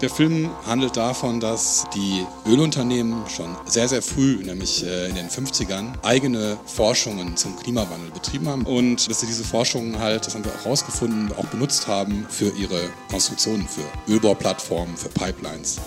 Der 0.00 0.10
Film 0.10 0.50
handelt 0.66 0.96
davon, 0.96 1.38
dass 1.38 1.86
die 1.94 2.26
Ölunternehmen 2.46 3.28
schon 3.28 3.56
sehr, 3.64 3.88
sehr 3.88 4.02
früh, 4.02 4.42
nämlich 4.44 4.84
äh, 4.84 5.08
in 5.08 5.14
den 5.14 5.28
50ern, 5.28 5.92
eigene 6.02 6.58
Forschungen 6.66 7.36
zum 7.36 7.56
Klimawandel 7.56 8.10
betrieben 8.10 8.48
haben 8.48 8.66
und 8.66 9.08
dass 9.08 9.20
sie 9.20 9.26
diese 9.26 9.44
Forschungen 9.44 10.00
halt, 10.00 10.26
das 10.26 10.34
haben 10.34 10.44
wir 10.44 10.52
auch 10.52 10.64
herausgefunden, 10.64 11.32
auch 11.38 11.46
benutzt 11.46 11.86
haben 11.86 12.26
für 12.28 12.50
ihre 12.50 12.90
Konstruktionen, 13.08 13.68
für 13.68 14.12
Ölbauplattformen, 14.12 14.96
für 14.96 15.08
Pipelines. 15.10 15.78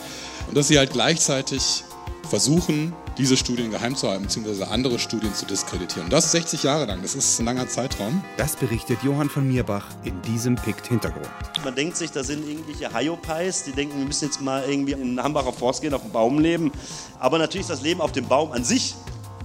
Und 0.47 0.55
dass 0.55 0.69
sie 0.69 0.77
halt 0.77 0.93
gleichzeitig 0.93 1.83
versuchen, 2.29 2.93
diese 3.17 3.37
Studien 3.37 3.71
geheim 3.71 3.95
zu 3.95 4.09
halten, 4.09 4.23
beziehungsweise 4.23 4.67
andere 4.67 4.99
Studien 4.99 5.33
zu 5.33 5.45
diskreditieren. 5.45 6.05
Und 6.05 6.13
das 6.13 6.31
60 6.31 6.63
Jahre 6.63 6.85
lang, 6.85 7.01
das 7.01 7.15
ist 7.15 7.39
ein 7.39 7.45
langer 7.45 7.67
Zeitraum. 7.67 8.23
Das 8.37 8.55
berichtet 8.55 8.99
Johann 9.03 9.29
von 9.29 9.47
Mierbach 9.47 9.85
in 10.03 10.21
diesem 10.21 10.55
Pikt-Hintergrund. 10.55 11.27
Man 11.63 11.75
denkt 11.75 11.97
sich, 11.97 12.11
da 12.11 12.23
sind 12.23 12.47
irgendwelche 12.47 12.93
Hyopies, 12.93 13.63
die 13.63 13.71
denken, 13.71 13.97
wir 13.97 14.05
müssen 14.05 14.25
jetzt 14.25 14.41
mal 14.41 14.63
irgendwie 14.69 14.93
in 14.93 15.15
den 15.15 15.23
Hambacher 15.23 15.53
Forst 15.53 15.81
gehen, 15.81 15.93
auf 15.93 16.01
dem 16.01 16.11
Baum 16.11 16.39
leben. 16.39 16.71
Aber 17.19 17.37
natürlich 17.37 17.61
ist 17.61 17.71
das 17.71 17.81
Leben 17.81 18.01
auf 18.01 18.11
dem 18.11 18.27
Baum 18.27 18.51
an 18.51 18.63
sich 18.63 18.95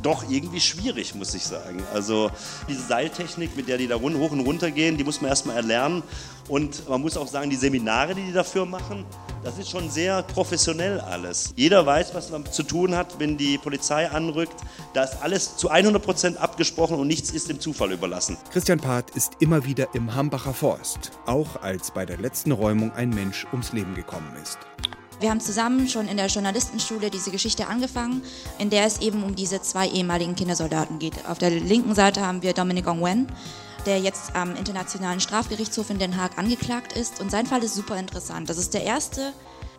doch 0.02 0.28
irgendwie 0.28 0.60
schwierig, 0.60 1.14
muss 1.14 1.34
ich 1.34 1.44
sagen. 1.44 1.82
Also 1.92 2.30
diese 2.68 2.82
Seiltechnik, 2.82 3.56
mit 3.56 3.68
der 3.68 3.78
die 3.78 3.86
da 3.86 3.96
hoch 3.96 4.30
und 4.32 4.40
runter 4.40 4.70
gehen, 4.70 4.96
die 4.96 5.04
muss 5.04 5.20
man 5.20 5.30
erstmal 5.30 5.56
erlernen. 5.56 6.02
Und 6.48 6.88
man 6.88 7.00
muss 7.00 7.16
auch 7.16 7.28
sagen, 7.28 7.50
die 7.50 7.56
Seminare, 7.56 8.14
die 8.14 8.22
die 8.22 8.32
dafür 8.32 8.66
machen, 8.66 9.04
das 9.42 9.58
ist 9.58 9.70
schon 9.70 9.90
sehr 9.90 10.22
professionell 10.22 11.00
alles. 11.00 11.52
Jeder 11.56 11.84
weiß, 11.84 12.14
was 12.14 12.30
man 12.30 12.44
zu 12.46 12.62
tun 12.62 12.94
hat, 12.94 13.18
wenn 13.18 13.36
die 13.36 13.58
Polizei 13.58 14.08
anrückt. 14.08 14.54
Da 14.94 15.04
ist 15.04 15.16
alles 15.20 15.56
zu 15.56 15.68
100 15.68 16.02
Prozent 16.02 16.36
abgesprochen 16.36 16.98
und 16.98 17.08
nichts 17.08 17.30
ist 17.30 17.48
dem 17.48 17.58
Zufall 17.58 17.92
überlassen. 17.92 18.36
Christian 18.52 18.78
Part 18.78 19.10
ist 19.10 19.32
immer 19.40 19.64
wieder 19.64 19.88
im 19.94 20.14
Hambacher 20.14 20.54
Forst, 20.54 21.12
auch 21.26 21.62
als 21.62 21.90
bei 21.90 22.06
der 22.06 22.18
letzten 22.18 22.52
Räumung 22.52 22.92
ein 22.92 23.10
Mensch 23.10 23.46
ums 23.52 23.72
Leben 23.72 23.94
gekommen 23.94 24.32
ist. 24.40 24.58
Wir 25.22 25.30
haben 25.30 25.40
zusammen 25.40 25.86
schon 25.86 26.08
in 26.08 26.16
der 26.16 26.26
Journalistenschule 26.26 27.08
diese 27.08 27.30
Geschichte 27.30 27.68
angefangen, 27.68 28.22
in 28.58 28.70
der 28.70 28.86
es 28.86 29.00
eben 29.00 29.22
um 29.22 29.36
diese 29.36 29.62
zwei 29.62 29.86
ehemaligen 29.86 30.34
Kindersoldaten 30.34 30.98
geht. 30.98 31.14
Auf 31.28 31.38
der 31.38 31.50
linken 31.50 31.94
Seite 31.94 32.26
haben 32.26 32.42
wir 32.42 32.54
Dominic 32.54 32.88
Ongwen, 32.88 33.28
der 33.86 34.00
jetzt 34.00 34.34
am 34.34 34.56
Internationalen 34.56 35.20
Strafgerichtshof 35.20 35.90
in 35.90 36.00
Den 36.00 36.20
Haag 36.20 36.38
angeklagt 36.38 36.94
ist. 36.94 37.20
Und 37.20 37.30
sein 37.30 37.46
Fall 37.46 37.62
ist 37.62 37.76
super 37.76 37.96
interessant. 37.98 38.50
Das 38.50 38.58
ist 38.58 38.74
der 38.74 38.82
erste 38.82 39.32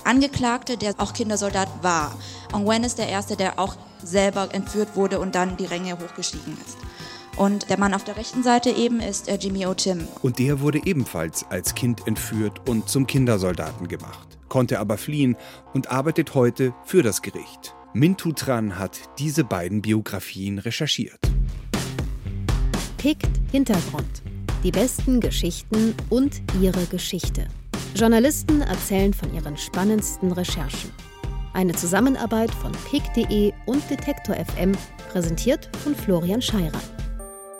Angeklagte, 0.05 0.77
der 0.77 0.93
auch 0.97 1.11
Kindersoldat 1.11 1.67
war. 1.81 2.17
Ongwen 2.53 2.85
ist 2.85 2.97
der 2.97 3.09
erste, 3.09 3.35
der 3.35 3.59
auch 3.59 3.75
selber 4.01 4.47
entführt 4.53 4.95
wurde 4.95 5.19
und 5.19 5.35
dann 5.35 5.57
die 5.57 5.65
Ränge 5.65 5.99
hochgestiegen 5.99 6.57
ist. 6.65 6.77
Und 7.35 7.69
der 7.69 7.79
Mann 7.79 7.93
auf 7.93 8.03
der 8.03 8.17
rechten 8.17 8.43
Seite 8.43 8.69
eben 8.69 8.99
ist 8.99 9.27
äh, 9.27 9.35
Jimmy 9.35 9.65
O'Tim. 9.65 10.01
Und 10.21 10.39
der 10.39 10.59
wurde 10.61 10.81
ebenfalls 10.85 11.45
als 11.49 11.73
Kind 11.75 12.07
entführt 12.07 12.67
und 12.67 12.89
zum 12.89 13.07
Kindersoldaten 13.07 13.87
gemacht 13.87 14.33
konnte 14.53 14.79
aber 14.79 14.99
fliehen 14.99 15.35
und 15.73 15.89
arbeitet 15.89 16.35
heute 16.35 16.75
für 16.85 17.01
das 17.01 17.23
Gericht. 17.23 17.73
Mintu 17.93 18.33
Tran 18.33 18.77
hat 18.77 18.99
diese 19.17 19.43
beiden 19.43 19.81
Biografien 19.81 20.59
recherchiert. 20.59 21.19
Pickt 22.99 23.31
Hintergrund. 23.51 24.21
Die 24.63 24.69
besten 24.69 25.19
Geschichten 25.19 25.95
und 26.11 26.39
ihre 26.61 26.85
Geschichte. 26.85 27.47
Journalisten 27.95 28.61
erzählen 28.61 29.11
von 29.11 29.33
ihren 29.33 29.57
spannendsten 29.57 30.31
Recherchen. 30.31 30.91
Eine 31.53 31.73
Zusammenarbeit 31.73 32.51
von 32.51 32.71
pick.de 32.91 33.53
und 33.65 33.89
Detektor 33.89 34.35
FM, 34.35 34.73
präsentiert 35.09 35.75
von 35.83 35.95
Florian 35.95 36.43
Scheirer. 36.43 36.81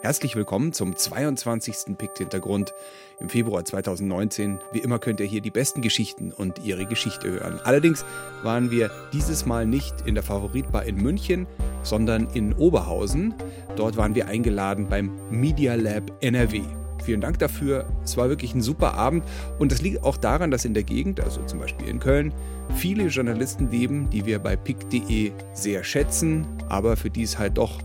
Herzlich 0.03 0.35
willkommen 0.35 0.73
zum 0.73 0.97
22. 0.97 1.97
Pikt 1.97 2.17
Hintergrund 2.17 2.73
im 3.21 3.29
Februar 3.29 3.63
2019. 3.63 4.59
Wie 4.73 4.79
immer 4.79 4.99
könnt 4.99 5.21
ihr 5.21 5.25
hier 5.25 5.39
die 5.39 5.49
besten 5.49 5.81
Geschichten 5.81 6.33
und 6.33 6.59
ihre 6.59 6.85
Geschichte 6.85 7.31
hören. 7.31 7.61
Allerdings 7.63 8.03
waren 8.41 8.69
wir 8.69 8.91
dieses 9.13 9.45
Mal 9.45 9.65
nicht 9.65 10.01
in 10.05 10.15
der 10.15 10.23
Favoritbar 10.25 10.83
in 10.83 10.97
München, 10.97 11.47
sondern 11.83 12.27
in 12.33 12.51
Oberhausen. 12.51 13.33
Dort 13.77 13.95
waren 13.95 14.13
wir 14.13 14.27
eingeladen 14.27 14.89
beim 14.89 15.09
Media 15.31 15.75
Lab 15.75 16.11
NRW. 16.19 16.63
Vielen 17.05 17.21
Dank 17.21 17.39
dafür. 17.39 17.85
Es 18.03 18.17
war 18.17 18.27
wirklich 18.27 18.53
ein 18.53 18.61
super 18.61 18.95
Abend 18.95 19.23
und 19.57 19.71
das 19.71 19.81
liegt 19.81 20.03
auch 20.03 20.17
daran, 20.17 20.51
dass 20.51 20.65
in 20.65 20.73
der 20.73 20.83
Gegend, 20.83 21.21
also 21.21 21.43
zum 21.43 21.59
Beispiel 21.59 21.87
in 21.87 21.99
Köln, 21.99 22.33
viele 22.75 23.07
Journalisten 23.07 23.71
leben, 23.71 24.09
die 24.09 24.25
wir 24.25 24.39
bei 24.39 24.57
pick.de 24.57 25.31
sehr 25.53 25.85
schätzen, 25.85 26.45
aber 26.67 26.97
für 26.97 27.09
die 27.09 27.23
es 27.23 27.39
halt 27.39 27.57
doch 27.57 27.79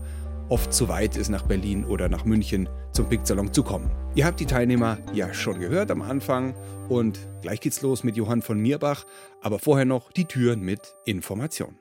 oft 0.49 0.73
zu 0.73 0.89
weit 0.89 1.15
ist, 1.15 1.29
nach 1.29 1.43
Berlin 1.43 1.85
oder 1.85 2.09
nach 2.09 2.25
München 2.25 2.67
zum 2.91 3.07
Big 3.07 3.25
Salon 3.25 3.53
zu 3.53 3.63
kommen. 3.63 3.91
Ihr 4.15 4.25
habt 4.25 4.39
die 4.39 4.45
Teilnehmer 4.45 4.97
ja 5.13 5.33
schon 5.33 5.59
gehört 5.59 5.91
am 5.91 6.01
Anfang 6.01 6.55
und 6.89 7.27
gleich 7.41 7.61
geht's 7.61 7.81
los 7.81 8.03
mit 8.03 8.17
Johann 8.17 8.41
von 8.41 8.59
Mierbach, 8.59 9.05
aber 9.41 9.59
vorher 9.59 9.85
noch 9.85 10.11
die 10.11 10.25
Türen 10.25 10.61
mit 10.61 10.95
Information. 11.05 11.77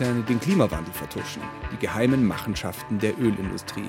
Energiekonzerne 0.00 0.22
den 0.22 0.40
Klimawandel 0.40 0.92
vertuschen, 0.92 1.42
die 1.72 1.76
geheimen 1.76 2.26
Machenschaften 2.26 2.98
der 2.98 3.18
Ölindustrie. 3.18 3.88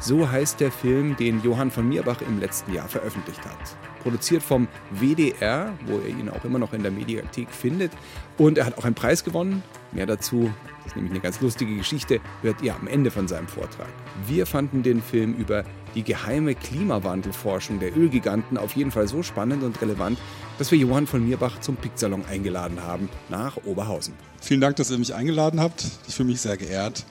So 0.00 0.30
heißt 0.30 0.60
der 0.60 0.72
Film, 0.72 1.16
den 1.16 1.42
Johann 1.42 1.70
von 1.70 1.88
Mierbach 1.88 2.22
im 2.22 2.40
letzten 2.40 2.72
Jahr 2.72 2.88
veröffentlicht 2.88 3.44
hat. 3.44 3.76
Produziert 4.02 4.42
vom 4.42 4.66
WDR, 4.90 5.72
wo 5.86 5.98
ihr 5.98 6.08
ihn 6.08 6.30
auch 6.30 6.44
immer 6.44 6.58
noch 6.58 6.72
in 6.72 6.82
der 6.82 6.90
Mediathek 6.90 7.50
findet. 7.50 7.92
Und 8.38 8.56
er 8.56 8.64
hat 8.64 8.78
auch 8.78 8.84
einen 8.84 8.94
Preis 8.94 9.24
gewonnen. 9.24 9.62
Mehr 9.92 10.06
dazu, 10.06 10.52
das 10.78 10.92
ist 10.92 10.96
nämlich 10.96 11.12
eine 11.12 11.20
ganz 11.20 11.40
lustige 11.40 11.74
Geschichte, 11.76 12.20
hört 12.42 12.62
ihr 12.62 12.74
am 12.74 12.86
Ende 12.86 13.10
von 13.10 13.26
seinem 13.26 13.48
Vortrag. 13.48 13.88
Wir 14.26 14.46
fanden 14.46 14.82
den 14.82 15.02
Film 15.02 15.34
über 15.34 15.64
die 15.94 16.04
geheime 16.04 16.54
Klimawandelforschung 16.54 17.80
der 17.80 17.96
Ölgiganten 17.96 18.56
auf 18.56 18.76
jeden 18.76 18.92
Fall 18.92 19.08
so 19.08 19.22
spannend 19.22 19.64
und 19.64 19.80
relevant, 19.82 20.18
dass 20.58 20.70
wir 20.70 20.78
Johann 20.78 21.06
von 21.06 21.26
Mierbach 21.26 21.60
zum 21.60 21.76
Picksalon 21.76 22.24
eingeladen 22.26 22.82
haben 22.82 23.08
nach 23.28 23.56
Oberhausen. 23.64 24.14
Vielen 24.40 24.60
Dank, 24.60 24.76
dass 24.76 24.90
ihr 24.90 24.98
mich 24.98 25.14
eingeladen 25.14 25.60
habt. 25.60 25.84
Ich 26.06 26.14
fühle 26.14 26.28
mich 26.28 26.40
sehr 26.40 26.56
geehrt. 26.56 27.04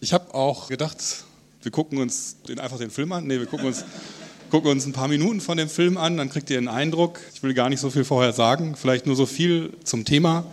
Ich 0.00 0.12
habe 0.12 0.32
auch 0.34 0.68
gedacht, 0.68 1.24
wir 1.62 1.72
gucken 1.72 1.98
uns 1.98 2.36
den, 2.48 2.60
einfach 2.60 2.78
den 2.78 2.90
Film 2.90 3.12
an. 3.12 3.26
Nee, 3.26 3.38
wir 3.38 3.46
gucken 3.46 3.66
uns, 3.66 3.84
gucken 4.50 4.70
uns 4.70 4.86
ein 4.86 4.92
paar 4.92 5.08
Minuten 5.08 5.40
von 5.40 5.56
dem 5.56 5.68
Film 5.68 5.96
an, 5.96 6.16
dann 6.16 6.30
kriegt 6.30 6.50
ihr 6.50 6.58
einen 6.58 6.68
Eindruck. 6.68 7.20
Ich 7.34 7.42
will 7.42 7.54
gar 7.54 7.68
nicht 7.68 7.80
so 7.80 7.90
viel 7.90 8.04
vorher 8.04 8.32
sagen, 8.32 8.76
vielleicht 8.76 9.06
nur 9.06 9.16
so 9.16 9.26
viel 9.26 9.72
zum 9.82 10.04
Thema. 10.04 10.44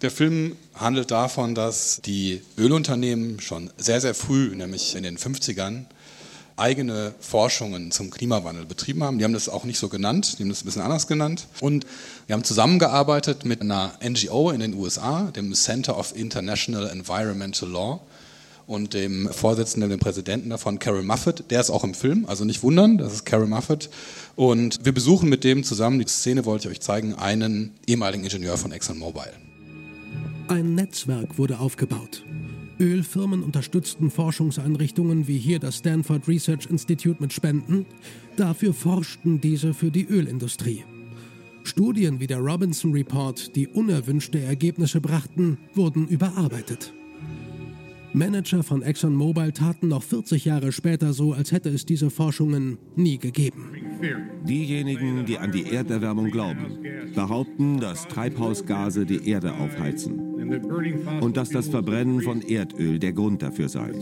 Der 0.00 0.12
Film 0.12 0.54
handelt 0.74 1.10
davon, 1.10 1.56
dass 1.56 2.00
die 2.04 2.40
Ölunternehmen 2.56 3.40
schon 3.40 3.68
sehr, 3.78 4.00
sehr 4.00 4.14
früh, 4.14 4.54
nämlich 4.54 4.94
in 4.94 5.02
den 5.02 5.18
50ern, 5.18 5.86
eigene 6.56 7.14
Forschungen 7.18 7.90
zum 7.90 8.10
Klimawandel 8.10 8.64
betrieben 8.64 9.02
haben. 9.02 9.18
Die 9.18 9.24
haben 9.24 9.32
das 9.32 9.48
auch 9.48 9.64
nicht 9.64 9.78
so 9.78 9.88
genannt, 9.88 10.38
die 10.38 10.44
haben 10.44 10.50
das 10.50 10.62
ein 10.62 10.66
bisschen 10.66 10.82
anders 10.82 11.08
genannt. 11.08 11.48
Und 11.60 11.84
wir 12.28 12.34
haben 12.34 12.44
zusammengearbeitet 12.44 13.44
mit 13.44 13.60
einer 13.60 13.92
NGO 14.00 14.50
in 14.50 14.60
den 14.60 14.74
USA, 14.74 15.32
dem 15.34 15.52
Center 15.54 15.98
of 15.98 16.14
International 16.16 16.88
Environmental 16.90 17.68
Law 17.68 18.00
und 18.68 18.94
dem 18.94 19.28
Vorsitzenden, 19.32 19.90
dem 19.90 19.98
Präsidenten 19.98 20.50
davon, 20.50 20.78
Carol 20.78 21.02
Muffet. 21.02 21.42
Der 21.50 21.60
ist 21.60 21.70
auch 21.70 21.82
im 21.82 21.94
Film, 21.94 22.24
also 22.26 22.44
nicht 22.44 22.62
wundern, 22.62 22.98
das 22.98 23.14
ist 23.14 23.24
Carol 23.24 23.48
Muffet. 23.48 23.90
Und 24.36 24.78
wir 24.84 24.92
besuchen 24.92 25.28
mit 25.28 25.42
dem 25.42 25.64
zusammen, 25.64 25.98
die 25.98 26.06
Szene 26.06 26.44
wollte 26.44 26.68
ich 26.68 26.76
euch 26.76 26.80
zeigen, 26.80 27.14
einen 27.14 27.74
ehemaligen 27.88 28.22
Ingenieur 28.22 28.56
von 28.58 28.70
ExxonMobil. 28.70 29.47
Ein 30.48 30.74
Netzwerk 30.74 31.36
wurde 31.36 31.58
aufgebaut. 31.58 32.24
Ölfirmen 32.80 33.42
unterstützten 33.42 34.10
Forschungseinrichtungen 34.10 35.28
wie 35.28 35.36
hier 35.36 35.58
das 35.58 35.76
Stanford 35.76 36.26
Research 36.26 36.70
Institute 36.70 37.20
mit 37.20 37.34
Spenden. 37.34 37.84
Dafür 38.36 38.72
forschten 38.72 39.42
diese 39.42 39.74
für 39.74 39.90
die 39.90 40.06
Ölindustrie. 40.06 40.84
Studien 41.64 42.18
wie 42.18 42.26
der 42.26 42.38
Robinson 42.38 42.92
Report, 42.92 43.54
die 43.56 43.68
unerwünschte 43.68 44.40
Ergebnisse 44.40 45.02
brachten, 45.02 45.58
wurden 45.74 46.08
überarbeitet. 46.08 46.94
Manager 48.14 48.62
von 48.62 48.80
ExxonMobil 48.80 49.52
taten 49.52 49.88
noch 49.88 50.02
40 50.02 50.46
Jahre 50.46 50.72
später 50.72 51.12
so, 51.12 51.34
als 51.34 51.52
hätte 51.52 51.68
es 51.68 51.84
diese 51.84 52.08
Forschungen 52.08 52.78
nie 52.96 53.18
gegeben. 53.18 53.70
Diejenigen, 54.44 55.26
die 55.26 55.36
an 55.36 55.52
die 55.52 55.70
Erderwärmung 55.70 56.30
glauben, 56.30 56.78
behaupten, 57.14 57.80
dass 57.80 58.08
Treibhausgase 58.08 59.04
die 59.04 59.28
Erde 59.28 59.52
aufheizen 59.52 60.27
und 61.20 61.36
dass 61.36 61.50
das 61.50 61.68
Verbrennen 61.68 62.22
von 62.22 62.42
Erdöl 62.42 62.98
der 62.98 63.12
Grund 63.12 63.42
dafür 63.42 63.68
sei. 63.68 63.92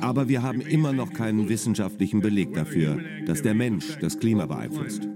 Aber 0.00 0.28
wir 0.28 0.42
haben 0.42 0.60
immer 0.60 0.92
noch 0.92 1.12
keinen 1.12 1.48
wissenschaftlichen 1.48 2.20
Beleg 2.20 2.54
dafür, 2.54 2.98
dass 3.26 3.42
der 3.42 3.54
Mensch 3.54 3.98
das 4.00 4.18
Klima 4.18 4.46
beeinflusst. 4.46 5.08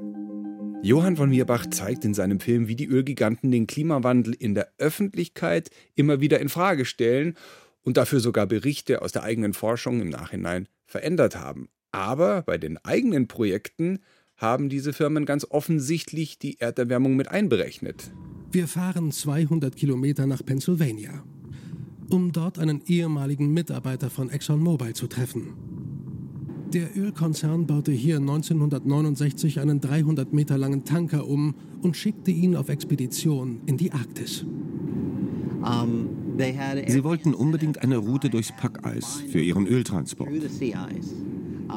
Johann 0.83 1.17
von 1.17 1.31
Mierbach 1.31 1.67
zeigt 1.71 2.05
in 2.05 2.13
seinem 2.13 2.41
Film, 2.41 2.69
wie 2.69 2.77
die 2.77 2.87
Ölgiganten 2.87 3.51
den 3.51 3.67
Klimawandel 3.67 4.35
in 4.35 4.55
der 4.55 4.69
Öffentlichkeit 4.77 5.71
immer 5.95 6.21
wieder 6.21 6.41
in 6.41 6.51
Frage 6.51 6.85
stellen 6.85 7.37
und 7.83 7.97
dafür 7.97 8.21
sogar 8.21 8.47
Berichte 8.47 9.01
aus 9.01 9.13
der 9.13 9.23
eigenen 9.23 9.55
Forschung 9.55 10.03
im 10.03 10.11
Nachhinein 10.11 10.69
verändert 10.85 11.37
haben. 11.37 11.69
Aber 11.91 12.43
bei 12.43 12.59
den 12.59 12.77
eigenen 12.85 13.29
Projekten 13.29 14.01
haben 14.37 14.69
diese 14.69 14.93
Firmen 14.93 15.27
ganz 15.27 15.47
offensichtlich 15.49 16.39
die 16.39 16.61
Erderwärmung 16.61 17.17
mit 17.17 17.29
einberechnet. 17.29 18.13
Wir 18.55 18.69
fahren 18.69 19.11
200 19.11 19.75
Kilometer 19.75 20.29
nach 20.29 20.45
Pennsylvania, 20.47 21.25
um 22.09 22.31
dort 22.31 22.61
einen 22.61 22.83
ehemaligen 22.87 23.53
Mitarbeiter 23.53 24.11
von 24.11 24.31
ExxonMobil 24.31 24.95
zu 24.95 25.09
treffen. 25.09 25.55
Der 26.73 26.97
Ölkonzern 26.97 27.67
baute 27.67 27.91
hier 27.91 28.19
1969 28.19 29.59
einen 29.59 29.81
300 29.81 30.33
Meter 30.33 30.57
langen 30.57 30.85
Tanker 30.85 31.27
um 31.27 31.57
und 31.83 31.97
schickte 31.97 32.31
ihn 32.31 32.55
auf 32.55 32.69
Expedition 32.69 33.61
in 33.67 33.77
die 33.77 33.91
Arktis. 33.91 34.47
Sie 36.87 37.03
wollten 37.03 37.35
unbedingt 37.35 37.83
eine 37.83 37.97
Route 37.97 38.31
durchs 38.31 38.53
Packeis 38.57 39.21
für 39.33 39.41
ihren 39.41 39.67
Öltransport. 39.67 40.31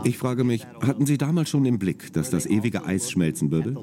Ich 0.03 0.17
frage 0.17 0.43
mich, 0.43 0.65
hatten 0.81 1.05
Sie 1.05 1.17
damals 1.17 1.49
schon 1.49 1.65
im 1.65 1.79
Blick, 1.79 2.13
dass 2.13 2.29
das 2.29 2.45
ewige 2.45 2.85
Eis 2.85 3.09
schmelzen 3.09 3.51
würde? 3.51 3.75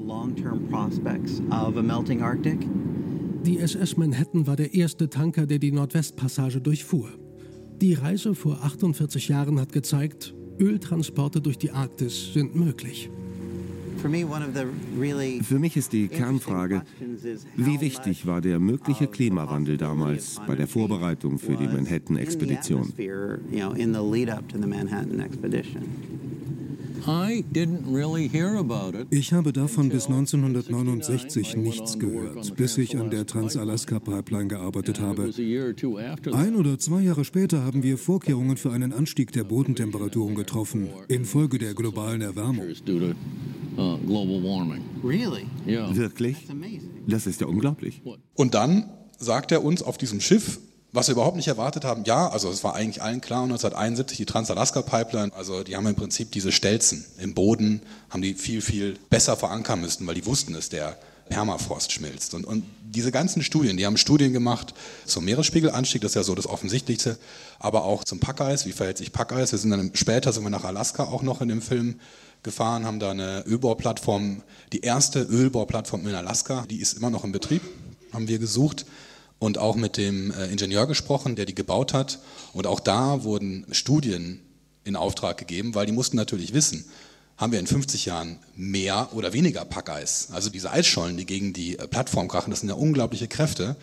Die 3.45 3.59
SS 3.59 3.97
Manhattan 3.97 4.47
war 4.47 4.55
der 4.55 4.73
erste 4.73 5.09
Tanker, 5.09 5.45
der 5.45 5.59
die 5.59 5.71
Nordwestpassage 5.71 6.61
durchfuhr. 6.61 7.09
Die 7.81 7.93
Reise 7.93 8.33
vor 8.33 8.63
48 8.63 9.27
Jahren 9.27 9.59
hat 9.59 9.71
gezeigt, 9.71 10.33
Öltransporte 10.59 11.41
durch 11.41 11.57
die 11.57 11.71
Arktis 11.71 12.33
sind 12.33 12.55
möglich. 12.55 13.09
Für 14.01 15.59
mich 15.59 15.77
ist 15.77 15.93
die 15.93 16.07
Kernfrage, 16.07 16.81
wie 17.55 17.81
wichtig 17.81 18.25
war 18.25 18.41
der 18.41 18.59
mögliche 18.59 19.07
Klimawandel 19.07 19.77
damals 19.77 20.39
bei 20.47 20.55
der 20.55 20.67
Vorbereitung 20.67 21.39
für 21.39 21.55
die 21.55 21.67
Manhattan-Expedition? 21.67 22.93
Ich 29.09 29.33
habe 29.33 29.53
davon 29.53 29.89
bis 29.89 30.07
1969 30.07 31.55
nichts 31.57 31.99
gehört, 31.99 32.55
bis 32.55 32.77
ich 32.77 32.97
an 32.97 33.11
der 33.11 33.27
Trans-Alaska-Pipeline 33.27 34.47
gearbeitet 34.47 34.99
habe. 34.99 35.31
Ein 36.33 36.55
oder 36.55 36.79
zwei 36.79 37.01
Jahre 37.01 37.23
später 37.23 37.63
haben 37.63 37.83
wir 37.83 37.97
Vorkehrungen 37.97 38.57
für 38.57 38.71
einen 38.71 38.91
Anstieg 38.91 39.31
der 39.33 39.43
Bodentemperaturen 39.43 40.33
getroffen, 40.35 40.89
infolge 41.07 41.59
der 41.59 41.75
globalen 41.75 42.21
Erwärmung. 42.21 42.65
Wirklich? 45.95 46.47
Das 47.07 47.27
ist 47.27 47.41
ja 47.41 47.47
unglaublich. 47.47 48.01
Und 48.33 48.55
dann 48.55 48.89
sagt 49.17 49.51
er 49.51 49.63
uns 49.63 49.83
auf 49.83 49.97
diesem 49.97 50.21
Schiff, 50.21 50.59
was 50.95 51.07
wir 51.07 51.13
überhaupt 51.13 51.35
nicht 51.35 51.47
erwartet 51.47 51.83
haben, 51.83 52.05
ja, 52.05 52.29
also 52.29 52.49
es 52.49 52.63
war 52.63 52.73
eigentlich 52.73 53.01
allen 53.01 53.19
klar, 53.19 53.43
1971 53.43 54.17
die 54.17 54.25
Trans-Alaska-Pipeline, 54.25 55.33
also 55.33 55.63
die 55.63 55.75
haben 55.75 55.85
im 55.87 55.95
Prinzip 55.95 56.31
diese 56.31 56.51
Stelzen 56.53 57.05
im 57.19 57.33
Boden, 57.33 57.81
haben 58.09 58.21
die 58.21 58.33
viel, 58.33 58.61
viel 58.61 58.97
besser 59.09 59.35
verankern 59.35 59.81
müssen, 59.81 60.07
weil 60.07 60.15
die 60.15 60.25
wussten, 60.25 60.53
dass 60.53 60.69
der 60.69 60.97
Permafrost 61.29 61.91
schmilzt. 61.91 62.33
Und, 62.33 62.45
und 62.45 62.63
diese 62.81 63.11
ganzen 63.11 63.43
Studien, 63.43 63.75
die 63.77 63.85
haben 63.85 63.97
Studien 63.97 64.31
gemacht 64.31 64.73
zum 65.05 65.25
Meeresspiegelanstieg, 65.25 66.01
das 66.01 66.11
ist 66.11 66.15
ja 66.15 66.23
so 66.23 66.33
das 66.33 66.47
Offensichtlichste, 66.47 67.17
aber 67.59 67.83
auch 67.83 68.03
zum 68.03 68.19
Packeis, 68.19 68.65
wie 68.65 68.71
verhält 68.71 68.97
sich 68.97 69.11
Packeis. 69.11 69.51
Wir 69.51 69.59
sind 69.59 69.71
dann 69.71 69.91
später 69.95 70.31
sind 70.31 70.43
wir 70.43 70.49
nach 70.49 70.63
Alaska 70.63 71.03
auch 71.03 71.23
noch 71.23 71.41
in 71.41 71.49
dem 71.49 71.61
Film 71.61 71.99
gefahren, 72.43 72.85
haben 72.85 72.99
da 72.99 73.11
eine 73.11 73.43
Ölbauplattform, 73.45 74.43
die 74.71 74.81
erste 74.81 75.21
Ölbauplattform 75.23 76.07
in 76.07 76.15
Alaska, 76.15 76.65
die 76.69 76.77
ist 76.77 76.93
immer 76.93 77.09
noch 77.09 77.23
in 77.25 77.31
Betrieb, 77.31 77.63
haben 78.13 78.27
wir 78.27 78.39
gesucht 78.39 78.85
und 79.45 79.59
auch 79.59 79.75
mit 79.75 79.97
dem 79.97 80.31
äh, 80.31 80.47
Ingenieur 80.47 80.87
gesprochen, 80.87 81.35
der 81.35 81.45
die 81.45 81.53
gebaut 81.53 81.93
hat. 81.93 82.17
Und 82.53 82.65
auch 82.65 82.79
da 82.79 83.23
wurden 83.23 83.65
Studien 83.71 84.41
in 84.83 84.95
Auftrag 84.95 85.37
gegeben, 85.37 85.75
weil 85.75 85.85
die 85.85 85.91
mussten 85.91 86.17
natürlich 86.17 86.53
wissen, 86.53 86.85
haben 87.37 87.51
wir 87.51 87.59
in 87.59 87.67
50 87.67 88.05
Jahren 88.05 88.39
mehr 88.55 89.09
oder 89.13 89.33
weniger 89.33 89.63
Packeis. 89.63 90.29
Also 90.31 90.49
diese 90.49 90.71
Eisschollen, 90.71 91.15
die 91.15 91.27
gegen 91.27 91.53
die 91.53 91.77
äh, 91.77 91.87
Plattform 91.87 92.27
krachen, 92.27 92.49
das 92.49 92.61
sind 92.61 92.69
ja 92.69 92.75
unglaubliche 92.75 93.27
Kräfte. 93.27 93.75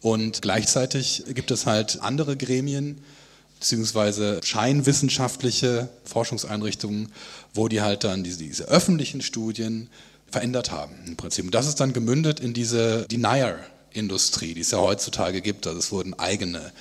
Und 0.00 0.40
gleichzeitig 0.40 1.24
gibt 1.34 1.50
es 1.50 1.66
halt 1.66 2.00
andere 2.00 2.38
Gremien, 2.38 3.02
beziehungsweise 3.60 4.40
scheinwissenschaftliche 4.42 5.90
Forschungseinrichtungen, 6.04 7.12
wo 7.52 7.68
die 7.68 7.82
halt 7.82 8.02
dann 8.04 8.24
diese, 8.24 8.38
diese 8.38 8.64
öffentlichen 8.64 9.20
Studien 9.20 9.90
verändert 10.30 10.70
haben 10.70 10.94
im 11.06 11.16
Prinzip. 11.16 11.44
Und 11.44 11.54
das 11.54 11.68
ist 11.68 11.80
dann 11.80 11.92
gemündet 11.92 12.40
in 12.40 12.54
diese 12.54 13.06
Denier 13.08 13.58
Industrie, 13.94 14.54
die 14.54 14.60
es 14.60 14.70
ja 14.70 14.78
heutzutage 14.78 15.40
gibt. 15.40 15.66
Also 15.66 15.78
es 15.78 15.92
wurden 15.92 16.14
eigene 16.14 16.72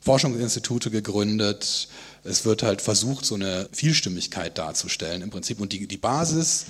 Forschungsinstitute 0.00 0.90
gegründet. 0.90 1.88
Es 2.24 2.44
wird 2.44 2.62
halt 2.62 2.80
versucht, 2.80 3.24
so 3.24 3.34
eine 3.34 3.68
Vielstimmigkeit 3.72 4.56
darzustellen 4.58 5.22
im 5.22 5.30
Prinzip. 5.30 5.60
Und 5.60 5.72
die, 5.72 5.86
die 5.86 5.96
Basis 5.96 6.66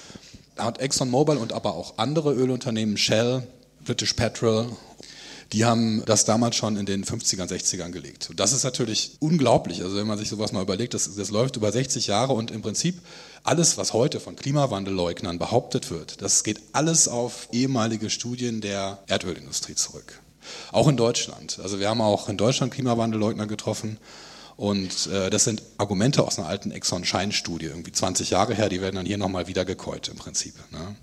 hat 0.57 0.81
ExxonMobil 0.81 1.37
und 1.37 1.53
aber 1.53 1.75
auch 1.75 1.99
andere 1.99 2.33
Ölunternehmen, 2.33 2.97
Shell, 2.97 3.47
British 3.85 4.15
Petrol, 4.15 4.71
die 5.53 5.65
haben 5.65 6.03
das 6.07 6.25
damals 6.25 6.57
schon 6.57 6.77
in 6.77 6.87
den 6.87 7.05
50ern, 7.05 7.49
60ern 7.49 7.91
gelegt. 7.91 8.31
Und 8.31 8.41
das 8.41 8.53
ist 8.53 8.65
natürlich 8.65 9.17
unglaublich. 9.21 9.83
Also 9.83 9.97
wenn 9.97 10.07
man 10.07 10.19
sich 10.19 10.29
sowas 10.29 10.53
mal 10.53 10.63
überlegt, 10.63 10.95
das, 10.95 11.15
das 11.15 11.31
läuft 11.31 11.57
über 11.57 11.71
60 11.71 12.09
Jahre 12.09 12.33
und 12.33 12.51
im 12.51 12.63
Prinzip 12.63 13.01
alles, 13.45 13.79
was 13.79 13.93
heute 13.93 14.19
von 14.19 14.35
Klimawandelleugnern 14.37 15.39
behauptet 15.39 15.91
wird, 15.91 16.21
das 16.21 16.43
geht 16.43 16.61
alles 16.73 17.07
auf 17.07 17.49
ehemalige 17.53 18.11
Studien 18.11 18.61
der 18.61 18.99
Erdölindustrie 19.07 19.77
zurück. 19.77 20.21
Auch 20.73 20.89
in 20.89 20.97
Deutschland. 20.97 21.59
Also 21.63 21.81
wir 21.81 21.89
haben 21.89 22.01
auch 22.01 22.29
in 22.29 22.37
Deutschland 22.37 22.73
Klimawandelleugner 22.73 23.47
getroffen. 23.47 23.99
Und 24.57 25.09
äh, 25.09 25.29
das 25.29 25.45
sind 25.45 25.63
Argumente 25.77 26.25
aus 26.25 26.39
einer 26.39 26.49
alten 26.49 26.71
Exxon-Schein-Studie, 26.71 27.67
irgendwie 27.67 27.93
20 27.93 28.31
Jahre 28.31 28.55
her, 28.55 28.71
die 28.71 28.81
werden 28.81 28.97
dann 28.97 29.07
hier 29.07 29.19
nochmal 29.19 29.49
wieder 29.49 29.67
gekäut 29.67 30.09
im 30.09 30.17
Prinzip. 30.17 30.55
Ne? 30.73 30.97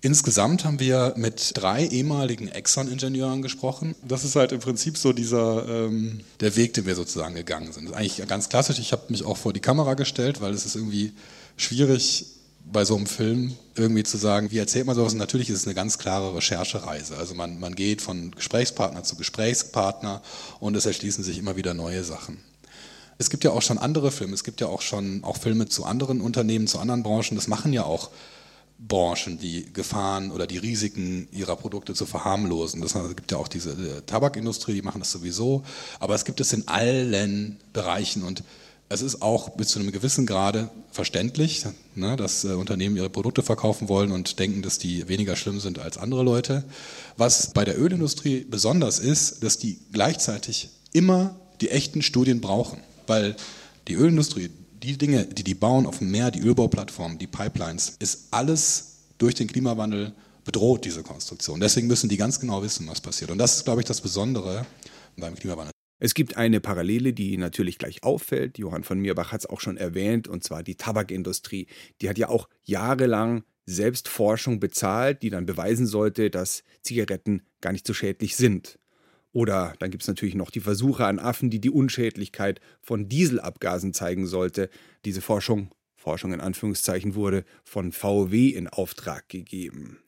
Insgesamt 0.00 0.64
haben 0.64 0.78
wir 0.78 1.14
mit 1.16 1.52
drei 1.54 1.84
ehemaligen 1.84 2.46
Exxon-Ingenieuren 2.46 3.42
gesprochen. 3.42 3.96
Das 4.06 4.24
ist 4.24 4.36
halt 4.36 4.52
im 4.52 4.60
Prinzip 4.60 4.96
so 4.96 5.12
dieser 5.12 5.68
ähm, 5.68 6.20
der 6.38 6.54
Weg, 6.54 6.74
den 6.74 6.86
wir 6.86 6.94
sozusagen 6.94 7.34
gegangen 7.34 7.72
sind. 7.72 7.84
Das 7.84 7.92
ist 7.92 7.98
eigentlich 7.98 8.28
ganz 8.28 8.48
klassisch. 8.48 8.78
Ich 8.78 8.92
habe 8.92 9.02
mich 9.08 9.24
auch 9.24 9.36
vor 9.36 9.52
die 9.52 9.60
Kamera 9.60 9.94
gestellt, 9.94 10.40
weil 10.40 10.54
es 10.54 10.64
ist 10.66 10.76
irgendwie 10.76 11.12
schwierig 11.56 12.26
bei 12.72 12.84
so 12.84 12.94
einem 12.94 13.06
Film 13.06 13.56
irgendwie 13.74 14.04
zu 14.04 14.18
sagen, 14.18 14.52
wie 14.52 14.58
erzählt 14.58 14.86
man 14.86 14.94
sowas? 14.94 15.14
Und 15.14 15.18
natürlich 15.18 15.50
ist 15.50 15.60
es 15.60 15.66
eine 15.66 15.74
ganz 15.74 15.98
klare 15.98 16.34
Recherchereise. 16.36 17.16
Also 17.16 17.34
man, 17.34 17.58
man 17.58 17.74
geht 17.74 18.00
von 18.00 18.30
Gesprächspartner 18.32 19.02
zu 19.02 19.16
Gesprächspartner 19.16 20.22
und 20.60 20.76
es 20.76 20.86
erschließen 20.86 21.24
sich 21.24 21.38
immer 21.38 21.56
wieder 21.56 21.74
neue 21.74 22.04
Sachen. 22.04 22.38
Es 23.16 23.30
gibt 23.30 23.42
ja 23.42 23.50
auch 23.50 23.62
schon 23.62 23.78
andere 23.78 24.12
Filme, 24.12 24.34
es 24.34 24.44
gibt 24.44 24.60
ja 24.60 24.68
auch 24.68 24.82
schon 24.82 25.24
auch 25.24 25.38
Filme 25.38 25.66
zu 25.68 25.84
anderen 25.84 26.20
Unternehmen, 26.20 26.68
zu 26.68 26.78
anderen 26.78 27.02
Branchen. 27.02 27.34
Das 27.34 27.48
machen 27.48 27.72
ja 27.72 27.82
auch 27.82 28.10
Branchen 28.78 29.38
die 29.38 29.72
Gefahren 29.72 30.30
oder 30.30 30.46
die 30.46 30.58
Risiken 30.58 31.28
ihrer 31.32 31.56
Produkte 31.56 31.94
zu 31.94 32.06
verharmlosen. 32.06 32.80
Das 32.80 32.94
gibt 33.16 33.32
ja 33.32 33.38
auch 33.38 33.48
diese 33.48 33.72
äh, 33.72 34.02
Tabakindustrie, 34.06 34.74
die 34.74 34.82
machen 34.82 35.00
das 35.00 35.10
sowieso, 35.10 35.64
aber 35.98 36.14
es 36.14 36.24
gibt 36.24 36.40
es 36.40 36.52
in 36.52 36.68
allen 36.68 37.58
Bereichen 37.72 38.22
und 38.22 38.44
es 38.90 39.02
ist 39.02 39.20
auch 39.20 39.50
bis 39.50 39.68
zu 39.68 39.80
einem 39.80 39.92
gewissen 39.92 40.24
Grade 40.24 40.70
verständlich, 40.92 41.66
ne, 41.94 42.16
dass 42.16 42.44
äh, 42.44 42.52
Unternehmen 42.52 42.96
ihre 42.96 43.10
Produkte 43.10 43.42
verkaufen 43.42 43.88
wollen 43.88 44.12
und 44.12 44.38
denken, 44.38 44.62
dass 44.62 44.78
die 44.78 45.08
weniger 45.08 45.36
schlimm 45.36 45.60
sind 45.60 45.78
als 45.78 45.98
andere 45.98 46.22
Leute. 46.22 46.64
Was 47.16 47.52
bei 47.52 47.64
der 47.64 47.78
Ölindustrie 47.78 48.46
besonders 48.48 48.98
ist, 48.98 49.42
dass 49.42 49.58
die 49.58 49.78
gleichzeitig 49.92 50.70
immer 50.92 51.36
die 51.60 51.70
echten 51.70 52.00
Studien 52.00 52.40
brauchen, 52.40 52.80
weil 53.06 53.36
die 53.88 53.94
Ölindustrie 53.94 54.50
die 54.82 54.96
Dinge, 54.96 55.24
die 55.24 55.44
die 55.44 55.54
bauen 55.54 55.86
auf 55.86 55.98
dem 55.98 56.10
Meer, 56.10 56.30
die 56.30 56.40
Ölbauplattformen, 56.40 57.18
die 57.18 57.26
Pipelines, 57.26 57.96
ist 57.98 58.28
alles 58.30 58.98
durch 59.18 59.34
den 59.34 59.46
Klimawandel 59.46 60.12
bedroht, 60.44 60.84
diese 60.84 61.02
Konstruktion. 61.02 61.60
Deswegen 61.60 61.88
müssen 61.88 62.08
die 62.08 62.16
ganz 62.16 62.40
genau 62.40 62.62
wissen, 62.62 62.86
was 62.88 63.00
passiert. 63.00 63.30
Und 63.30 63.38
das 63.38 63.56
ist, 63.56 63.64
glaube 63.64 63.80
ich, 63.80 63.86
das 63.86 64.00
Besondere 64.00 64.64
beim 65.16 65.34
Klimawandel. 65.34 65.72
Es 66.00 66.14
gibt 66.14 66.36
eine 66.36 66.60
Parallele, 66.60 67.12
die 67.12 67.36
natürlich 67.36 67.76
gleich 67.78 68.04
auffällt. 68.04 68.56
Johann 68.56 68.84
von 68.84 69.00
Mirbach 69.00 69.32
hat 69.32 69.40
es 69.40 69.46
auch 69.46 69.60
schon 69.60 69.76
erwähnt, 69.76 70.28
und 70.28 70.44
zwar 70.44 70.62
die 70.62 70.76
Tabakindustrie. 70.76 71.66
Die 72.00 72.08
hat 72.08 72.18
ja 72.18 72.28
auch 72.28 72.48
jahrelang 72.64 73.42
selbst 73.66 74.08
Forschung 74.08 74.60
bezahlt, 74.60 75.22
die 75.22 75.30
dann 75.30 75.44
beweisen 75.44 75.86
sollte, 75.86 76.30
dass 76.30 76.62
Zigaretten 76.82 77.42
gar 77.60 77.72
nicht 77.72 77.86
so 77.86 77.92
schädlich 77.92 78.36
sind. 78.36 78.78
Oder 79.32 79.74
dann 79.78 79.90
gibt 79.90 80.02
es 80.02 80.08
natürlich 80.08 80.34
noch 80.34 80.50
die 80.50 80.60
Versuche 80.60 81.06
an 81.06 81.18
Affen, 81.18 81.50
die 81.50 81.60
die 81.60 81.70
Unschädlichkeit 81.70 82.60
von 82.80 83.08
Dieselabgasen 83.08 83.92
zeigen 83.92 84.26
sollte. 84.26 84.70
Diese 85.04 85.20
Forschung, 85.20 85.70
Forschung 85.96 86.32
in 86.32 86.40
Anführungszeichen, 86.40 87.14
wurde 87.14 87.44
von 87.64 87.92
VW 87.92 88.48
in 88.48 88.68
Auftrag 88.68 89.28
gegeben. 89.28 89.98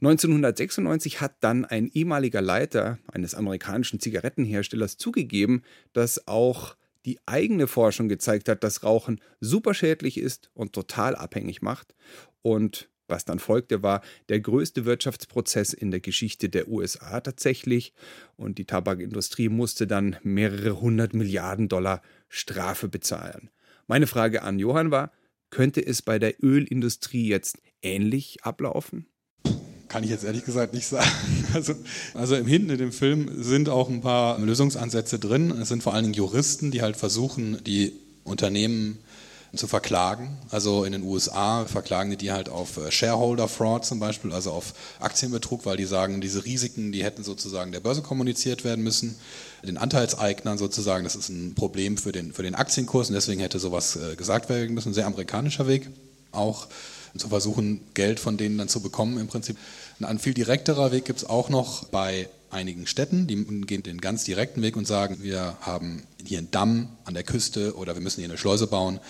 1996 0.00 1.20
hat 1.20 1.36
dann 1.40 1.64
ein 1.64 1.88
ehemaliger 1.92 2.42
Leiter 2.42 2.98
eines 3.12 3.34
amerikanischen 3.34 4.00
Zigarettenherstellers 4.00 4.96
zugegeben, 4.96 5.62
dass 5.92 6.26
auch 6.26 6.76
die 7.06 7.18
eigene 7.26 7.66
Forschung 7.66 8.08
gezeigt 8.08 8.48
hat, 8.48 8.62
dass 8.62 8.82
Rauchen 8.82 9.20
superschädlich 9.40 10.18
ist 10.18 10.50
und 10.52 10.72
total 10.72 11.16
abhängig 11.16 11.62
macht. 11.62 11.94
Und 12.42 12.90
was 13.10 13.24
dann 13.24 13.38
folgte, 13.38 13.82
war 13.82 14.02
der 14.28 14.40
größte 14.40 14.84
Wirtschaftsprozess 14.84 15.72
in 15.72 15.90
der 15.90 16.00
Geschichte 16.00 16.48
der 16.48 16.68
USA 16.68 17.20
tatsächlich. 17.20 17.92
Und 18.36 18.58
die 18.58 18.64
Tabakindustrie 18.64 19.48
musste 19.48 19.86
dann 19.86 20.16
mehrere 20.22 20.80
hundert 20.80 21.14
Milliarden 21.14 21.68
Dollar 21.68 22.02
Strafe 22.28 22.88
bezahlen. 22.88 23.50
Meine 23.86 24.06
Frage 24.06 24.42
an 24.42 24.58
Johann 24.58 24.90
war, 24.90 25.12
könnte 25.50 25.84
es 25.84 26.00
bei 26.00 26.18
der 26.18 26.42
Ölindustrie 26.42 27.26
jetzt 27.26 27.58
ähnlich 27.82 28.44
ablaufen? 28.44 29.06
Kann 29.88 30.04
ich 30.04 30.10
jetzt 30.10 30.22
ehrlich 30.22 30.44
gesagt 30.44 30.72
nicht 30.72 30.86
sagen. 30.86 31.10
Also, 31.52 31.74
also 32.14 32.36
im 32.36 32.46
Hinten 32.46 32.70
in 32.70 32.78
dem 32.78 32.92
Film 32.92 33.42
sind 33.42 33.68
auch 33.68 33.90
ein 33.90 34.02
paar 34.02 34.38
Lösungsansätze 34.38 35.18
drin. 35.18 35.50
Es 35.50 35.68
sind 35.68 35.82
vor 35.82 35.94
allen 35.94 36.04
Dingen 36.04 36.14
Juristen, 36.14 36.70
die 36.70 36.80
halt 36.80 36.96
versuchen, 36.96 37.58
die 37.64 37.92
Unternehmen 38.22 38.98
zu 39.54 39.66
verklagen. 39.66 40.38
Also 40.50 40.84
in 40.84 40.92
den 40.92 41.02
USA 41.02 41.64
verklagen 41.64 42.10
die 42.10 42.16
die 42.16 42.32
halt 42.32 42.48
auf 42.48 42.76
äh, 42.76 42.90
Shareholder 42.90 43.48
Fraud 43.48 43.84
zum 43.84 43.98
Beispiel, 43.98 44.32
also 44.32 44.52
auf 44.52 44.74
Aktienbetrug, 45.00 45.66
weil 45.66 45.76
die 45.76 45.84
sagen, 45.84 46.20
diese 46.20 46.44
Risiken, 46.44 46.92
die 46.92 47.02
hätten 47.02 47.24
sozusagen 47.24 47.72
der 47.72 47.80
Börse 47.80 48.02
kommuniziert 48.02 48.64
werden 48.64 48.84
müssen, 48.84 49.16
den 49.64 49.76
Anteilseignern 49.76 50.58
sozusagen, 50.58 51.04
das 51.04 51.16
ist 51.16 51.28
ein 51.28 51.54
Problem 51.54 51.96
für 51.96 52.12
den, 52.12 52.32
für 52.32 52.42
den 52.42 52.54
Aktienkurs 52.54 53.08
und 53.08 53.14
deswegen 53.14 53.40
hätte 53.40 53.58
sowas 53.58 53.96
äh, 53.96 54.14
gesagt 54.16 54.48
werden 54.48 54.74
müssen. 54.74 54.94
Sehr 54.94 55.06
amerikanischer 55.06 55.66
Weg 55.66 55.88
auch 56.32 56.68
zu 57.16 57.28
versuchen, 57.28 57.80
Geld 57.94 58.20
von 58.20 58.36
denen 58.36 58.56
dann 58.56 58.68
zu 58.68 58.80
bekommen 58.80 59.18
im 59.18 59.26
Prinzip. 59.26 59.56
Ein 60.00 60.20
viel 60.20 60.34
direkterer 60.34 60.92
Weg 60.92 61.04
gibt 61.04 61.18
es 61.18 61.28
auch 61.28 61.48
noch 61.48 61.84
bei 61.84 62.28
einigen 62.50 62.86
Städten, 62.86 63.26
die 63.26 63.44
gehen 63.66 63.82
den 63.82 64.00
ganz 64.00 64.24
direkten 64.24 64.62
Weg 64.62 64.76
und 64.76 64.86
sagen, 64.86 65.18
wir 65.22 65.56
haben 65.60 66.02
hier 66.24 66.38
einen 66.38 66.50
Damm 66.50 66.88
an 67.04 67.14
der 67.14 67.22
Küste 67.22 67.76
oder 67.76 67.94
wir 67.94 68.02
müssen 68.02 68.20
hier 68.20 68.28
eine 68.28 68.38
Schleuse 68.38 68.66
bauen. 68.66 69.00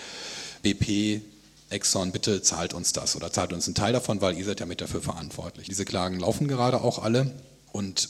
BP, 0.63 1.21
Exxon, 1.69 2.11
bitte 2.11 2.41
zahlt 2.41 2.73
uns 2.73 2.93
das 2.93 3.15
oder 3.15 3.31
zahlt 3.31 3.53
uns 3.53 3.65
einen 3.67 3.75
Teil 3.75 3.93
davon, 3.93 4.21
weil 4.21 4.37
ihr 4.37 4.45
seid 4.45 4.59
ja 4.59 4.65
mit 4.65 4.81
dafür 4.81 5.01
verantwortlich. 5.01 5.67
Diese 5.67 5.85
Klagen 5.85 6.19
laufen 6.19 6.47
gerade 6.47 6.81
auch 6.81 6.99
alle 6.99 7.31
und 7.71 8.09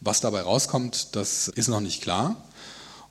was 0.00 0.20
dabei 0.20 0.42
rauskommt, 0.42 1.14
das 1.16 1.48
ist 1.48 1.68
noch 1.68 1.80
nicht 1.80 2.02
klar. 2.02 2.48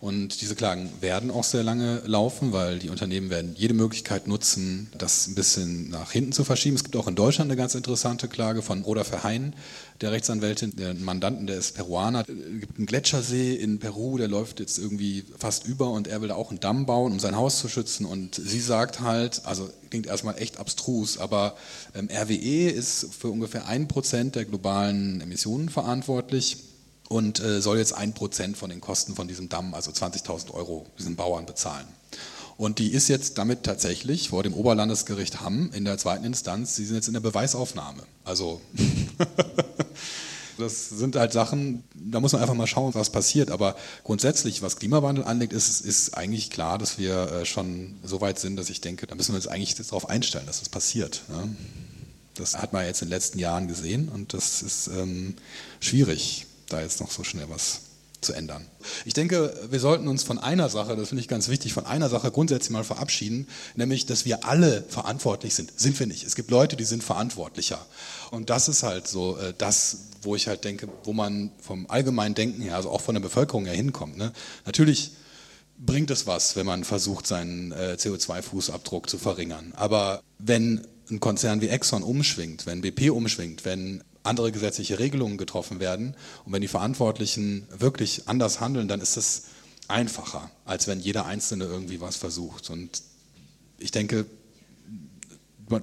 Und 0.01 0.39
diese 0.39 0.55
Klagen 0.55 0.89
werden 1.01 1.29
auch 1.29 1.43
sehr 1.43 1.61
lange 1.61 2.01
laufen, 2.05 2.53
weil 2.53 2.79
die 2.79 2.89
Unternehmen 2.89 3.29
werden 3.29 3.53
jede 3.57 3.73
Möglichkeit 3.73 4.29
nutzen, 4.29 4.89
das 4.97 5.27
ein 5.27 5.35
bisschen 5.35 5.89
nach 5.89 6.11
hinten 6.11 6.31
zu 6.31 6.45
verschieben. 6.45 6.77
Es 6.77 6.85
gibt 6.85 6.95
auch 6.95 7.09
in 7.09 7.15
Deutschland 7.15 7.51
eine 7.51 7.57
ganz 7.57 7.75
interessante 7.75 8.29
Klage 8.29 8.61
von 8.61 8.81
Roda 8.83 9.03
Verheyen, 9.03 9.53
der 9.99 10.13
Rechtsanwältin, 10.13 10.73
der 10.77 10.93
Mandanten, 10.93 11.47
der 11.47 11.57
ist 11.57 11.75
Peruaner. 11.75 12.21
Es 12.21 12.61
gibt 12.61 12.77
einen 12.77 12.85
Gletschersee 12.85 13.55
in 13.55 13.79
Peru, 13.79 14.17
der 14.17 14.29
läuft 14.29 14.61
jetzt 14.61 14.77
irgendwie 14.77 15.25
fast 15.37 15.67
über 15.67 15.91
und 15.91 16.07
er 16.07 16.21
will 16.21 16.29
da 16.29 16.35
auch 16.35 16.49
einen 16.49 16.61
Damm 16.61 16.85
bauen, 16.85 17.11
um 17.11 17.19
sein 17.19 17.35
Haus 17.35 17.59
zu 17.59 17.67
schützen. 17.67 18.05
Und 18.05 18.35
sie 18.35 18.61
sagt 18.61 19.01
halt, 19.01 19.41
also 19.43 19.69
klingt 19.89 20.07
erstmal 20.07 20.37
echt 20.37 20.59
abstrus, 20.59 21.17
aber 21.17 21.57
ähm, 21.93 22.07
RWE 22.09 22.69
ist 22.69 23.07
für 23.19 23.27
ungefähr 23.27 23.67
ein 23.67 23.89
Prozent 23.89 24.35
der 24.35 24.45
globalen 24.45 25.19
Emissionen 25.19 25.67
verantwortlich 25.67 26.68
und 27.09 27.41
äh, 27.41 27.61
soll 27.61 27.79
jetzt 27.79 27.93
ein 27.93 28.13
Prozent 28.13 28.55
von 28.55 28.69
den 28.69 28.79
Kosten 28.79 29.15
von 29.15 29.27
diesem 29.27 29.49
Damm, 29.49 29.73
also 29.73 29.91
20.000 29.91 30.53
Euro, 30.53 30.85
diesen 30.97 31.17
Bauern 31.17 31.45
bezahlen. 31.45 31.87
Und 32.55 32.77
die 32.79 32.91
ist 32.91 33.07
jetzt 33.07 33.37
damit 33.37 33.63
tatsächlich 33.63 34.29
vor 34.29 34.43
dem 34.43 34.53
Oberlandesgericht 34.53 35.41
Hamm 35.41 35.71
in 35.73 35.85
der 35.85 35.97
zweiten 35.97 36.23
Instanz, 36.23 36.75
sie 36.75 36.85
sind 36.85 36.97
jetzt 36.97 37.07
in 37.07 37.13
der 37.13 37.21
Beweisaufnahme. 37.21 38.03
Also 38.25 38.61
das 40.57 40.89
sind 40.89 41.15
halt 41.15 41.33
Sachen, 41.33 41.83
da 41.95 42.19
muss 42.19 42.33
man 42.33 42.41
einfach 42.41 42.55
mal 42.55 42.67
schauen, 42.67 42.93
was 42.93 43.09
passiert. 43.09 43.49
Aber 43.49 43.75
grundsätzlich, 44.03 44.61
was 44.61 44.75
Klimawandel 44.75 45.23
anlegt, 45.23 45.53
ist, 45.53 45.81
ist 45.81 46.15
eigentlich 46.15 46.49
klar, 46.49 46.77
dass 46.77 46.99
wir 46.99 47.31
äh, 47.31 47.45
schon 47.45 47.95
so 48.03 48.21
weit 48.21 48.39
sind, 48.39 48.57
dass 48.57 48.69
ich 48.69 48.81
denke, 48.81 49.07
da 49.07 49.15
müssen 49.15 49.31
wir 49.31 49.37
uns 49.37 49.47
eigentlich 49.47 49.75
darauf 49.75 50.09
einstellen, 50.09 50.45
dass 50.45 50.59
das 50.59 50.69
passiert. 50.69 51.23
Das 52.35 52.57
hat 52.57 52.73
man 52.73 52.85
jetzt 52.85 53.01
in 53.01 53.07
den 53.07 53.13
letzten 53.13 53.39
Jahren 53.39 53.67
gesehen 53.67 54.09
und 54.09 54.33
das 54.33 54.61
ist 54.61 54.87
ähm, 54.87 55.35
schwierig 55.79 56.45
da 56.69 56.81
jetzt 56.81 56.99
noch 57.01 57.11
so 57.11 57.23
schnell 57.23 57.49
was 57.49 57.81
zu 58.21 58.33
ändern. 58.33 58.65
Ich 59.05 59.13
denke, 59.13 59.53
wir 59.69 59.79
sollten 59.79 60.07
uns 60.07 60.23
von 60.23 60.39
einer 60.39 60.69
Sache, 60.69 60.95
das 60.95 61.09
finde 61.09 61.21
ich 61.21 61.27
ganz 61.27 61.47
wichtig, 61.47 61.73
von 61.73 61.85
einer 61.85 62.09
Sache 62.09 62.31
grundsätzlich 62.31 62.71
mal 62.71 62.83
verabschieden, 62.83 63.47
nämlich, 63.75 64.05
dass 64.05 64.25
wir 64.25 64.45
alle 64.45 64.83
verantwortlich 64.89 65.55
sind. 65.55 65.71
Sind 65.79 65.99
wir 65.99 66.07
nicht. 66.07 66.25
Es 66.25 66.35
gibt 66.35 66.51
Leute, 66.51 66.75
die 66.75 66.83
sind 66.83 67.03
verantwortlicher. 67.03 67.85
Und 68.31 68.49
das 68.49 68.67
ist 68.67 68.83
halt 68.83 69.07
so 69.07 69.37
äh, 69.37 69.53
das, 69.57 70.09
wo 70.21 70.35
ich 70.35 70.47
halt 70.47 70.63
denke, 70.65 70.89
wo 71.03 71.13
man 71.13 71.51
vom 71.61 71.89
allgemeinen 71.89 72.35
Denken 72.35 72.61
her, 72.61 72.75
also 72.75 72.89
auch 72.89 73.01
von 73.01 73.15
der 73.15 73.21
Bevölkerung 73.21 73.65
her 73.65 73.75
hinkommt. 73.75 74.17
Ne? 74.17 74.33
Natürlich 74.65 75.11
bringt 75.77 76.11
es 76.11 76.27
was, 76.27 76.55
wenn 76.55 76.65
man 76.65 76.83
versucht, 76.83 77.25
seinen 77.25 77.71
äh, 77.71 77.95
CO2-Fußabdruck 77.97 79.07
zu 79.07 79.17
verringern. 79.17 79.73
Aber 79.75 80.21
wenn 80.37 80.85
ein 81.09 81.19
Konzern 81.19 81.61
wie 81.61 81.69
Exxon 81.69 82.03
umschwingt, 82.03 82.65
wenn 82.65 82.81
BP 82.81 83.09
umschwingt, 83.11 83.65
wenn 83.65 84.03
andere 84.29 84.51
gesetzliche 84.51 84.99
Regelungen 84.99 85.37
getroffen 85.37 85.79
werden. 85.79 86.15
Und 86.45 86.53
wenn 86.53 86.61
die 86.61 86.67
Verantwortlichen 86.67 87.67
wirklich 87.77 88.27
anders 88.27 88.61
handeln, 88.61 88.87
dann 88.87 89.01
ist 89.01 89.17
es 89.17 89.43
einfacher, 89.89 90.49
als 90.65 90.87
wenn 90.87 90.99
jeder 90.99 91.25
Einzelne 91.25 91.65
irgendwie 91.65 91.99
was 91.99 92.15
versucht. 92.15 92.69
Und 92.69 93.01
ich 93.79 93.91
denke, 93.91 94.25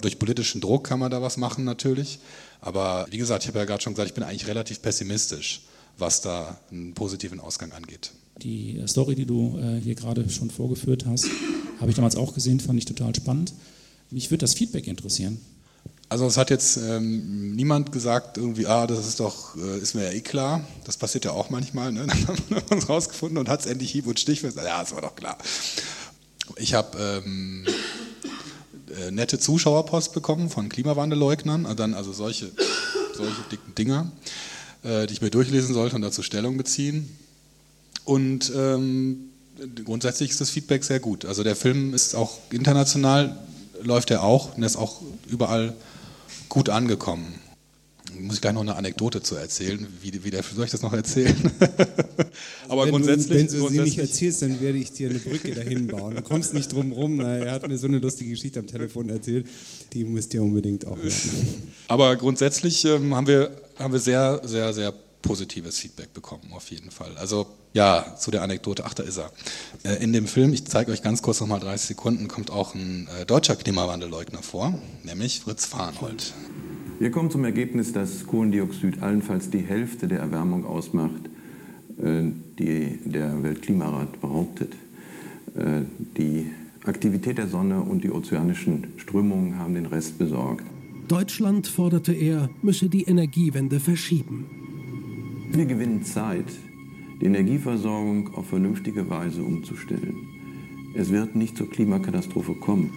durch 0.01 0.19
politischen 0.19 0.61
Druck 0.61 0.85
kann 0.85 0.99
man 0.99 1.11
da 1.11 1.21
was 1.21 1.37
machen 1.37 1.63
natürlich. 1.63 2.19
Aber 2.61 3.05
wie 3.11 3.17
gesagt, 3.17 3.43
ich 3.43 3.49
habe 3.49 3.59
ja 3.59 3.65
gerade 3.65 3.83
schon 3.83 3.93
gesagt, 3.93 4.09
ich 4.09 4.15
bin 4.15 4.23
eigentlich 4.23 4.47
relativ 4.47 4.81
pessimistisch, 4.81 5.61
was 5.97 6.21
da 6.21 6.59
einen 6.71 6.93
positiven 6.93 7.39
Ausgang 7.39 7.71
angeht. 7.71 8.11
Die 8.41 8.81
Story, 8.87 9.15
die 9.15 9.25
du 9.25 9.57
äh, 9.57 9.79
hier 9.81 9.95
gerade 9.95 10.29
schon 10.29 10.51
vorgeführt 10.51 11.05
hast, 11.05 11.27
habe 11.79 11.89
ich 11.89 11.95
damals 11.95 12.15
auch 12.15 12.33
gesehen, 12.33 12.59
fand 12.59 12.79
ich 12.79 12.85
total 12.85 13.15
spannend. 13.15 13.53
Mich 14.11 14.29
würde 14.31 14.41
das 14.41 14.53
Feedback 14.53 14.87
interessieren. 14.87 15.39
Also 16.09 16.25
es 16.25 16.37
hat 16.37 16.49
jetzt 16.49 16.77
ähm, 16.77 17.55
niemand 17.55 17.91
gesagt, 17.91 18.37
irgendwie, 18.37 18.65
ah, 18.65 18.87
das 18.87 19.05
ist 19.05 19.19
doch, 19.19 19.57
äh, 19.57 19.77
ist 19.79 19.93
mir 19.93 20.05
ja 20.05 20.11
eh 20.11 20.21
klar. 20.21 20.65
Das 20.85 20.95
passiert 20.95 21.25
ja 21.25 21.31
auch 21.31 21.49
manchmal. 21.49 21.91
Ne? 21.91 22.07
Dann 22.07 22.17
haben 22.19 22.43
wir 22.49 22.77
es 22.77 22.87
rausgefunden 22.87 23.37
und 23.37 23.49
hat 23.49 23.61
es 23.61 23.65
endlich 23.65 23.91
hieb- 23.91 24.07
und 24.07 24.19
stichfest. 24.19 24.57
Ja, 24.57 24.79
das 24.79 24.93
war 24.93 25.01
doch 25.01 25.15
klar. 25.15 25.37
Ich 26.55 26.73
habe 26.73 27.21
ähm, 27.25 27.65
äh, 28.89 29.11
nette 29.11 29.37
Zuschauerpost 29.37 30.13
bekommen 30.13 30.49
von 30.49 30.69
Klimawandelleugnern, 30.69 31.65
also 31.65 31.75
dann 31.75 31.93
also 31.93 32.13
solche, 32.13 32.51
solche 33.13 33.41
dicken 33.51 33.75
Dinger, 33.75 34.09
äh, 34.83 35.07
die 35.07 35.13
ich 35.13 35.21
mir 35.21 35.29
durchlesen 35.29 35.73
sollte 35.73 35.97
und 35.97 36.03
dazu 36.03 36.23
Stellung 36.23 36.55
beziehen. 36.55 37.17
Und 38.05 38.49
ähm, 38.55 39.29
grundsätzlich 39.83 40.29
ist 40.29 40.39
das 40.39 40.51
Feedback 40.51 40.85
sehr 40.85 41.01
gut. 41.01 41.25
Also 41.25 41.43
der 41.43 41.57
Film 41.57 41.93
ist 41.93 42.15
auch 42.15 42.37
international, 42.49 43.37
läuft 43.83 44.09
er 44.09 44.23
auch 44.23 44.55
und 44.55 44.63
ist 44.63 44.77
auch 44.77 45.01
überall 45.27 45.75
gut 46.49 46.69
angekommen. 46.69 47.39
Muss 48.19 48.35
ich 48.35 48.41
gleich 48.41 48.53
noch 48.53 48.61
eine 48.61 48.75
Anekdote 48.75 49.21
zu 49.21 49.35
erzählen? 49.35 49.85
Wie, 50.01 50.23
wie 50.23 50.31
der, 50.31 50.41
soll 50.41 50.65
ich 50.65 50.71
das 50.71 50.81
noch 50.81 50.93
erzählen? 50.93 51.35
Aber 52.69 52.85
wenn 52.85 52.91
grundsätzlich. 52.91 53.27
Du, 53.27 53.33
wenn 53.35 53.47
du 53.47 53.59
grundsätzlich, 53.59 53.69
sie 53.69 53.81
nicht 53.81 53.97
erzählst, 53.99 54.41
dann 54.41 54.61
werde 54.61 54.77
ich 54.77 54.91
dir 54.93 55.09
eine 55.09 55.19
Brücke 55.19 55.53
dahin 55.53 55.87
bauen. 55.87 56.15
Du 56.15 56.21
kommst 56.21 56.53
nicht 56.53 56.71
drum 56.71 56.93
rum. 56.93 57.19
Er 57.19 57.51
hat 57.51 57.67
mir 57.67 57.77
so 57.77 57.87
eine 57.87 57.99
lustige 57.99 58.31
Geschichte 58.31 58.59
am 58.59 58.67
Telefon 58.67 59.09
erzählt. 59.09 59.47
Die 59.93 60.05
müsst 60.05 60.33
ihr 60.33 60.41
unbedingt 60.41 60.85
auch 60.85 60.97
hören. 60.97 61.13
Aber 61.89 62.15
grundsätzlich 62.15 62.85
ähm, 62.85 63.13
haben, 63.13 63.27
wir, 63.27 63.51
haben 63.77 63.91
wir 63.91 63.99
sehr, 63.99 64.41
sehr, 64.45 64.73
sehr 64.73 64.93
positives 65.21 65.77
Feedback 65.77 66.13
bekommen, 66.13 66.53
auf 66.53 66.71
jeden 66.71 66.91
Fall. 66.91 67.15
Also 67.17 67.47
ja, 67.77 68.15
zu 68.17 68.31
der 68.31 68.41
Anekdote, 68.41 68.85
ach, 68.85 68.95
da 68.95 69.03
ist 69.03 69.19
er. 69.19 69.31
Äh, 69.83 70.03
in 70.03 70.11
dem 70.11 70.25
Film, 70.25 70.51
ich 70.51 70.65
zeige 70.65 70.91
euch 70.91 71.03
ganz 71.03 71.21
kurz 71.21 71.39
nochmal 71.39 71.59
30 71.59 71.89
Sekunden, 71.89 72.27
kommt 72.27 72.49
auch 72.49 72.73
ein 72.73 73.07
äh, 73.21 73.25
deutscher 73.25 73.55
Klimawandelleugner 73.55 74.41
vor, 74.41 74.73
nämlich 75.03 75.41
Fritz 75.41 75.67
Farnhold. 75.67 76.33
Wir 76.99 77.11
kommen 77.11 77.29
zum 77.29 77.45
Ergebnis, 77.45 77.93
dass 77.93 78.25
Kohlendioxid 78.25 79.03
allenfalls 79.03 79.51
die 79.51 79.59
Hälfte 79.59 80.07
der 80.07 80.19
Erwärmung 80.19 80.65
ausmacht, 80.65 81.21
äh, 82.01 82.31
die 82.57 82.97
der 83.05 83.43
Weltklimarat 83.43 84.19
behauptet. 84.19 84.73
Die 86.17 86.51
Aktivität 86.85 87.39
der 87.39 87.47
Sonne 87.47 87.81
und 87.81 88.03
die 88.03 88.11
ozeanischen 88.11 88.93
Strömungen 88.97 89.57
haben 89.57 89.73
den 89.73 89.87
Rest 89.87 90.19
besorgt. 90.19 90.63
Deutschland, 91.07 91.65
forderte 91.65 92.13
er, 92.13 92.49
müsse 92.61 92.89
die 92.89 93.05
Energiewende 93.05 93.79
verschieben. 93.79 94.45
Wir 95.51 95.65
gewinnen 95.65 96.03
Zeit, 96.03 96.45
die 97.21 97.25
Energieversorgung 97.25 98.33
auf 98.35 98.47
vernünftige 98.47 99.09
Weise 99.09 99.43
umzustellen. 99.43 100.27
Es 100.95 101.09
wird 101.09 101.35
nicht 101.35 101.57
zur 101.57 101.69
Klimakatastrophe 101.69 102.53
kommen. 102.55 102.91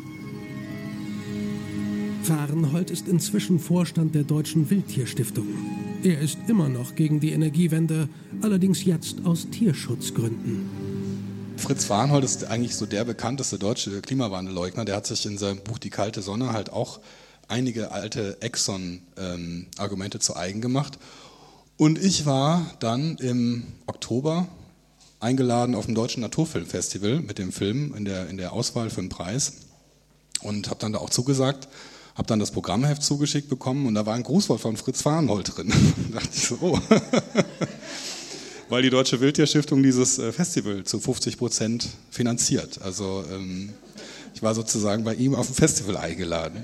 Fahrenhold 2.22 2.90
ist 2.90 3.08
inzwischen 3.08 3.58
Vorstand 3.58 4.14
der 4.14 4.24
Deutschen 4.24 4.70
Wildtierstiftung. 4.70 5.46
Er 6.02 6.20
ist 6.20 6.38
immer 6.48 6.68
noch 6.68 6.94
gegen 6.94 7.20
die 7.20 7.32
Energiewende, 7.32 8.08
allerdings 8.42 8.84
jetzt 8.84 9.24
aus 9.24 9.48
Tierschutzgründen. 9.50 10.68
Fritz 11.56 11.84
Fahrenhold 11.84 12.24
ist 12.24 12.44
eigentlich 12.44 12.76
so 12.76 12.86
der 12.86 13.04
bekannteste 13.04 13.58
deutsche 13.58 14.00
Klimawandelleugner. 14.00 14.84
Der 14.84 14.96
hat 14.96 15.06
sich 15.06 15.26
in 15.26 15.36
seinem 15.38 15.58
Buch 15.58 15.78
Die 15.78 15.90
kalte 15.90 16.22
Sonne 16.22 16.52
halt 16.52 16.72
auch 16.72 17.00
einige 17.48 17.92
alte 17.92 18.40
Exxon-Argumente 18.40 20.18
ähm, 20.18 20.22
zu 20.22 20.36
eigen 20.36 20.60
gemacht. 20.60 20.98
Und 21.80 21.98
ich 21.98 22.26
war 22.26 22.74
dann 22.80 23.16
im 23.16 23.62
Oktober 23.86 24.46
eingeladen 25.18 25.74
auf 25.74 25.86
dem 25.86 25.94
Deutschen 25.94 26.20
Naturfilmfestival 26.20 27.20
mit 27.20 27.38
dem 27.38 27.52
Film 27.52 27.94
in 27.96 28.04
der, 28.04 28.28
in 28.28 28.36
der 28.36 28.52
Auswahl 28.52 28.90
für 28.90 29.00
den 29.00 29.08
Preis 29.08 29.52
und 30.42 30.68
habe 30.68 30.78
dann 30.78 30.92
da 30.92 30.98
auch 30.98 31.08
zugesagt, 31.08 31.68
habe 32.16 32.28
dann 32.28 32.38
das 32.38 32.50
Programmheft 32.50 33.02
zugeschickt 33.02 33.48
bekommen 33.48 33.86
und 33.86 33.94
da 33.94 34.04
war 34.04 34.12
ein 34.12 34.24
Grußwort 34.24 34.60
von 34.60 34.76
Fritz 34.76 35.00
Fahrenhold 35.00 35.56
drin. 35.56 35.72
da 36.12 36.20
dachte 36.20 36.28
ich 36.34 36.48
so, 36.48 36.58
oh. 36.60 36.78
Weil 38.68 38.82
die 38.82 38.90
Deutsche 38.90 39.18
Wildtierstiftung 39.22 39.82
dieses 39.82 40.18
äh, 40.18 40.32
Festival 40.32 40.84
zu 40.84 41.00
50 41.00 41.38
Prozent 41.38 41.88
finanziert. 42.10 42.82
Also 42.82 43.24
ähm, 43.32 43.72
ich 44.34 44.42
war 44.42 44.54
sozusagen 44.54 45.04
bei 45.04 45.14
ihm 45.14 45.34
auf 45.34 45.46
dem 45.46 45.54
Festival 45.54 45.96
eingeladen. 45.96 46.62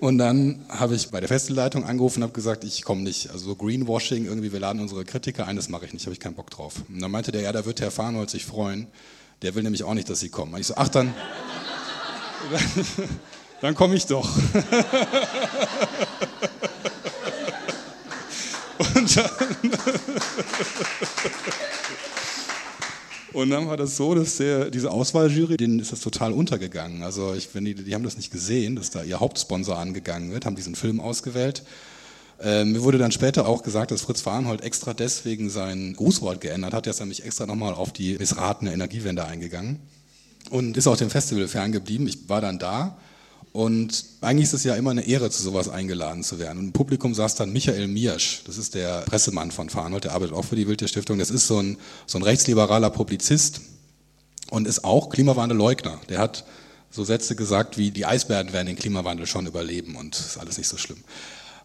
Und 0.00 0.18
dann 0.18 0.64
habe 0.68 0.94
ich 0.94 1.10
bei 1.10 1.20
der 1.20 1.28
Festivalleitung 1.28 1.84
angerufen 1.84 2.18
und 2.18 2.24
habe 2.24 2.34
gesagt, 2.34 2.64
ich 2.64 2.82
komme 2.82 3.02
nicht. 3.02 3.30
Also 3.30 3.46
so 3.46 3.56
Greenwashing, 3.56 4.26
irgendwie, 4.26 4.52
wir 4.52 4.60
laden 4.60 4.80
unsere 4.80 5.04
Kritiker 5.04 5.46
ein, 5.46 5.56
das 5.56 5.68
mache 5.68 5.86
ich 5.86 5.92
nicht, 5.92 6.06
habe 6.06 6.12
ich 6.12 6.20
keinen 6.20 6.34
Bock 6.34 6.50
drauf. 6.50 6.74
Und 6.88 7.00
dann 7.00 7.10
meinte 7.10 7.32
der, 7.32 7.42
ja, 7.42 7.52
da 7.52 7.64
wird 7.64 7.80
Herr 7.80 7.90
Farnhold 7.90 8.30
sich 8.30 8.44
freuen. 8.44 8.86
Der 9.42 9.54
will 9.54 9.62
nämlich 9.62 9.84
auch 9.84 9.94
nicht, 9.94 10.08
dass 10.08 10.20
Sie 10.20 10.28
kommen. 10.28 10.54
Und 10.54 10.60
ich 10.60 10.66
so, 10.66 10.74
ach, 10.76 10.88
dann, 10.88 11.14
dann 13.60 13.74
komme 13.74 13.96
ich 13.96 14.06
doch. 14.06 14.28
und 18.94 19.16
dann 19.16 19.30
und 23.36 23.50
dann 23.50 23.68
war 23.68 23.76
das 23.76 23.96
so, 23.96 24.14
dass 24.14 24.38
der, 24.38 24.70
diese 24.70 24.90
Auswahljury, 24.90 25.58
denen 25.58 25.78
ist 25.78 25.92
das 25.92 26.00
total 26.00 26.32
untergegangen. 26.32 27.02
Also 27.02 27.34
ich, 27.34 27.54
wenn 27.54 27.66
die, 27.66 27.74
die 27.74 27.94
haben 27.94 28.02
das 28.02 28.16
nicht 28.16 28.32
gesehen, 28.32 28.76
dass 28.76 28.88
da 28.88 29.02
ihr 29.02 29.20
Hauptsponsor 29.20 29.76
angegangen 29.76 30.32
wird, 30.32 30.46
haben 30.46 30.56
diesen 30.56 30.74
Film 30.74 31.00
ausgewählt. 31.00 31.62
Ähm, 32.40 32.72
mir 32.72 32.82
wurde 32.82 32.96
dann 32.96 33.12
später 33.12 33.46
auch 33.46 33.62
gesagt, 33.62 33.90
dass 33.90 34.00
Fritz 34.00 34.22
Fahrenhold 34.22 34.62
extra 34.62 34.94
deswegen 34.94 35.50
sein 35.50 35.92
Grußwort 35.94 36.40
geändert 36.40 36.72
hat. 36.72 36.86
Er 36.86 36.92
ist 36.92 37.00
nämlich 37.00 37.26
extra 37.26 37.44
nochmal 37.44 37.74
auf 37.74 37.92
die 37.92 38.16
missratene 38.18 38.72
Energiewende 38.72 39.26
eingegangen 39.26 39.80
und 40.48 40.78
ist 40.78 40.86
auch 40.86 40.96
dem 40.96 41.10
Festival 41.10 41.46
ferngeblieben. 41.46 42.08
Ich 42.08 42.30
war 42.30 42.40
dann 42.40 42.58
da 42.58 42.96
und 43.56 44.04
eigentlich 44.20 44.44
ist 44.44 44.52
es 44.52 44.64
ja 44.64 44.74
immer 44.74 44.90
eine 44.90 45.06
Ehre, 45.06 45.30
zu 45.30 45.42
sowas 45.42 45.70
eingeladen 45.70 46.22
zu 46.22 46.38
werden. 46.38 46.58
Und 46.58 46.64
im 46.66 46.72
Publikum 46.72 47.14
saß 47.14 47.36
dann 47.36 47.54
Michael 47.54 47.88
Miersch, 47.88 48.42
das 48.44 48.58
ist 48.58 48.74
der 48.74 49.00
Pressemann 49.06 49.50
von 49.50 49.70
Farnhold, 49.70 50.04
der 50.04 50.12
arbeitet 50.12 50.36
auch 50.36 50.44
für 50.44 50.56
die 50.56 50.68
Wildtierstiftung. 50.68 51.18
Das 51.18 51.30
ist 51.30 51.46
so 51.46 51.62
ein, 51.62 51.78
so 52.06 52.18
ein 52.18 52.22
rechtsliberaler 52.22 52.90
Publizist 52.90 53.62
und 54.50 54.68
ist 54.68 54.84
auch 54.84 55.08
Klimawandelleugner. 55.08 55.98
Der 56.10 56.18
hat 56.18 56.44
so 56.90 57.02
Sätze 57.02 57.34
gesagt 57.34 57.78
wie, 57.78 57.90
die 57.90 58.04
Eisbären 58.04 58.52
werden 58.52 58.66
den 58.66 58.76
Klimawandel 58.76 59.26
schon 59.26 59.46
überleben 59.46 59.96
und 59.96 60.14
ist 60.18 60.36
alles 60.36 60.58
nicht 60.58 60.68
so 60.68 60.76
schlimm. 60.76 61.02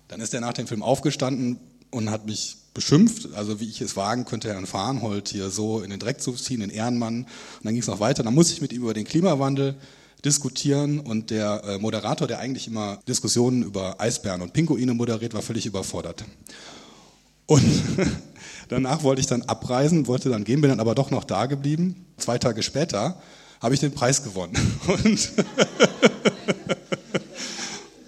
Dann 0.07 0.21
ist 0.21 0.33
er 0.33 0.39
nach 0.39 0.53
dem 0.53 0.67
Film 0.67 0.83
aufgestanden 0.83 1.59
und 1.89 2.09
hat 2.09 2.25
mich 2.25 2.55
beschimpft, 2.73 3.33
also 3.33 3.59
wie 3.59 3.67
ich 3.67 3.81
es 3.81 3.97
wagen 3.97 4.23
könnte, 4.23 4.47
Herrn 4.47 4.65
Farnhold 4.65 5.27
hier 5.27 5.49
so 5.49 5.81
in 5.81 5.89
den 5.89 5.99
Dreck 5.99 6.21
zu 6.21 6.31
ziehen, 6.31 6.61
den 6.61 6.69
Ehrenmann. 6.69 7.23
Und 7.23 7.65
dann 7.65 7.73
ging 7.73 7.81
es 7.81 7.87
noch 7.87 7.99
weiter. 7.99 8.23
Dann 8.23 8.33
muss 8.33 8.49
ich 8.49 8.61
mit 8.61 8.71
ihm 8.71 8.83
über 8.83 8.93
den 8.93 9.03
Klimawandel 9.03 9.75
diskutieren 10.23 10.99
und 10.99 11.31
der 11.31 11.63
äh, 11.65 11.77
Moderator, 11.79 12.27
der 12.27 12.39
eigentlich 12.39 12.67
immer 12.67 12.99
Diskussionen 13.07 13.63
über 13.63 13.99
Eisbären 13.99 14.41
und 14.41 14.53
Pinguine 14.53 14.93
moderiert, 14.93 15.33
war 15.33 15.41
völlig 15.41 15.65
überfordert. 15.65 16.23
Und 17.47 17.63
danach 18.69 19.03
wollte 19.03 19.21
ich 19.21 19.27
dann 19.27 19.41
abreisen, 19.43 20.07
wollte 20.07 20.29
dann 20.29 20.43
gehen, 20.43 20.61
bin 20.61 20.69
dann 20.69 20.79
aber 20.79 20.95
doch 20.95 21.11
noch 21.11 21.23
da 21.23 21.47
geblieben. 21.47 22.05
Zwei 22.17 22.37
Tage 22.37 22.63
später 22.63 23.19
habe 23.61 23.73
ich 23.73 23.79
den 23.79 23.93
Preis 23.93 24.23
gewonnen. 24.23 24.55
Und, 24.87 25.31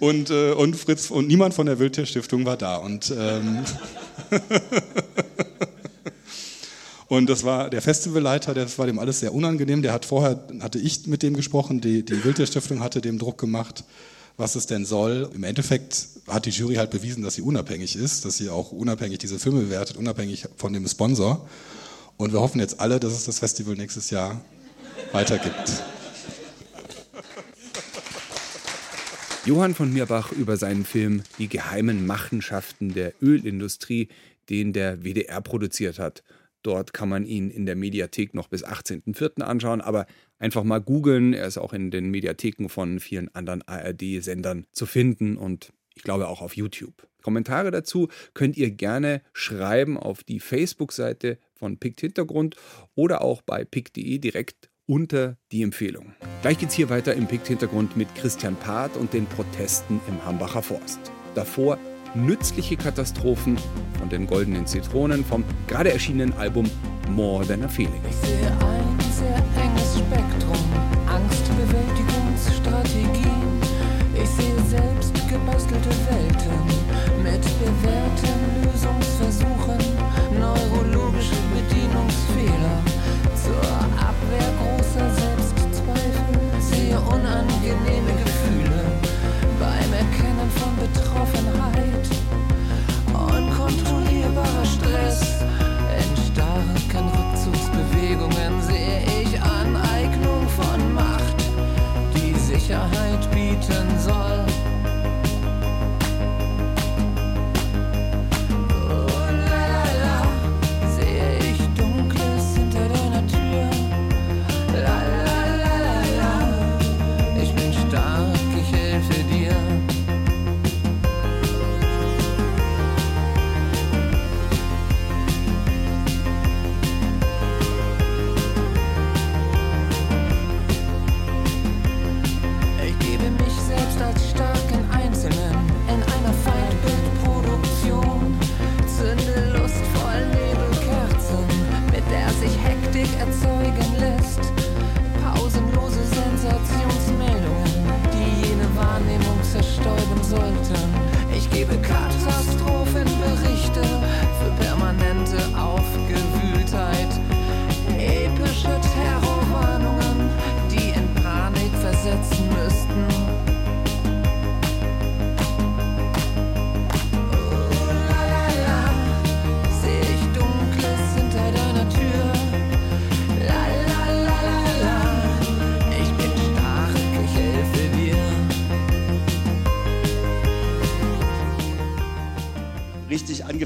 und, 0.00 0.30
äh, 0.30 0.52
und 0.52 0.76
Fritz 0.76 1.10
und 1.10 1.28
niemand 1.28 1.54
von 1.54 1.64
der 1.64 1.78
Wildtierstiftung 1.78 2.44
war 2.44 2.58
da. 2.58 2.76
Und 2.76 3.14
ähm, 3.16 3.64
Und 7.14 7.30
das 7.30 7.44
war 7.44 7.70
der 7.70 7.80
Festivalleiter, 7.80 8.54
das 8.54 8.76
war 8.76 8.86
dem 8.86 8.98
alles 8.98 9.20
sehr 9.20 9.32
unangenehm. 9.32 9.82
Der 9.82 9.92
hat 9.92 10.04
vorher, 10.04 10.48
hatte 10.60 10.80
ich 10.80 11.06
mit 11.06 11.22
dem 11.22 11.34
gesprochen, 11.34 11.80
die, 11.80 12.04
die 12.04 12.24
Wildtierstiftung 12.24 12.80
hatte 12.80 13.00
dem 13.00 13.20
Druck 13.20 13.38
gemacht, 13.38 13.84
was 14.36 14.56
es 14.56 14.66
denn 14.66 14.84
soll. 14.84 15.30
Im 15.32 15.44
Endeffekt 15.44 16.08
hat 16.26 16.44
die 16.44 16.50
Jury 16.50 16.74
halt 16.74 16.90
bewiesen, 16.90 17.22
dass 17.22 17.34
sie 17.34 17.42
unabhängig 17.42 17.94
ist, 17.94 18.24
dass 18.24 18.36
sie 18.38 18.50
auch 18.50 18.72
unabhängig 18.72 19.18
diese 19.18 19.38
Filme 19.38 19.60
bewertet, 19.60 19.96
unabhängig 19.96 20.46
von 20.56 20.72
dem 20.72 20.88
Sponsor. 20.88 21.48
Und 22.16 22.32
wir 22.32 22.40
hoffen 22.40 22.58
jetzt 22.58 22.80
alle, 22.80 22.98
dass 22.98 23.12
es 23.12 23.26
das 23.26 23.38
Festival 23.38 23.76
nächstes 23.76 24.10
Jahr 24.10 24.44
weitergibt. 25.12 25.84
Johann 29.44 29.76
von 29.76 29.92
Mirbach 29.92 30.32
über 30.32 30.56
seinen 30.56 30.84
Film 30.84 31.22
Die 31.38 31.46
geheimen 31.46 32.06
Machenschaften 32.06 32.92
der 32.92 33.12
Ölindustrie, 33.22 34.08
den 34.50 34.72
der 34.72 35.04
WDR 35.04 35.40
produziert 35.42 36.00
hat. 36.00 36.24
Dort 36.64 36.94
kann 36.94 37.10
man 37.10 37.26
ihn 37.26 37.50
in 37.50 37.66
der 37.66 37.76
Mediathek 37.76 38.34
noch 38.34 38.48
bis 38.48 38.64
18.04. 38.64 39.42
anschauen, 39.42 39.82
aber 39.82 40.06
einfach 40.38 40.64
mal 40.64 40.80
googeln. 40.80 41.34
Er 41.34 41.46
ist 41.46 41.58
auch 41.58 41.74
in 41.74 41.90
den 41.90 42.10
Mediatheken 42.10 42.68
von 42.68 43.00
vielen 43.00 43.32
anderen 43.34 43.62
ARD-Sendern 43.62 44.66
zu 44.72 44.86
finden 44.86 45.36
und 45.36 45.72
ich 45.94 46.02
glaube 46.02 46.26
auch 46.26 46.40
auf 46.40 46.56
YouTube. 46.56 47.06
Kommentare 47.22 47.70
dazu 47.70 48.08
könnt 48.32 48.56
ihr 48.56 48.70
gerne 48.70 49.22
schreiben 49.34 49.98
auf 49.98 50.24
die 50.24 50.40
Facebook-Seite 50.40 51.38
von 51.54 51.78
Pict 51.78 52.00
Hintergrund 52.00 52.56
oder 52.94 53.22
auch 53.22 53.42
bei 53.42 53.64
pict.de 53.64 54.18
direkt 54.18 54.70
unter 54.86 55.36
die 55.52 55.62
Empfehlung. 55.62 56.14
Gleich 56.42 56.58
geht's 56.58 56.74
hier 56.74 56.88
weiter 56.88 57.14
im 57.14 57.26
Pict 57.26 57.46
Hintergrund 57.46 57.96
mit 57.96 58.14
Christian 58.14 58.56
Part 58.56 58.96
und 58.96 59.12
den 59.12 59.26
Protesten 59.26 60.00
im 60.08 60.24
Hambacher 60.24 60.62
Forst. 60.62 61.00
Davor 61.34 61.78
nützliche 62.14 62.76
Katastrophen 62.76 63.58
von 63.98 64.08
den 64.08 64.26
Goldenen 64.26 64.66
Zitronen 64.66 65.24
vom 65.24 65.44
gerade 65.66 65.92
erschienenen 65.92 66.32
Album 66.34 66.70
More 67.10 67.46
Than 67.46 67.64
a 67.64 67.68
Feeling. 67.68 68.00
Sehe 68.22 68.50
ein 68.50 69.00
sehr 69.12 69.63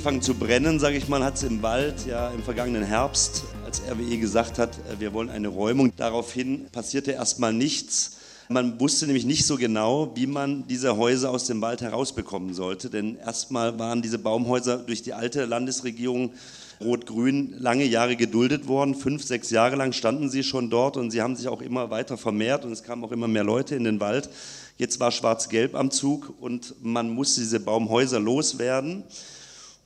angefangen 0.08 0.22
zu 0.22 0.34
brennen, 0.42 0.80
sage 0.80 0.96
ich 0.96 1.06
mal, 1.08 1.22
hat 1.22 1.34
es 1.34 1.42
im 1.42 1.60
Wald 1.60 2.06
ja 2.06 2.30
im 2.30 2.42
vergangenen 2.42 2.82
Herbst, 2.82 3.44
als 3.66 3.82
RWE 3.82 4.16
gesagt 4.16 4.58
hat, 4.58 4.70
äh, 4.70 4.98
wir 5.00 5.12
wollen 5.12 5.28
eine 5.28 5.48
Räumung. 5.48 5.92
Daraufhin 5.98 6.64
passierte 6.72 7.12
erstmal 7.12 7.52
nichts. 7.52 8.16
Man 8.48 8.80
wusste 8.80 9.04
nämlich 9.04 9.26
nicht 9.26 9.44
so 9.44 9.58
genau, 9.58 10.12
wie 10.14 10.26
man 10.26 10.66
diese 10.66 10.96
Häuser 10.96 11.28
aus 11.30 11.44
dem 11.44 11.60
Wald 11.60 11.82
herausbekommen 11.82 12.54
sollte. 12.54 12.88
Denn 12.88 13.18
erstmal 13.18 13.78
waren 13.78 14.00
diese 14.00 14.18
Baumhäuser 14.18 14.78
durch 14.78 15.02
die 15.02 15.12
alte 15.12 15.44
Landesregierung 15.44 16.32
Rot-Grün 16.80 17.56
lange 17.58 17.84
Jahre 17.84 18.16
geduldet 18.16 18.66
worden. 18.66 18.94
Fünf, 18.94 19.24
sechs 19.24 19.50
Jahre 19.50 19.76
lang 19.76 19.92
standen 19.92 20.30
sie 20.30 20.42
schon 20.42 20.70
dort 20.70 20.96
und 20.96 21.10
sie 21.10 21.20
haben 21.20 21.36
sich 21.36 21.48
auch 21.48 21.60
immer 21.60 21.90
weiter 21.90 22.16
vermehrt 22.16 22.64
und 22.64 22.72
es 22.72 22.82
kamen 22.82 23.04
auch 23.04 23.12
immer 23.12 23.28
mehr 23.28 23.44
Leute 23.44 23.74
in 23.74 23.84
den 23.84 24.00
Wald. 24.00 24.30
Jetzt 24.78 25.00
war 25.00 25.12
Schwarz-Gelb 25.12 25.74
am 25.74 25.90
Zug 25.90 26.32
und 26.40 26.76
man 26.82 27.10
musste 27.10 27.42
diese 27.42 27.60
Baumhäuser 27.60 28.20
loswerden 28.20 29.04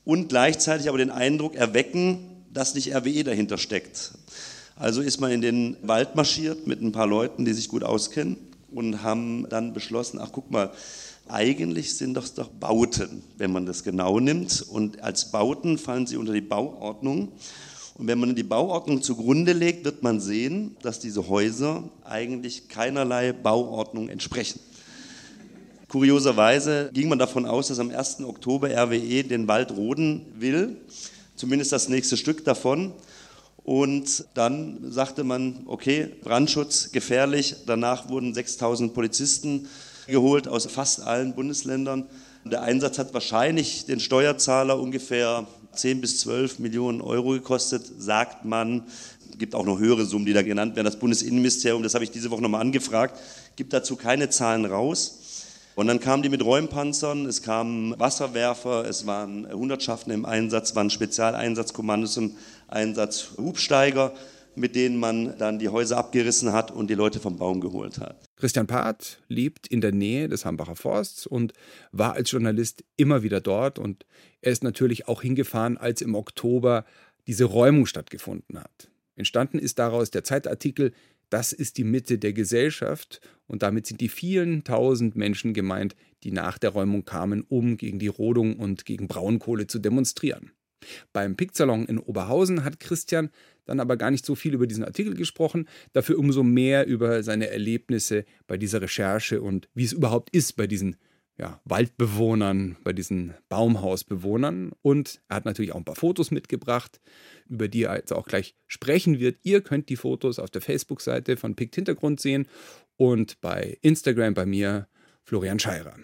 und 0.04 0.28
gleichzeitig 0.28 0.88
aber 0.88 0.98
den 0.98 1.10
Eindruck 1.10 1.54
erwecken, 1.54 2.18
dass 2.52 2.74
nicht 2.74 2.94
RWE 2.94 3.24
dahinter 3.24 3.58
steckt. 3.58 4.12
Also 4.76 5.00
ist 5.00 5.20
man 5.20 5.30
in 5.30 5.40
den 5.40 5.76
Wald 5.82 6.16
marschiert 6.16 6.66
mit 6.66 6.80
ein 6.80 6.92
paar 6.92 7.06
Leuten, 7.06 7.44
die 7.44 7.52
sich 7.52 7.68
gut 7.68 7.84
auskennen 7.84 8.36
und 8.72 9.02
haben 9.02 9.46
dann 9.48 9.72
beschlossen, 9.72 10.18
ach 10.20 10.30
guck 10.32 10.50
mal, 10.50 10.72
eigentlich 11.28 11.94
sind 11.94 12.14
das 12.14 12.34
doch 12.34 12.48
Bauten, 12.48 13.22
wenn 13.38 13.52
man 13.52 13.64
das 13.64 13.84
genau 13.84 14.18
nimmt. 14.18 14.62
Und 14.62 15.02
als 15.02 15.30
Bauten 15.30 15.78
fallen 15.78 16.06
sie 16.06 16.16
unter 16.16 16.32
die 16.32 16.40
Bauordnung. 16.40 17.28
Und 17.94 18.06
wenn 18.06 18.18
man 18.18 18.34
die 18.34 18.42
Bauordnung 18.42 19.02
zugrunde 19.02 19.52
legt, 19.52 19.84
wird 19.84 20.02
man 20.02 20.20
sehen, 20.20 20.76
dass 20.82 20.98
diese 20.98 21.28
Häuser 21.28 21.84
eigentlich 22.04 22.68
keinerlei 22.68 23.32
Bauordnung 23.32 24.08
entsprechen. 24.08 24.60
Kurioserweise 25.92 26.88
ging 26.94 27.10
man 27.10 27.18
davon 27.18 27.44
aus, 27.44 27.68
dass 27.68 27.78
am 27.78 27.90
1. 27.90 28.20
Oktober 28.24 28.70
RWE 28.70 29.24
den 29.24 29.46
Wald 29.46 29.72
roden 29.72 30.24
will, 30.38 30.78
zumindest 31.36 31.70
das 31.70 31.90
nächste 31.90 32.16
Stück 32.16 32.46
davon. 32.46 32.94
Und 33.62 34.24
dann 34.32 34.90
sagte 34.90 35.22
man, 35.22 35.64
okay, 35.66 36.08
Brandschutz 36.22 36.92
gefährlich. 36.92 37.56
Danach 37.66 38.08
wurden 38.08 38.32
6000 38.32 38.94
Polizisten 38.94 39.68
geholt 40.06 40.48
aus 40.48 40.64
fast 40.64 41.02
allen 41.02 41.34
Bundesländern. 41.34 42.06
Der 42.46 42.62
Einsatz 42.62 42.98
hat 42.98 43.12
wahrscheinlich 43.12 43.84
den 43.84 44.00
Steuerzahler 44.00 44.80
ungefähr 44.80 45.46
10 45.74 46.00
bis 46.00 46.20
12 46.20 46.58
Millionen 46.58 47.02
Euro 47.02 47.32
gekostet, 47.32 47.82
sagt 47.98 48.46
man. 48.46 48.84
Es 49.30 49.36
gibt 49.36 49.54
auch 49.54 49.66
noch 49.66 49.78
höhere 49.78 50.06
Summen, 50.06 50.24
die 50.24 50.32
da 50.32 50.40
genannt 50.40 50.74
werden. 50.74 50.86
Das 50.86 50.98
Bundesinnenministerium, 50.98 51.82
das 51.82 51.92
habe 51.92 52.04
ich 52.04 52.10
diese 52.10 52.30
Woche 52.30 52.40
nochmal 52.40 52.62
angefragt, 52.62 53.20
gibt 53.56 53.74
dazu 53.74 53.94
keine 53.96 54.30
Zahlen 54.30 54.64
raus. 54.64 55.18
Und 55.74 55.86
dann 55.86 56.00
kamen 56.00 56.22
die 56.22 56.28
mit 56.28 56.44
Räumpanzern, 56.44 57.24
es 57.26 57.42
kamen 57.42 57.98
Wasserwerfer, 57.98 58.84
es 58.86 59.06
waren 59.06 59.50
Hundertschaften 59.50 60.12
im 60.12 60.26
Einsatz, 60.26 60.74
waren 60.76 60.90
Spezialeinsatzkommandos 60.90 62.18
im 62.18 62.32
Einsatz, 62.68 63.30
Hubsteiger, 63.38 64.12
mit 64.54 64.76
denen 64.76 64.98
man 64.98 65.38
dann 65.38 65.58
die 65.58 65.70
Häuser 65.70 65.96
abgerissen 65.96 66.52
hat 66.52 66.70
und 66.70 66.90
die 66.90 66.94
Leute 66.94 67.20
vom 67.20 67.38
Baum 67.38 67.62
geholt 67.62 67.98
hat. 67.98 68.28
Christian 68.36 68.66
Part 68.66 69.22
lebt 69.28 69.66
in 69.66 69.80
der 69.80 69.92
Nähe 69.92 70.28
des 70.28 70.44
Hambacher 70.44 70.76
Forsts 70.76 71.26
und 71.26 71.54
war 71.90 72.12
als 72.12 72.30
Journalist 72.30 72.84
immer 72.98 73.22
wieder 73.22 73.40
dort 73.40 73.78
und 73.78 74.04
er 74.42 74.52
ist 74.52 74.62
natürlich 74.62 75.08
auch 75.08 75.22
hingefahren, 75.22 75.78
als 75.78 76.02
im 76.02 76.14
Oktober 76.14 76.84
diese 77.26 77.44
Räumung 77.44 77.86
stattgefunden 77.86 78.58
hat. 78.58 78.90
Entstanden 79.14 79.58
ist 79.58 79.78
daraus 79.78 80.10
der 80.10 80.24
Zeitartikel 80.24 80.92
das 81.32 81.54
ist 81.54 81.78
die 81.78 81.84
Mitte 81.84 82.18
der 82.18 82.34
Gesellschaft 82.34 83.22
und 83.52 83.62
damit 83.62 83.86
sind 83.86 84.00
die 84.00 84.08
vielen 84.08 84.64
tausend 84.64 85.14
Menschen 85.14 85.52
gemeint, 85.52 85.94
die 86.22 86.32
nach 86.32 86.56
der 86.56 86.70
Räumung 86.70 87.04
kamen, 87.04 87.44
um 87.46 87.76
gegen 87.76 87.98
die 87.98 88.08
Rodung 88.08 88.56
und 88.56 88.86
gegen 88.86 89.08
Braunkohle 89.08 89.66
zu 89.66 89.78
demonstrieren. 89.78 90.52
Beim 91.12 91.36
Picksalon 91.36 91.84
in 91.84 91.98
Oberhausen 91.98 92.64
hat 92.64 92.80
Christian 92.80 93.28
dann 93.66 93.78
aber 93.78 93.98
gar 93.98 94.10
nicht 94.10 94.24
so 94.24 94.34
viel 94.34 94.54
über 94.54 94.66
diesen 94.66 94.84
Artikel 94.84 95.14
gesprochen, 95.14 95.68
dafür 95.92 96.18
umso 96.18 96.42
mehr 96.42 96.86
über 96.86 97.22
seine 97.22 97.50
Erlebnisse 97.50 98.24
bei 98.46 98.56
dieser 98.56 98.80
Recherche 98.80 99.42
und 99.42 99.68
wie 99.74 99.84
es 99.84 99.92
überhaupt 99.92 100.34
ist 100.34 100.56
bei 100.56 100.66
diesen 100.66 100.96
ja, 101.38 101.60
Waldbewohnern, 101.64 102.76
bei 102.84 102.92
diesen 102.92 103.34
Baumhausbewohnern. 103.48 104.72
Und 104.82 105.20
er 105.28 105.36
hat 105.36 105.44
natürlich 105.44 105.72
auch 105.72 105.76
ein 105.76 105.84
paar 105.84 105.96
Fotos 105.96 106.30
mitgebracht, 106.30 107.00
über 107.48 107.68
die 107.68 107.84
er 107.84 107.96
jetzt 107.96 108.12
auch 108.12 108.26
gleich 108.26 108.54
sprechen 108.66 109.18
wird. 109.18 109.38
Ihr 109.42 109.60
könnt 109.60 109.88
die 109.88 109.96
Fotos 109.96 110.38
auf 110.38 110.50
der 110.50 110.62
Facebook-Seite 110.62 111.36
von 111.36 111.54
Pict 111.54 111.74
Hintergrund 111.74 112.20
sehen 112.20 112.46
und 113.02 113.40
bei 113.40 113.78
Instagram 113.82 114.32
bei 114.32 114.46
mir 114.46 114.86
Florian 115.24 115.58
Scheirer. 115.58 115.96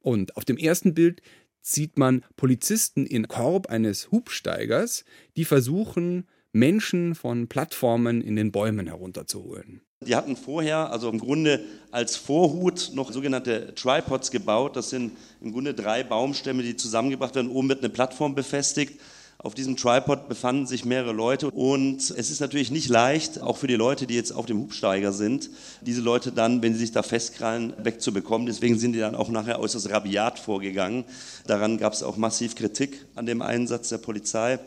Und 0.00 0.36
auf 0.36 0.44
dem 0.44 0.58
ersten 0.58 0.92
Bild 0.92 1.22
sieht 1.62 1.96
man 1.96 2.26
Polizisten 2.36 3.06
in 3.06 3.26
Korb 3.26 3.70
eines 3.70 4.10
Hubsteigers, 4.10 5.06
die 5.38 5.46
versuchen, 5.46 6.28
Menschen 6.52 7.14
von 7.14 7.48
Plattformen 7.48 8.20
in 8.20 8.36
den 8.36 8.52
Bäumen 8.52 8.86
herunterzuholen. 8.86 9.80
Die 10.02 10.14
hatten 10.14 10.36
vorher, 10.36 10.90
also 10.90 11.08
im 11.08 11.20
Grunde 11.20 11.64
als 11.90 12.16
Vorhut, 12.16 12.90
noch 12.92 13.12
sogenannte 13.12 13.74
Tripods 13.74 14.30
gebaut. 14.30 14.76
Das 14.76 14.90
sind 14.90 15.12
im 15.40 15.52
Grunde 15.52 15.72
drei 15.72 16.04
Baumstämme, 16.04 16.62
die 16.62 16.76
zusammengebracht 16.76 17.34
werden. 17.34 17.50
Oben 17.50 17.70
wird 17.70 17.78
eine 17.78 17.88
Plattform 17.88 18.34
befestigt. 18.34 19.00
Auf 19.44 19.56
diesem 19.56 19.76
Tripod 19.76 20.28
befanden 20.28 20.68
sich 20.68 20.84
mehrere 20.84 21.10
Leute 21.10 21.50
und 21.50 21.96
es 21.98 22.30
ist 22.30 22.40
natürlich 22.40 22.70
nicht 22.70 22.88
leicht, 22.88 23.40
auch 23.40 23.56
für 23.56 23.66
die 23.66 23.74
Leute, 23.74 24.06
die 24.06 24.14
jetzt 24.14 24.30
auf 24.30 24.46
dem 24.46 24.60
Hubsteiger 24.60 25.12
sind, 25.12 25.50
diese 25.80 26.00
Leute 26.00 26.30
dann, 26.30 26.62
wenn 26.62 26.74
sie 26.74 26.78
sich 26.78 26.92
da 26.92 27.02
festkrallen, 27.02 27.72
wegzubekommen. 27.82 28.46
Deswegen 28.46 28.78
sind 28.78 28.92
die 28.92 29.00
dann 29.00 29.16
auch 29.16 29.30
nachher 29.30 29.58
äußerst 29.58 29.90
rabiat 29.90 30.38
vorgegangen. 30.38 31.04
Daran 31.48 31.76
gab 31.76 31.92
es 31.92 32.04
auch 32.04 32.16
massiv 32.16 32.54
Kritik 32.54 33.04
an 33.16 33.26
dem 33.26 33.42
Einsatz 33.42 33.88
der 33.88 33.98
Polizei. 33.98 34.60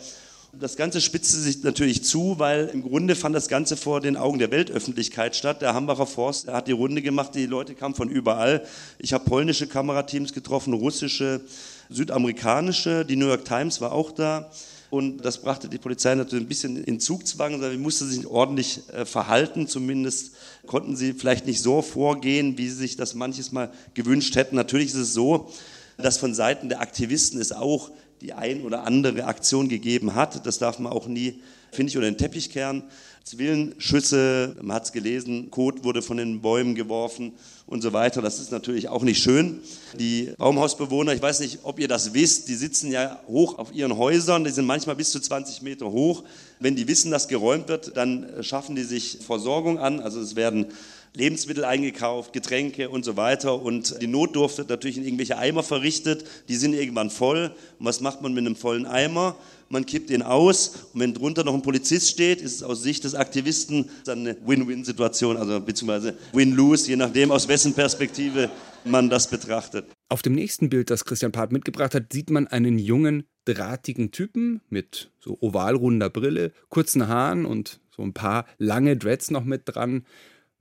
Das 0.59 0.75
Ganze 0.75 0.99
spitzte 0.99 1.37
sich 1.37 1.63
natürlich 1.63 2.03
zu, 2.03 2.35
weil 2.39 2.67
im 2.67 2.81
Grunde 2.81 3.15
fand 3.15 3.33
das 3.33 3.47
Ganze 3.47 3.77
vor 3.77 4.01
den 4.01 4.17
Augen 4.17 4.39
der 4.39 4.51
Weltöffentlichkeit 4.51 5.37
statt. 5.37 5.61
Der 5.61 5.73
Hambacher 5.73 6.05
Forst 6.05 6.49
hat 6.49 6.67
die 6.67 6.73
Runde 6.73 7.01
gemacht, 7.01 7.31
die 7.33 7.45
Leute 7.45 7.75
kamen 7.75 7.95
von 7.95 8.09
überall. 8.09 8.65
Ich 8.99 9.13
habe 9.13 9.23
polnische 9.23 9.67
Kamerateams 9.67 10.33
getroffen, 10.33 10.73
russische, 10.73 11.41
südamerikanische, 11.89 13.05
die 13.05 13.15
New 13.15 13.27
York 13.27 13.45
Times 13.45 13.81
war 13.81 13.91
auch 13.91 14.11
da. 14.11 14.49
Und 14.89 15.25
das 15.25 15.39
brachte 15.39 15.67
die 15.67 15.77
Polizei 15.77 16.15
natürlich 16.15 16.45
ein 16.45 16.47
bisschen 16.47 16.83
in 16.83 16.99
Zugzwang. 16.99 17.59
Sie 17.59 17.77
musste 17.77 18.05
sich 18.05 18.25
ordentlich 18.27 18.81
äh, 18.93 19.05
verhalten. 19.05 19.67
Zumindest 19.67 20.31
konnten 20.67 20.95
sie 20.95 21.13
vielleicht 21.13 21.45
nicht 21.47 21.61
so 21.61 21.81
vorgehen, 21.81 22.57
wie 22.57 22.69
sie 22.69 22.75
sich 22.75 22.95
das 22.95 23.13
manches 23.13 23.51
Mal 23.51 23.71
gewünscht 23.93 24.35
hätten. 24.35 24.55
Natürlich 24.55 24.89
ist 24.89 24.95
es 24.95 25.13
so, 25.13 25.51
dass 25.97 26.17
von 26.17 26.33
Seiten 26.33 26.69
der 26.69 26.81
Aktivisten 26.81 27.41
es 27.41 27.51
auch 27.51 27.91
die 28.21 28.33
ein 28.33 28.61
oder 28.61 28.83
andere 28.83 29.25
Aktion 29.25 29.69
gegeben 29.69 30.15
hat. 30.15 30.45
Das 30.45 30.59
darf 30.59 30.79
man 30.79 30.93
auch 30.93 31.07
nie, 31.07 31.41
finde 31.71 31.89
ich, 31.89 31.97
unter 31.97 32.09
den 32.09 32.17
Teppich 32.17 32.49
kehren. 32.49 32.83
Zwillenschüsse, 33.25 34.55
man 34.61 34.75
hat 34.75 34.83
es 34.85 34.91
gelesen, 34.91 35.49
Kot 35.49 35.83
wurde 35.83 36.03
von 36.03 36.17
den 36.17 36.41
Bäumen 36.41 36.75
geworfen 36.75 37.33
und 37.65 37.81
so 37.81 37.91
weiter. 37.91 38.21
Das 38.21 38.39
ist 38.39 38.51
natürlich 38.51 38.87
auch 38.87 39.01
nicht 39.01 39.17
schön. 39.17 39.61
Die 39.97 40.31
Baumhausbewohner, 40.37 41.11
ich 41.11 41.23
weiß 41.23 41.39
nicht, 41.39 41.61
ob 41.63 41.79
ihr 41.79 41.87
das 41.87 42.13
wisst, 42.13 42.49
die 42.49 42.53
sitzen 42.53 42.91
ja 42.91 43.19
hoch 43.27 43.57
auf 43.57 43.73
ihren 43.73 43.97
Häusern, 43.97 44.43
die 44.43 44.51
sind 44.51 44.67
manchmal 44.67 44.95
bis 44.95 45.09
zu 45.09 45.19
20 45.19 45.63
Meter 45.63 45.91
hoch. 45.91 46.23
Wenn 46.59 46.75
die 46.75 46.87
wissen, 46.87 47.09
dass 47.09 47.27
geräumt 47.27 47.67
wird, 47.67 47.97
dann 47.97 48.27
schaffen 48.41 48.75
die 48.75 48.83
sich 48.83 49.17
Versorgung 49.25 49.79
an. 49.79 50.01
Also 50.01 50.21
es 50.21 50.35
werden 50.35 50.67
Lebensmittel 51.15 51.65
eingekauft, 51.65 52.33
Getränke 52.33 52.89
und 52.89 53.05
so 53.05 53.17
weiter. 53.17 53.61
Und 53.61 54.01
die 54.01 54.07
Notdurft 54.07 54.57
wird 54.57 54.69
natürlich 54.69 54.97
in 54.97 55.03
irgendwelche 55.03 55.37
Eimer 55.37 55.63
verrichtet. 55.63 56.25
Die 56.47 56.55
sind 56.55 56.73
irgendwann 56.73 57.09
voll. 57.09 57.51
Und 57.79 57.85
was 57.85 58.01
macht 58.01 58.21
man 58.21 58.33
mit 58.33 58.45
einem 58.45 58.55
vollen 58.55 58.85
Eimer? 58.85 59.35
Man 59.69 59.85
kippt 59.85 60.09
ihn 60.09 60.21
aus. 60.21 60.89
Und 60.93 61.01
wenn 61.01 61.13
drunter 61.13 61.43
noch 61.43 61.53
ein 61.53 61.61
Polizist 61.61 62.09
steht, 62.09 62.41
ist 62.41 62.55
es 62.55 62.63
aus 62.63 62.83
Sicht 62.83 63.03
des 63.03 63.15
Aktivisten 63.15 63.89
dann 64.05 64.19
eine 64.19 64.37
Win-Win-Situation, 64.45 65.37
also 65.37 65.59
beziehungsweise 65.59 66.15
Win-Lose, 66.33 66.87
je 66.87 66.95
nachdem, 66.95 67.31
aus 67.31 67.47
wessen 67.47 67.73
Perspektive 67.73 68.49
man 68.83 69.09
das 69.09 69.29
betrachtet. 69.29 69.85
Auf 70.09 70.21
dem 70.21 70.33
nächsten 70.33 70.69
Bild, 70.69 70.91
das 70.91 71.05
Christian 71.05 71.31
Part 71.31 71.51
mitgebracht 71.51 71.95
hat, 71.95 72.13
sieht 72.13 72.29
man 72.29 72.47
einen 72.47 72.77
jungen, 72.77 73.23
drahtigen 73.45 74.11
Typen 74.11 74.61
mit 74.69 75.11
so 75.19 75.37
ovalrunder 75.41 76.09
Brille, 76.09 76.51
kurzen 76.69 77.07
Haaren 77.07 77.45
und 77.45 77.79
so 77.95 78.03
ein 78.03 78.13
paar 78.13 78.45
lange 78.57 78.97
Dreads 78.97 79.31
noch 79.31 79.43
mit 79.43 79.63
dran 79.65 80.05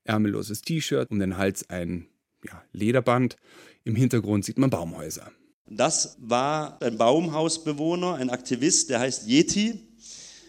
ärmelloses 0.04 0.62
T-Shirt, 0.62 1.10
um 1.10 1.18
den 1.18 1.36
Hals 1.36 1.68
ein 1.68 2.06
ja, 2.44 2.62
Lederband. 2.72 3.36
Im 3.84 3.96
Hintergrund 3.96 4.44
sieht 4.44 4.58
man 4.58 4.70
Baumhäuser. 4.70 5.30
Das 5.66 6.16
war 6.20 6.80
ein 6.82 6.98
Baumhausbewohner, 6.98 8.14
ein 8.14 8.30
Aktivist, 8.30 8.90
der 8.90 9.00
heißt 9.00 9.26
Yeti. 9.26 9.80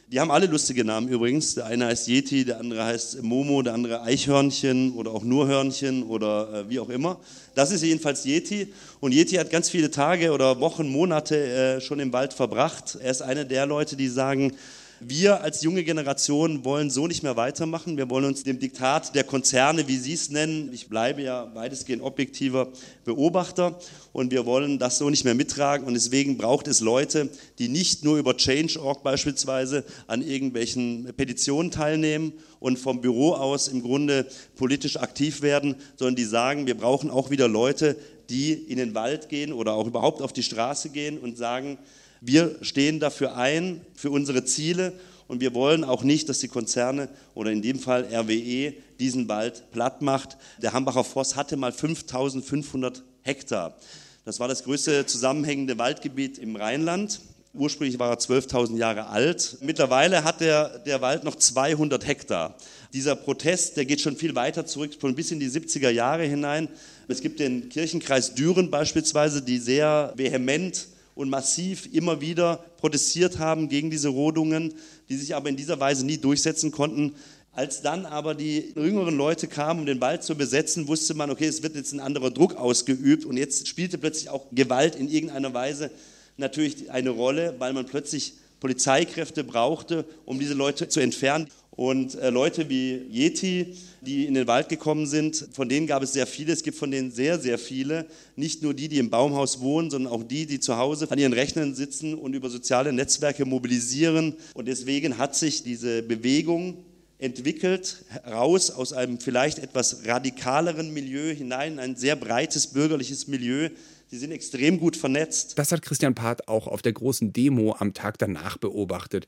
Die 0.08 0.20
haben 0.20 0.30
alle 0.30 0.46
lustige 0.46 0.86
Namen 0.86 1.08
übrigens. 1.08 1.56
Der 1.56 1.66
eine 1.66 1.88
heißt 1.88 2.08
Yeti, 2.08 2.46
der 2.46 2.60
andere 2.60 2.84
heißt 2.84 3.24
Momo, 3.24 3.62
der 3.64 3.74
andere 3.74 4.04
Eichhörnchen 4.04 4.94
oder 4.94 5.12
auch 5.12 5.24
nur 5.24 5.48
Hörnchen 5.48 6.04
oder 6.04 6.54
äh, 6.54 6.70
wie 6.70 6.80
auch 6.80 6.90
immer. 6.90 7.20
Das 7.56 7.72
ist 7.72 7.82
jedenfalls 7.82 8.24
Yeti. 8.24 8.72
Und 9.00 9.14
Yeti 9.14 9.38
hat 9.38 9.50
ganz 9.50 9.70
viele 9.70 9.90
Tage 9.90 10.32
oder 10.32 10.60
Wochen, 10.60 10.88
Monate 10.88 11.38
äh, 11.78 11.82
schon 11.82 12.00
im 12.00 12.14
Wald 12.14 12.34
verbracht. 12.34 12.98
Er 13.02 13.10
ist 13.10 13.22
einer 13.22 13.46
der 13.46 13.66
Leute, 13.66 13.96
die 13.96 14.10
sagen, 14.10 14.52
Wir 15.02 15.42
als 15.42 15.62
junge 15.62 15.84
Generation 15.84 16.64
wollen 16.64 16.90
so 16.90 17.06
nicht 17.06 17.22
mehr 17.22 17.36
weitermachen. 17.36 17.98
Wir 17.98 18.10
wollen 18.10 18.24
uns 18.24 18.44
dem 18.44 18.60
Diktat 18.60 19.14
der 19.14 19.26
Konzerne, 19.26 19.90
wie 19.90 19.98
Sie 19.98 20.14
es 20.14 20.30
nennen, 20.30 20.70
ich 20.72 20.88
bleibe 20.88 21.22
ja 21.22 21.54
weitestgehend 21.54 22.02
objektiver 22.02 22.70
Beobachter 23.04 23.78
und 24.14 24.32
wir 24.32 24.46
wollen 24.46 24.80
das 24.80 24.98
so 24.98 25.10
nicht 25.10 25.26
mehr 25.26 25.36
mittragen 25.36 25.86
und 25.86 25.96
deswegen 25.96 26.38
braucht 26.38 26.70
es 26.70 26.80
Leute, 26.80 27.30
die 27.60 27.68
nicht 27.68 28.06
nur 28.06 28.18
über 28.18 28.38
Change.org 28.38 29.04
beispielsweise 29.04 29.84
an 30.08 30.22
irgendwelchen 30.22 31.14
Petitionen 31.18 31.72
teilnehmen 31.72 32.32
und 32.62 32.80
vom 32.80 33.02
Büro 33.02 33.34
aus 33.34 33.68
im 33.68 33.82
Grunde 33.82 34.26
politisch 34.56 34.96
aktiv 34.96 35.42
werden, 35.42 35.76
sondern 35.98 36.16
die 36.16 36.24
sagen, 36.24 36.68
wir 36.68 36.78
brauchen 36.78 37.12
auch 37.12 37.30
wieder 37.30 37.50
Leute, 37.50 37.98
die 38.30 38.54
in 38.54 38.78
den 38.78 38.96
Wald 38.96 39.28
gehen 39.28 39.52
oder 39.52 39.74
auch 39.74 39.88
überhaupt 39.88 40.22
auf 40.22 40.32
die 40.32 40.44
Straße 40.44 40.90
gehen 40.90 41.18
und 41.18 41.38
sagen, 41.38 41.78
wir 42.22 42.56
stehen 42.62 43.00
dafür 43.00 43.36
ein, 43.36 43.82
für 43.96 44.10
unsere 44.12 44.46
Ziele 44.46 44.94
und 45.28 45.42
wir 45.42 45.54
wollen 45.54 45.84
auch 45.84 46.04
nicht, 46.04 46.30
dass 46.30 46.40
die 46.40 46.48
Konzerne 46.48 47.10
oder 47.34 47.52
in 47.52 47.62
dem 47.62 47.80
Fall 47.80 48.06
RWE 48.12 48.74
diesen 49.00 49.28
Wald 49.28 49.72
platt 49.72 50.02
macht. 50.02 50.38
Der 50.62 50.74
Hambacher 50.74 51.04
Forst 51.04 51.36
hatte 51.36 51.58
mal 51.58 51.72
5500 51.72 53.04
Hektar. 53.22 53.76
Das 54.24 54.40
war 54.40 54.48
das 54.48 54.64
größte 54.64 55.06
zusammenhängende 55.06 55.78
Waldgebiet 55.78 56.38
im 56.38 56.56
Rheinland. 56.56 57.22
Ursprünglich 57.54 58.00
war 58.00 58.10
er 58.10 58.20
12.000 58.20 58.76
Jahre 58.78 59.08
alt. 59.08 59.58
Mittlerweile 59.62 60.24
hat 60.24 60.42
der, 60.42 60.80
der 60.80 61.02
Wald 61.02 61.24
noch 61.24 61.36
200 61.36 62.06
Hektar. 62.06 62.56
Dieser 62.94 63.16
Protest, 63.16 63.78
der 63.78 63.86
geht 63.86 64.02
schon 64.02 64.18
viel 64.18 64.36
weiter 64.36 64.66
zurück, 64.66 64.92
schon 65.00 65.16
bis 65.16 65.32
in 65.32 65.40
die 65.40 65.50
70er 65.50 65.90
Jahre 65.90 66.24
hinein. 66.24 66.68
Es 67.08 67.22
gibt 67.22 67.40
den 67.40 67.70
Kirchenkreis 67.70 68.36
Düren 68.36 68.70
beispielsweise, 68.70 69.42
die 69.42 69.58
sehr 69.58 70.12
vehement 70.16 70.88
und 71.16 71.30
massiv 71.30 71.90
immer 71.92 72.22
wieder 72.22 72.58
protestiert 72.78 73.40
haben 73.40 73.70
gegen 73.70 73.90
diese 73.90 74.10
Rodungen, 74.10 74.76
die 75.10 75.16
sich 75.16 75.34
aber 75.34 75.50
in 75.50 75.56
dieser 75.56 75.80
Weise 75.80 76.06
nie 76.06 76.18
durchsetzen 76.18 76.72
konnten. 76.72 77.16
Als 77.54 77.82
dann 77.82 78.06
aber 78.06 78.36
die 78.36 78.74
jüngeren 78.76 79.16
Leute 79.16 79.48
kamen, 79.48 79.80
um 79.80 79.86
den 79.86 80.02
Wald 80.02 80.24
zu 80.24 80.36
besetzen, 80.36 80.90
wusste 80.90 81.14
man, 81.14 81.32
okay, 81.32 81.48
es 81.48 81.64
wird 81.64 81.76
jetzt 81.76 81.94
ein 81.94 82.02
anderer 82.02 82.30
Druck 82.30 82.56
ausgeübt 82.56 83.24
und 83.24 83.38
jetzt 83.38 83.68
spielte 83.70 83.98
plötzlich 83.98 84.30
auch 84.30 84.48
Gewalt 84.52 84.98
in 84.98 85.10
irgendeiner 85.10 85.54
Weise 85.54 85.90
natürlich 86.36 86.92
eine 86.92 87.12
Rolle, 87.12 87.56
weil 87.60 87.72
man 87.72 87.86
plötzlich 87.86 88.34
Polizeikräfte 88.60 89.46
brauchte, 89.46 90.06
um 90.26 90.38
diese 90.38 90.54
Leute 90.54 90.90
zu 90.90 91.00
entfernen. 91.00 91.48
Und 91.76 92.16
äh, 92.16 92.30
Leute 92.30 92.70
wie 92.70 93.02
Yeti, 93.12 93.76
die 94.02 94.26
in 94.26 94.34
den 94.34 94.48
Wald 94.48 94.70
gekommen 94.70 95.08
sind, 95.08 95.48
von 95.52 95.68
denen 95.68 95.88
gab 95.88 96.04
es 96.04 96.14
sehr 96.14 96.28
viele. 96.28 96.54
Es 96.54 96.64
gibt 96.64 96.78
von 96.78 96.90
denen 96.90 97.12
sehr, 97.12 97.40
sehr 97.40 97.58
viele. 97.58 98.06
Nicht 98.36 98.64
nur 98.64 98.74
die, 98.74 98.88
die 98.88 99.00
im 99.00 99.10
Baumhaus 99.10 99.60
wohnen, 99.60 99.90
sondern 99.90 100.12
auch 100.14 100.24
die, 100.24 100.46
die 100.46 100.60
zu 100.60 100.78
Hause 100.78 101.10
an 101.12 101.20
ihren 101.20 101.34
Rechnern 101.34 101.76
sitzen 101.76 102.14
und 102.14 102.34
über 102.34 102.50
soziale 102.50 102.94
Netzwerke 102.94 103.46
mobilisieren. 103.46 104.36
Und 104.54 104.68
deswegen 104.68 105.18
hat 105.18 105.36
sich 105.36 105.64
diese 105.64 106.02
Bewegung 106.02 106.86
entwickelt, 107.18 108.06
raus 108.26 108.72
aus 108.72 108.94
einem 108.94 109.20
vielleicht 109.20 109.60
etwas 109.60 110.06
radikaleren 110.06 110.94
Milieu 110.94 111.34
hinein, 111.34 111.74
in 111.74 111.80
ein 111.80 111.96
sehr 111.96 112.16
breites 112.16 112.68
bürgerliches 112.68 113.28
Milieu. 113.28 113.70
Sie 114.08 114.18
sind 114.18 114.32
extrem 114.32 114.80
gut 114.80 114.96
vernetzt. 114.96 115.58
Das 115.58 115.72
hat 115.72 115.82
Christian 115.82 116.14
Part 116.14 116.48
auch 116.48 116.68
auf 116.68 116.82
der 116.82 116.94
großen 116.94 117.34
Demo 117.34 117.76
am 117.80 117.94
Tag 117.94 118.18
danach 118.18 118.58
beobachtet. 118.58 119.28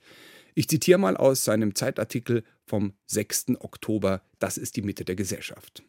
Ich 0.57 0.67
zitiere 0.67 0.97
mal 0.97 1.15
aus 1.15 1.43
seinem 1.43 1.75
Zeitartikel 1.75 2.43
vom 2.65 2.93
6. 3.05 3.59
Oktober, 3.59 4.23
das 4.39 4.57
ist 4.57 4.75
die 4.75 4.81
Mitte 4.81 5.05
der 5.05 5.15
Gesellschaft. 5.15 5.83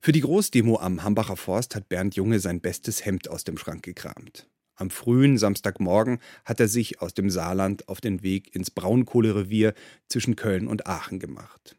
Für 0.00 0.12
die 0.12 0.22
Großdemo 0.22 0.78
am 0.78 1.02
Hambacher 1.02 1.36
Forst 1.36 1.76
hat 1.76 1.90
Bernd 1.90 2.16
Junge 2.16 2.40
sein 2.40 2.62
bestes 2.62 3.04
Hemd 3.04 3.28
aus 3.28 3.44
dem 3.44 3.58
Schrank 3.58 3.82
gekramt. 3.82 4.48
Am 4.74 4.88
frühen 4.88 5.36
Samstagmorgen 5.36 6.20
hat 6.46 6.60
er 6.60 6.68
sich 6.68 7.02
aus 7.02 7.12
dem 7.12 7.28
Saarland 7.28 7.90
auf 7.90 8.00
den 8.00 8.22
Weg 8.22 8.54
ins 8.54 8.70
Braunkohlerevier 8.70 9.74
zwischen 10.08 10.34
Köln 10.34 10.66
und 10.66 10.86
Aachen 10.86 11.18
gemacht. 11.18 11.76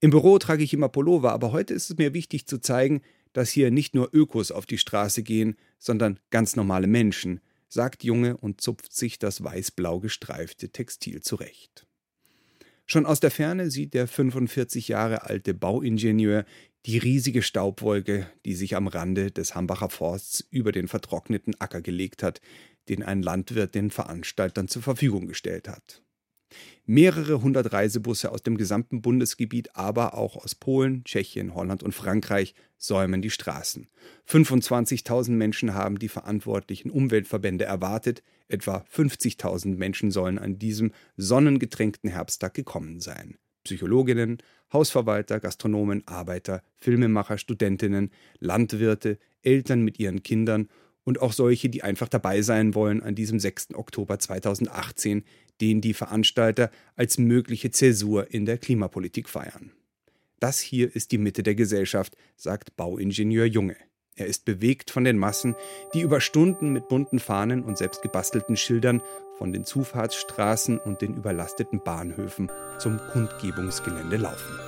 Im 0.00 0.08
Büro 0.08 0.38
trage 0.38 0.64
ich 0.64 0.72
immer 0.72 0.88
Pullover, 0.88 1.32
aber 1.32 1.52
heute 1.52 1.74
ist 1.74 1.90
es 1.90 1.98
mir 1.98 2.14
wichtig 2.14 2.46
zu 2.46 2.62
zeigen, 2.62 3.02
dass 3.34 3.50
hier 3.50 3.70
nicht 3.70 3.94
nur 3.94 4.08
Ökos 4.14 4.52
auf 4.52 4.64
die 4.64 4.78
Straße 4.78 5.22
gehen, 5.22 5.56
sondern 5.78 6.18
ganz 6.30 6.56
normale 6.56 6.86
Menschen, 6.86 7.42
sagt 7.72 8.04
Junge 8.04 8.36
und 8.36 8.60
zupft 8.60 8.92
sich 8.92 9.18
das 9.18 9.42
weiß-blau 9.42 10.00
gestreifte 10.00 10.68
Textil 10.68 11.22
zurecht. 11.22 11.86
Schon 12.84 13.06
aus 13.06 13.20
der 13.20 13.30
Ferne 13.30 13.70
sieht 13.70 13.94
der 13.94 14.06
45 14.06 14.88
Jahre 14.88 15.22
alte 15.22 15.54
Bauingenieur 15.54 16.44
die 16.84 16.98
riesige 16.98 17.42
Staubwolke, 17.42 18.30
die 18.44 18.54
sich 18.54 18.76
am 18.76 18.88
Rande 18.88 19.30
des 19.30 19.54
Hambacher 19.54 19.88
Forsts 19.88 20.44
über 20.50 20.72
den 20.72 20.88
vertrockneten 20.88 21.58
Acker 21.60 21.80
gelegt 21.80 22.22
hat, 22.22 22.40
den 22.88 23.02
ein 23.02 23.22
Landwirt 23.22 23.74
den 23.74 23.90
Veranstaltern 23.90 24.68
zur 24.68 24.82
Verfügung 24.82 25.26
gestellt 25.26 25.68
hat. 25.68 26.01
Mehrere 26.86 27.42
hundert 27.42 27.72
Reisebusse 27.72 28.32
aus 28.32 28.42
dem 28.42 28.56
gesamten 28.56 29.02
Bundesgebiet, 29.02 29.76
aber 29.76 30.14
auch 30.14 30.36
aus 30.36 30.54
Polen, 30.54 31.04
Tschechien, 31.04 31.54
Holland 31.54 31.82
und 31.82 31.94
Frankreich 31.94 32.54
säumen 32.78 33.22
die 33.22 33.30
Straßen. 33.30 33.88
25.000 34.28 35.30
Menschen 35.30 35.74
haben 35.74 35.98
die 35.98 36.08
verantwortlichen 36.08 36.90
Umweltverbände 36.90 37.64
erwartet, 37.64 38.22
etwa 38.48 38.84
50.000 38.92 39.76
Menschen 39.76 40.10
sollen 40.10 40.38
an 40.38 40.58
diesem 40.58 40.92
sonnengetränkten 41.16 42.10
Herbsttag 42.10 42.54
gekommen 42.54 43.00
sein. 43.00 43.36
Psychologinnen, 43.64 44.38
Hausverwalter, 44.72 45.38
Gastronomen, 45.38 46.06
Arbeiter, 46.06 46.62
Filmemacher, 46.76 47.38
Studentinnen, 47.38 48.10
Landwirte, 48.40 49.18
Eltern 49.42 49.82
mit 49.82 50.00
ihren 50.00 50.22
Kindern 50.22 50.68
und 51.04 51.20
auch 51.20 51.32
solche, 51.32 51.68
die 51.68 51.82
einfach 51.82 52.08
dabei 52.08 52.42
sein 52.42 52.74
wollen 52.74 53.02
an 53.02 53.14
diesem 53.14 53.38
6. 53.38 53.74
Oktober 53.74 54.18
2018, 54.18 55.24
den 55.62 55.80
die 55.80 55.94
Veranstalter 55.94 56.70
als 56.96 57.18
mögliche 57.18 57.70
Zäsur 57.70 58.34
in 58.34 58.44
der 58.46 58.58
Klimapolitik 58.58 59.28
feiern. 59.28 59.70
Das 60.40 60.58
hier 60.58 60.94
ist 60.94 61.12
die 61.12 61.18
Mitte 61.18 61.44
der 61.44 61.54
Gesellschaft, 61.54 62.16
sagt 62.36 62.74
Bauingenieur 62.76 63.44
Junge. 63.44 63.76
Er 64.16 64.26
ist 64.26 64.44
bewegt 64.44 64.90
von 64.90 65.04
den 65.04 65.16
Massen, 65.16 65.54
die 65.94 66.00
über 66.00 66.20
Stunden 66.20 66.72
mit 66.72 66.88
bunten 66.88 67.20
Fahnen 67.20 67.62
und 67.62 67.78
selbst 67.78 68.02
gebastelten 68.02 68.56
Schildern 68.56 69.00
von 69.38 69.52
den 69.52 69.64
Zufahrtsstraßen 69.64 70.78
und 70.78 71.00
den 71.00 71.14
überlasteten 71.14 71.80
Bahnhöfen 71.82 72.50
zum 72.78 72.98
Kundgebungsgelände 73.12 74.16
laufen. 74.16 74.58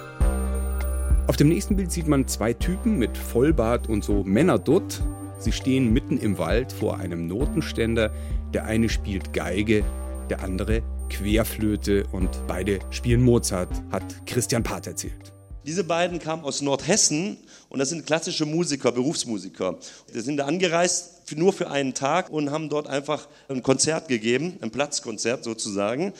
Auf 1.27 1.37
dem 1.37 1.49
nächsten 1.49 1.75
Bild 1.75 1.91
sieht 1.91 2.07
man 2.07 2.29
zwei 2.29 2.53
Typen 2.53 2.99
mit 2.99 3.19
Vollbart 3.19 3.89
und 3.89 4.05
so 4.05 4.23
Männerdutt. 4.23 5.03
Sie 5.41 5.53
stehen 5.53 5.93
mitten 5.93 6.19
im 6.19 6.39
Wald 6.39 6.71
vor 6.71 6.99
einem 6.99 7.27
Notenständer. 7.27 8.15
Der 8.55 8.67
eine 8.67 8.89
spielt 8.89 9.33
Geige, 9.33 9.85
der 10.31 10.43
andere 10.43 10.83
Querflöte 11.09 12.05
und 12.13 12.31
beide 12.47 12.79
spielen 12.91 13.23
Mozart, 13.23 13.71
hat 13.91 14.27
Christian 14.27 14.63
Part 14.63 14.87
erzählt. 14.87 15.33
Diese 15.67 15.85
beiden 15.85 16.19
kamen 16.19 16.45
aus 16.45 16.61
Nordhessen 16.61 17.39
und 17.71 17.79
das 17.79 17.89
sind 17.89 18.05
klassische 18.05 18.45
Musiker, 18.45 18.93
Berufsmusiker. 18.93 19.79
Die 20.15 20.21
sind 20.21 20.37
da 20.37 20.45
angereist 20.45 21.33
nur 21.37 21.55
für 21.55 21.71
einen 21.71 21.95
Tag 21.95 22.31
und 22.31 22.51
haben 22.51 22.69
dort 22.69 22.87
einfach 22.87 23.29
ein 23.49 23.63
Konzert 23.63 24.09
gegeben, 24.09 24.59
ein 24.61 24.71
Platzkonzert 24.71 25.43
sozusagen. 25.43 26.13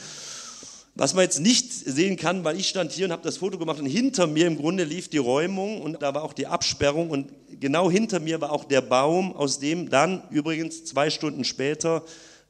Was 0.95 1.13
man 1.13 1.25
jetzt 1.25 1.41
nicht 1.41 1.73
sehen 1.73 2.17
kann, 2.17 2.45
weil 2.45 2.59
ich 2.59 2.69
stand 2.69 2.93
hier 2.93 3.07
und 3.07 3.13
habe 3.13 3.23
das 3.23 3.39
Foto 3.39 3.59
gemacht 3.59 3.81
und 3.81 3.87
hinter 3.87 4.27
mir 4.27 4.47
im 4.47 4.57
Grunde 4.57 4.85
lief 4.85 5.09
die 5.09 5.19
Räumung 5.19 5.83
und 5.83 6.01
da 6.01 6.15
war 6.15 6.23
auch 6.23 6.33
die 6.33 6.47
Absperrung 6.47 7.11
und 7.11 7.33
genau 7.61 7.91
hinter 7.91 8.21
mir 8.21 8.41
war 8.41 8.53
auch 8.53 8.65
der 8.65 8.81
Baum, 8.81 9.35
aus 9.35 9.59
dem 9.59 9.91
dann 9.91 10.23
übrigens 10.31 10.85
zwei 10.85 11.11
Stunden 11.11 11.45
später 11.45 12.05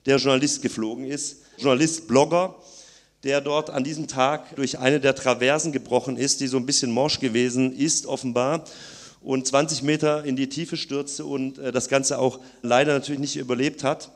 der 0.06 0.18
Journalist 0.18 0.60
geflogen 0.60 1.06
ist. 1.06 1.43
Journalist, 1.58 2.08
Blogger, 2.08 2.54
der 3.22 3.40
dort 3.40 3.70
an 3.70 3.84
diesem 3.84 4.06
Tag 4.06 4.54
durch 4.56 4.78
eine 4.78 5.00
der 5.00 5.14
Traversen 5.14 5.72
gebrochen 5.72 6.16
ist, 6.16 6.40
die 6.40 6.46
so 6.46 6.58
ein 6.58 6.66
bisschen 6.66 6.90
morsch 6.90 7.20
gewesen 7.20 7.72
ist, 7.72 8.06
offenbar, 8.06 8.64
und 9.22 9.46
20 9.46 9.82
Meter 9.82 10.24
in 10.24 10.36
die 10.36 10.50
Tiefe 10.50 10.76
stürzte 10.76 11.24
und 11.24 11.58
äh, 11.58 11.72
das 11.72 11.88
Ganze 11.88 12.18
auch 12.18 12.40
leider 12.62 12.92
natürlich 12.92 13.20
nicht 13.20 13.36
überlebt 13.36 13.82
hat. 13.82 14.10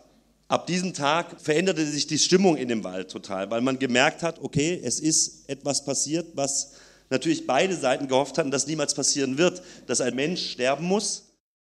Ab 0.48 0.66
diesem 0.66 0.94
Tag 0.94 1.40
veränderte 1.40 1.84
sich 1.86 2.06
die 2.06 2.18
Stimmung 2.18 2.56
in 2.56 2.68
dem 2.68 2.84
Wald 2.84 3.10
total, 3.10 3.50
weil 3.50 3.60
man 3.60 3.78
gemerkt 3.78 4.22
hat, 4.22 4.40
okay, 4.42 4.80
es 4.82 5.00
ist 5.00 5.48
etwas 5.48 5.84
passiert, 5.84 6.26
was 6.34 6.72
natürlich 7.10 7.46
beide 7.46 7.74
Seiten 7.74 8.08
gehofft 8.08 8.38
hatten, 8.38 8.50
dass 8.50 8.66
niemals 8.66 8.94
passieren 8.94 9.38
wird, 9.38 9.62
dass 9.86 10.00
ein 10.00 10.14
Mensch 10.14 10.52
sterben 10.52 10.84
muss. 10.86 11.27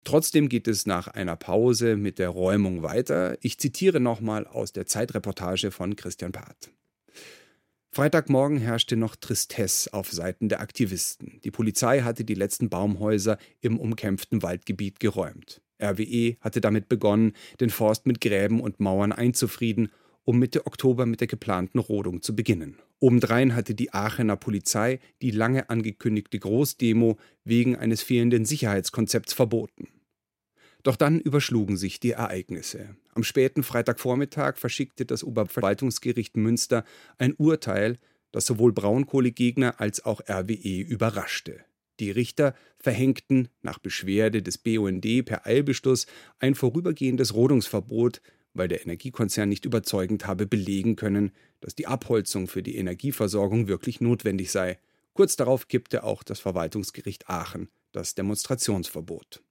Trotzdem 0.04 0.48
geht 0.48 0.66
es 0.66 0.86
nach 0.86 1.08
einer 1.08 1.36
Pause 1.36 1.96
mit 1.96 2.18
der 2.18 2.28
Räumung 2.28 2.82
weiter. 2.82 3.36
Ich 3.40 3.58
zitiere 3.58 4.00
nochmal 4.00 4.46
aus 4.46 4.72
der 4.72 4.86
Zeitreportage 4.86 5.70
von 5.70 5.94
Christian 5.96 6.32
Part. 6.32 6.72
Freitagmorgen 7.94 8.56
herrschte 8.56 8.96
noch 8.96 9.16
Tristesse 9.16 9.92
auf 9.92 10.10
Seiten 10.10 10.48
der 10.48 10.60
Aktivisten. 10.60 11.40
Die 11.44 11.50
Polizei 11.50 12.00
hatte 12.00 12.24
die 12.24 12.34
letzten 12.34 12.70
Baumhäuser 12.70 13.36
im 13.60 13.78
umkämpften 13.78 14.42
Waldgebiet 14.42 14.98
geräumt. 14.98 15.60
RWE 15.80 16.36
hatte 16.40 16.60
damit 16.60 16.88
begonnen, 16.88 17.34
den 17.60 17.70
Forst 17.70 18.06
mit 18.06 18.20
Gräben 18.20 18.60
und 18.60 18.80
Mauern 18.80 19.12
einzufrieden, 19.12 19.90
um 20.24 20.38
Mitte 20.38 20.66
Oktober 20.66 21.04
mit 21.04 21.20
der 21.20 21.28
geplanten 21.28 21.78
Rodung 21.78 22.22
zu 22.22 22.34
beginnen. 22.34 22.78
Obendrein 23.02 23.56
hatte 23.56 23.74
die 23.74 23.92
Aachener 23.92 24.36
Polizei 24.36 25.00
die 25.22 25.32
lange 25.32 25.68
angekündigte 25.68 26.38
Großdemo 26.38 27.18
wegen 27.42 27.74
eines 27.74 28.00
fehlenden 28.00 28.44
Sicherheitskonzepts 28.44 29.32
verboten. 29.32 29.88
Doch 30.84 30.94
dann 30.94 31.18
überschlugen 31.18 31.76
sich 31.76 31.98
die 31.98 32.12
Ereignisse. 32.12 32.94
Am 33.12 33.24
späten 33.24 33.64
Freitagvormittag 33.64 34.56
verschickte 34.56 35.04
das 35.04 35.24
Oberverwaltungsgericht 35.24 36.36
Münster 36.36 36.84
ein 37.18 37.34
Urteil, 37.34 37.98
das 38.30 38.46
sowohl 38.46 38.72
Braunkohlegegner 38.72 39.80
als 39.80 40.04
auch 40.04 40.20
RWE 40.28 40.80
überraschte. 40.82 41.64
Die 41.98 42.12
Richter 42.12 42.54
verhängten 42.78 43.48
nach 43.62 43.80
Beschwerde 43.80 44.42
des 44.42 44.58
BUND 44.58 45.24
per 45.24 45.44
Eilbeschluss 45.44 46.06
ein 46.38 46.54
vorübergehendes 46.54 47.34
Rodungsverbot, 47.34 48.22
weil 48.54 48.68
der 48.68 48.82
Energiekonzern 48.82 49.48
nicht 49.48 49.64
überzeugend 49.64 50.26
habe 50.26 50.46
belegen 50.46 50.96
können, 50.96 51.32
dass 51.60 51.74
die 51.74 51.86
Abholzung 51.86 52.48
für 52.48 52.62
die 52.62 52.76
Energieversorgung 52.76 53.68
wirklich 53.68 54.00
notwendig 54.00 54.50
sei. 54.50 54.78
Kurz 55.14 55.36
darauf 55.36 55.68
kippte 55.68 56.04
auch 56.04 56.22
das 56.22 56.40
Verwaltungsgericht 56.40 57.28
Aachen 57.28 57.68
das 57.92 58.14
Demonstrationsverbot. 58.14 59.42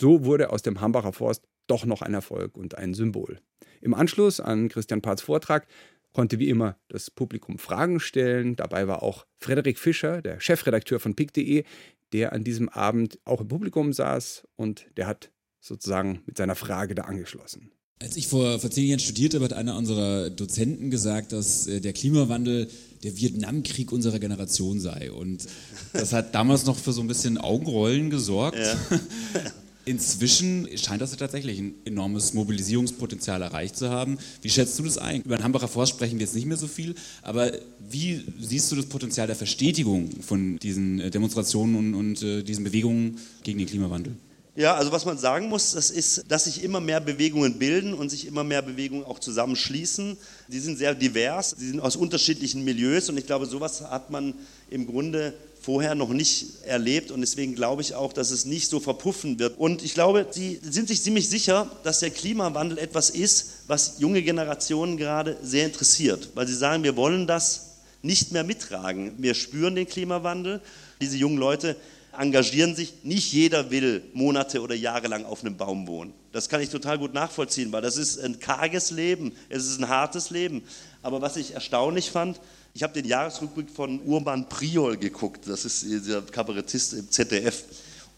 So 0.00 0.24
wurde 0.24 0.50
aus 0.50 0.62
dem 0.62 0.80
Hambacher 0.80 1.12
Forst 1.12 1.46
doch 1.66 1.86
noch 1.86 2.02
ein 2.02 2.14
Erfolg 2.14 2.56
und 2.56 2.76
ein 2.76 2.94
Symbol. 2.94 3.38
Im 3.80 3.94
Anschluss 3.94 4.40
an 4.40 4.68
Christian 4.68 5.02
Parts 5.02 5.22
Vortrag 5.22 5.66
konnte 6.12 6.38
wie 6.38 6.48
immer 6.48 6.76
das 6.88 7.10
Publikum 7.10 7.58
Fragen 7.58 8.00
stellen. 8.00 8.56
Dabei 8.56 8.88
war 8.88 9.02
auch 9.02 9.26
Frederik 9.38 9.78
Fischer, 9.78 10.22
der 10.22 10.40
Chefredakteur 10.40 11.00
von 11.00 11.14
pick.de, 11.14 11.64
der 12.12 12.32
an 12.32 12.44
diesem 12.44 12.68
Abend 12.68 13.18
auch 13.24 13.40
im 13.40 13.48
Publikum 13.48 13.92
saß 13.92 14.46
und 14.56 14.86
der 14.96 15.06
hat 15.06 15.30
sozusagen 15.64 16.20
mit 16.26 16.36
seiner 16.36 16.54
Frage 16.54 16.94
da 16.94 17.02
angeschlossen. 17.02 17.70
Als 18.00 18.16
ich 18.16 18.28
vor, 18.28 18.58
vor 18.58 18.70
zehn 18.70 18.88
Jahren 18.88 18.98
studierte, 19.00 19.40
hat 19.40 19.52
einer 19.52 19.76
unserer 19.76 20.28
Dozenten 20.28 20.90
gesagt, 20.90 21.32
dass 21.32 21.66
äh, 21.66 21.80
der 21.80 21.92
Klimawandel 21.92 22.68
der 23.02 23.16
Vietnamkrieg 23.16 23.92
unserer 23.92 24.18
Generation 24.18 24.80
sei. 24.80 25.10
Und 25.10 25.46
das 25.92 26.12
hat 26.12 26.34
damals 26.34 26.66
noch 26.66 26.76
für 26.76 26.92
so 26.92 27.00
ein 27.00 27.06
bisschen 27.06 27.38
Augenrollen 27.38 28.10
gesorgt. 28.10 28.58
Ja. 28.58 28.76
Inzwischen 29.86 30.66
scheint 30.76 31.02
das 31.02 31.10
ja 31.10 31.18
tatsächlich 31.18 31.58
ein 31.58 31.74
enormes 31.84 32.32
Mobilisierungspotenzial 32.32 33.42
erreicht 33.42 33.76
zu 33.76 33.90
haben. 33.90 34.18
Wie 34.40 34.48
schätzt 34.48 34.78
du 34.78 34.82
das 34.82 34.96
ein? 34.96 35.20
Über 35.22 35.36
den 35.36 35.44
Hambacher 35.44 35.68
Forst 35.68 35.92
sprechen 35.92 36.18
wir 36.18 36.24
jetzt 36.24 36.34
nicht 36.34 36.46
mehr 36.46 36.56
so 36.56 36.66
viel, 36.66 36.94
aber 37.22 37.52
wie 37.90 38.24
siehst 38.40 38.72
du 38.72 38.76
das 38.76 38.86
Potenzial 38.86 39.26
der 39.26 39.36
Verstetigung 39.36 40.10
von 40.22 40.58
diesen 40.58 41.00
äh, 41.00 41.10
Demonstrationen 41.10 41.76
und, 41.76 41.94
und 41.94 42.22
äh, 42.22 42.42
diesen 42.42 42.64
Bewegungen 42.64 43.18
gegen 43.42 43.58
den 43.58 43.68
Klimawandel? 43.68 44.16
Ja, 44.56 44.76
also 44.76 44.92
was 44.92 45.04
man 45.04 45.18
sagen 45.18 45.48
muss, 45.48 45.72
das 45.72 45.90
ist, 45.90 46.26
dass 46.28 46.44
sich 46.44 46.62
immer 46.62 46.80
mehr 46.80 47.00
Bewegungen 47.00 47.58
bilden 47.58 47.92
und 47.92 48.08
sich 48.08 48.24
immer 48.24 48.44
mehr 48.44 48.62
Bewegungen 48.62 49.04
auch 49.04 49.18
zusammenschließen. 49.18 50.16
Die 50.46 50.60
sind 50.60 50.78
sehr 50.78 50.94
divers, 50.94 51.56
die 51.58 51.66
sind 51.66 51.80
aus 51.80 51.96
unterschiedlichen 51.96 52.62
Milieus 52.62 53.08
und 53.08 53.16
ich 53.16 53.26
glaube, 53.26 53.46
sowas 53.46 53.80
hat 53.80 54.10
man 54.10 54.32
im 54.70 54.86
Grunde 54.86 55.34
vorher 55.60 55.96
noch 55.96 56.10
nicht 56.10 56.62
erlebt 56.66 57.10
und 57.10 57.20
deswegen 57.20 57.56
glaube 57.56 57.82
ich 57.82 57.96
auch, 57.96 58.12
dass 58.12 58.30
es 58.30 58.44
nicht 58.44 58.70
so 58.70 58.78
verpuffen 58.78 59.40
wird. 59.40 59.58
Und 59.58 59.82
ich 59.82 59.94
glaube, 59.94 60.28
sie 60.30 60.60
sind 60.62 60.86
sich 60.86 61.02
ziemlich 61.02 61.28
sicher, 61.28 61.68
dass 61.82 61.98
der 61.98 62.10
Klimawandel 62.10 62.78
etwas 62.78 63.10
ist, 63.10 63.54
was 63.66 63.94
junge 63.98 64.22
Generationen 64.22 64.98
gerade 64.98 65.36
sehr 65.42 65.66
interessiert, 65.66 66.28
weil 66.36 66.46
sie 66.46 66.54
sagen, 66.54 66.84
wir 66.84 66.94
wollen 66.94 67.26
das 67.26 67.70
nicht 68.02 68.30
mehr 68.30 68.44
mittragen. 68.44 69.14
Wir 69.18 69.34
spüren 69.34 69.74
den 69.74 69.88
Klimawandel. 69.88 70.60
Diese 71.00 71.16
jungen 71.16 71.38
Leute 71.38 71.74
engagieren 72.18 72.74
sich. 72.74 72.92
Nicht 73.02 73.32
jeder 73.32 73.70
will 73.70 74.02
Monate 74.12 74.60
oder 74.60 74.74
Jahre 74.74 75.08
lang 75.08 75.24
auf 75.24 75.42
einem 75.42 75.56
Baum 75.56 75.86
wohnen. 75.86 76.12
Das 76.32 76.48
kann 76.48 76.60
ich 76.60 76.68
total 76.68 76.98
gut 76.98 77.14
nachvollziehen, 77.14 77.70
weil 77.72 77.82
das 77.82 77.96
ist 77.96 78.18
ein 78.18 78.40
karges 78.40 78.90
Leben, 78.90 79.32
es 79.48 79.66
ist 79.66 79.78
ein 79.78 79.88
hartes 79.88 80.30
Leben. 80.30 80.62
Aber 81.02 81.22
was 81.22 81.36
ich 81.36 81.54
erstaunlich 81.54 82.10
fand, 82.10 82.40
ich 82.74 82.82
habe 82.82 82.92
den 82.92 83.04
Jahresrückblick 83.04 83.70
von 83.70 84.00
Urban 84.00 84.48
Priol 84.48 84.96
geguckt, 84.96 85.46
das 85.46 85.64
ist 85.64 85.84
dieser 85.84 86.22
Kabarettist 86.22 86.94
im 86.94 87.10
ZDF. 87.10 87.64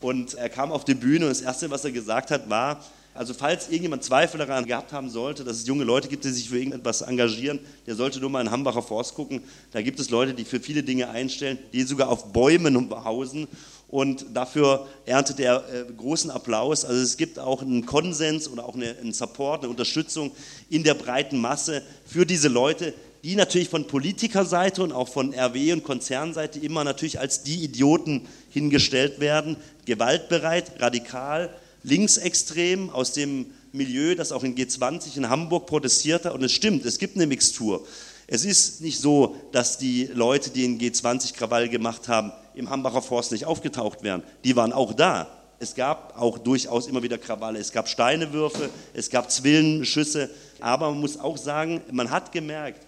Und 0.00 0.34
er 0.34 0.48
kam 0.48 0.72
auf 0.72 0.84
die 0.84 0.94
Bühne 0.94 1.26
und 1.26 1.30
das 1.30 1.42
Erste, 1.42 1.70
was 1.70 1.84
er 1.84 1.92
gesagt 1.92 2.30
hat, 2.30 2.48
war, 2.48 2.82
also 3.16 3.32
falls 3.32 3.68
irgendjemand 3.68 4.04
Zweifel 4.04 4.38
daran 4.38 4.66
gehabt 4.66 4.92
haben 4.92 5.08
sollte, 5.08 5.42
dass 5.42 5.56
es 5.56 5.66
junge 5.66 5.84
Leute 5.84 6.08
gibt, 6.08 6.24
die 6.24 6.30
sich 6.30 6.50
für 6.50 6.58
irgendetwas 6.58 7.00
engagieren, 7.00 7.58
der 7.86 7.94
sollte 7.94 8.20
nur 8.20 8.28
mal 8.28 8.42
in 8.42 8.50
Hambacher 8.50 8.82
Forst 8.82 9.14
gucken. 9.14 9.40
Da 9.72 9.80
gibt 9.80 9.98
es 10.00 10.10
Leute, 10.10 10.34
die 10.34 10.44
für 10.44 10.60
viele 10.60 10.82
Dinge 10.82 11.08
einstellen, 11.08 11.58
die 11.72 11.82
sogar 11.82 12.10
auf 12.10 12.32
Bäumen 12.32 12.90
hausen 13.04 13.48
und 13.88 14.26
dafür 14.34 14.86
erntet 15.04 15.38
er 15.40 15.64
äh, 15.72 15.84
großen 15.96 16.30
Applaus. 16.30 16.84
Also 16.84 17.00
es 17.00 17.16
gibt 17.16 17.38
auch 17.38 17.62
einen 17.62 17.86
Konsens 17.86 18.48
oder 18.48 18.64
auch 18.64 18.74
eine, 18.74 18.96
einen 18.98 19.12
Support, 19.12 19.62
eine 19.62 19.70
Unterstützung 19.70 20.32
in 20.70 20.82
der 20.82 20.94
breiten 20.94 21.38
Masse 21.38 21.82
für 22.04 22.26
diese 22.26 22.48
Leute, 22.48 22.94
die 23.22 23.36
natürlich 23.36 23.68
von 23.68 23.86
Politikerseite 23.86 24.82
und 24.82 24.92
auch 24.92 25.08
von 25.08 25.32
RW 25.34 25.72
und 25.72 25.84
Konzernseite 25.84 26.58
immer 26.58 26.84
natürlich 26.84 27.18
als 27.18 27.42
die 27.42 27.64
Idioten 27.64 28.26
hingestellt 28.50 29.20
werden, 29.20 29.56
gewaltbereit, 29.84 30.80
radikal, 30.80 31.50
linksextrem 31.82 32.90
aus 32.90 33.12
dem 33.12 33.46
Milieu, 33.72 34.14
das 34.14 34.32
auch 34.32 34.42
in 34.42 34.56
G20 34.56 35.16
in 35.16 35.28
Hamburg 35.28 35.66
protestiert 35.66 36.24
hat. 36.24 36.34
Und 36.34 36.42
es 36.42 36.52
stimmt, 36.52 36.84
es 36.84 36.98
gibt 36.98 37.16
eine 37.16 37.26
Mixtur. 37.26 37.86
Es 38.26 38.44
ist 38.44 38.80
nicht 38.80 39.00
so, 39.00 39.36
dass 39.52 39.78
die 39.78 40.08
Leute, 40.12 40.50
die 40.50 40.64
in 40.64 40.80
G20 40.80 41.34
Krawall 41.34 41.68
gemacht 41.68 42.08
haben, 42.08 42.32
im 42.56 42.70
Hambacher 42.70 43.02
Forst 43.02 43.32
nicht 43.32 43.44
aufgetaucht 43.44 44.02
wären. 44.02 44.24
Die 44.42 44.56
waren 44.56 44.72
auch 44.72 44.92
da. 44.92 45.28
Es 45.58 45.74
gab 45.74 46.18
auch 46.20 46.38
durchaus 46.38 46.86
immer 46.86 47.02
wieder 47.02 47.18
Krawalle. 47.18 47.58
Es 47.58 47.70
gab 47.70 47.88
Steinewürfe, 47.88 48.70
es 48.92 49.08
gab 49.08 49.30
Zwillenschüsse. 49.30 50.30
Aber 50.60 50.90
man 50.90 51.00
muss 51.00 51.18
auch 51.18 51.36
sagen, 51.36 51.82
man 51.92 52.10
hat 52.10 52.32
gemerkt, 52.32 52.86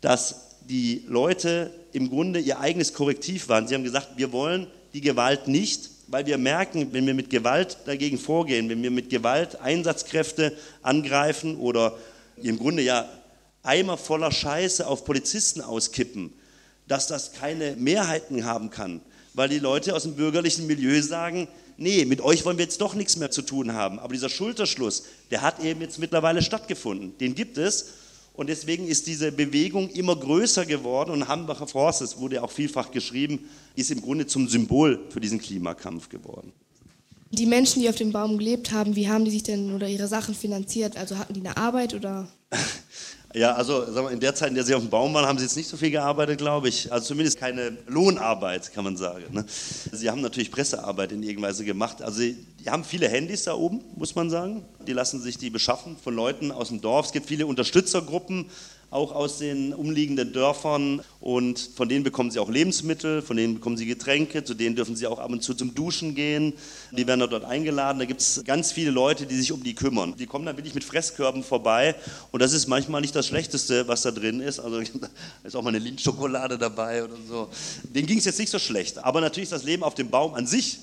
dass 0.00 0.58
die 0.68 1.04
Leute 1.08 1.72
im 1.92 2.10
Grunde 2.10 2.40
ihr 2.40 2.60
eigenes 2.60 2.92
Korrektiv 2.92 3.48
waren. 3.48 3.66
Sie 3.66 3.74
haben 3.74 3.84
gesagt, 3.84 4.10
wir 4.16 4.32
wollen 4.32 4.66
die 4.92 5.00
Gewalt 5.00 5.48
nicht, 5.48 5.90
weil 6.08 6.26
wir 6.26 6.38
merken, 6.38 6.92
wenn 6.92 7.06
wir 7.06 7.14
mit 7.14 7.30
Gewalt 7.30 7.78
dagegen 7.86 8.18
vorgehen, 8.18 8.68
wenn 8.68 8.82
wir 8.82 8.90
mit 8.90 9.10
Gewalt 9.10 9.60
Einsatzkräfte 9.60 10.56
angreifen 10.82 11.56
oder 11.56 11.96
im 12.36 12.58
Grunde 12.58 12.82
ja 12.82 13.08
Eimer 13.62 13.96
voller 13.96 14.30
Scheiße 14.30 14.86
auf 14.86 15.04
Polizisten 15.04 15.60
auskippen, 15.60 16.32
dass 16.88 17.06
das 17.06 17.32
keine 17.32 17.76
Mehrheiten 17.76 18.44
haben 18.44 18.70
kann, 18.70 19.00
weil 19.34 19.48
die 19.48 19.58
Leute 19.58 19.94
aus 19.94 20.04
dem 20.04 20.14
bürgerlichen 20.14 20.66
Milieu 20.66 21.00
sagen, 21.02 21.48
nee, 21.76 22.04
mit 22.04 22.20
euch 22.20 22.44
wollen 22.44 22.58
wir 22.58 22.64
jetzt 22.64 22.80
doch 22.80 22.94
nichts 22.94 23.16
mehr 23.16 23.30
zu 23.30 23.42
tun 23.42 23.72
haben. 23.72 23.98
Aber 23.98 24.12
dieser 24.12 24.28
Schulterschluss, 24.28 25.04
der 25.30 25.42
hat 25.42 25.62
eben 25.62 25.80
jetzt 25.80 25.98
mittlerweile 25.98 26.42
stattgefunden. 26.42 27.16
Den 27.18 27.34
gibt 27.34 27.58
es. 27.58 27.86
Und 28.34 28.48
deswegen 28.48 28.86
ist 28.86 29.06
diese 29.06 29.32
Bewegung 29.32 29.88
immer 29.90 30.14
größer 30.14 30.66
geworden 30.66 31.10
und 31.10 31.26
Hambacher 31.26 31.66
Forst, 31.66 32.02
das 32.02 32.18
wurde 32.18 32.36
ja 32.36 32.42
auch 32.42 32.50
vielfach 32.50 32.90
geschrieben, 32.90 33.48
ist 33.76 33.90
im 33.90 34.02
Grunde 34.02 34.26
zum 34.26 34.46
Symbol 34.46 35.00
für 35.08 35.20
diesen 35.20 35.40
Klimakampf 35.40 36.10
geworden. 36.10 36.52
Die 37.30 37.46
Menschen, 37.46 37.80
die 37.80 37.88
auf 37.88 37.96
dem 37.96 38.12
Baum 38.12 38.36
gelebt 38.36 38.72
haben, 38.72 38.94
wie 38.94 39.08
haben 39.08 39.24
die 39.24 39.30
sich 39.30 39.42
denn 39.42 39.74
oder 39.74 39.88
ihre 39.88 40.06
Sachen 40.06 40.34
finanziert? 40.34 40.98
Also 40.98 41.16
hatten 41.16 41.32
die 41.32 41.40
eine 41.40 41.56
Arbeit 41.56 41.94
oder? 41.94 42.28
Ja, 43.36 43.52
also 43.52 43.86
wir, 43.94 44.10
in 44.12 44.20
der 44.20 44.34
Zeit, 44.34 44.48
in 44.48 44.54
der 44.54 44.64
Sie 44.64 44.74
auf 44.74 44.80
dem 44.80 44.88
Baum 44.88 45.12
waren, 45.12 45.26
haben 45.26 45.36
Sie 45.36 45.44
jetzt 45.44 45.58
nicht 45.58 45.68
so 45.68 45.76
viel 45.76 45.90
gearbeitet, 45.90 46.38
glaube 46.38 46.70
ich. 46.70 46.90
Also 46.90 47.08
zumindest 47.08 47.38
keine 47.38 47.76
Lohnarbeit, 47.86 48.72
kann 48.72 48.82
man 48.82 48.96
sagen. 48.96 49.24
Ne? 49.30 49.44
Sie 49.46 50.08
haben 50.08 50.22
natürlich 50.22 50.50
Pressearbeit 50.50 51.12
in 51.12 51.22
irgendeiner 51.22 51.48
Weise 51.48 51.66
gemacht. 51.66 52.00
Also 52.00 52.20
Sie 52.20 52.38
haben 52.66 52.82
viele 52.82 53.10
Handys 53.10 53.44
da 53.44 53.52
oben, 53.52 53.84
muss 53.94 54.14
man 54.14 54.30
sagen. 54.30 54.64
Die 54.86 54.94
lassen 54.94 55.20
sich 55.20 55.36
die 55.36 55.50
beschaffen 55.50 55.98
von 56.02 56.14
Leuten 56.14 56.50
aus 56.50 56.68
dem 56.68 56.80
Dorf. 56.80 57.06
Es 57.06 57.12
gibt 57.12 57.26
viele 57.26 57.46
Unterstützergruppen, 57.46 58.46
auch 58.90 59.12
aus 59.12 59.38
den 59.38 59.74
umliegenden 59.74 60.32
Dörfern 60.32 61.02
und 61.20 61.58
von 61.58 61.88
denen 61.88 62.04
bekommen 62.04 62.30
sie 62.30 62.38
auch 62.38 62.48
Lebensmittel, 62.48 63.20
von 63.20 63.36
denen 63.36 63.54
bekommen 63.54 63.76
sie 63.76 63.86
Getränke, 63.86 64.44
zu 64.44 64.54
denen 64.54 64.76
dürfen 64.76 64.94
sie 64.94 65.06
auch 65.06 65.18
ab 65.18 65.30
und 65.30 65.42
zu 65.42 65.54
zum 65.54 65.74
Duschen 65.74 66.14
gehen. 66.14 66.52
Die 66.92 67.06
werden 67.06 67.20
dort 67.28 67.44
eingeladen. 67.44 67.98
Da 67.98 68.04
gibt 68.04 68.20
es 68.20 68.42
ganz 68.44 68.72
viele 68.72 68.90
Leute, 68.90 69.26
die 69.26 69.34
sich 69.34 69.52
um 69.52 69.62
die 69.62 69.74
kümmern. 69.74 70.14
Die 70.16 70.26
kommen 70.26 70.46
dann 70.46 70.56
wirklich 70.56 70.74
mit 70.74 70.84
Fresskörben 70.84 71.42
vorbei 71.42 71.96
und 72.30 72.40
das 72.40 72.52
ist 72.52 72.68
manchmal 72.68 73.00
nicht 73.00 73.16
das 73.16 73.26
Schlechteste, 73.26 73.88
was 73.88 74.02
da 74.02 74.12
drin 74.12 74.40
ist. 74.40 74.60
Also 74.60 74.80
da 75.00 75.08
ist 75.42 75.56
auch 75.56 75.62
mal 75.62 75.70
eine 75.70 75.78
Lindschokolade 75.78 76.56
dabei 76.56 77.04
oder 77.04 77.16
so. 77.28 77.48
Denen 77.82 78.06
ging 78.06 78.18
es 78.18 78.24
jetzt 78.24 78.38
nicht 78.38 78.50
so 78.50 78.58
schlecht. 78.58 78.98
Aber 78.98 79.20
natürlich 79.20 79.48
ist 79.48 79.52
das 79.52 79.64
Leben 79.64 79.82
auf 79.82 79.94
dem 79.94 80.10
Baum 80.10 80.34
an 80.34 80.46
sich 80.46 80.78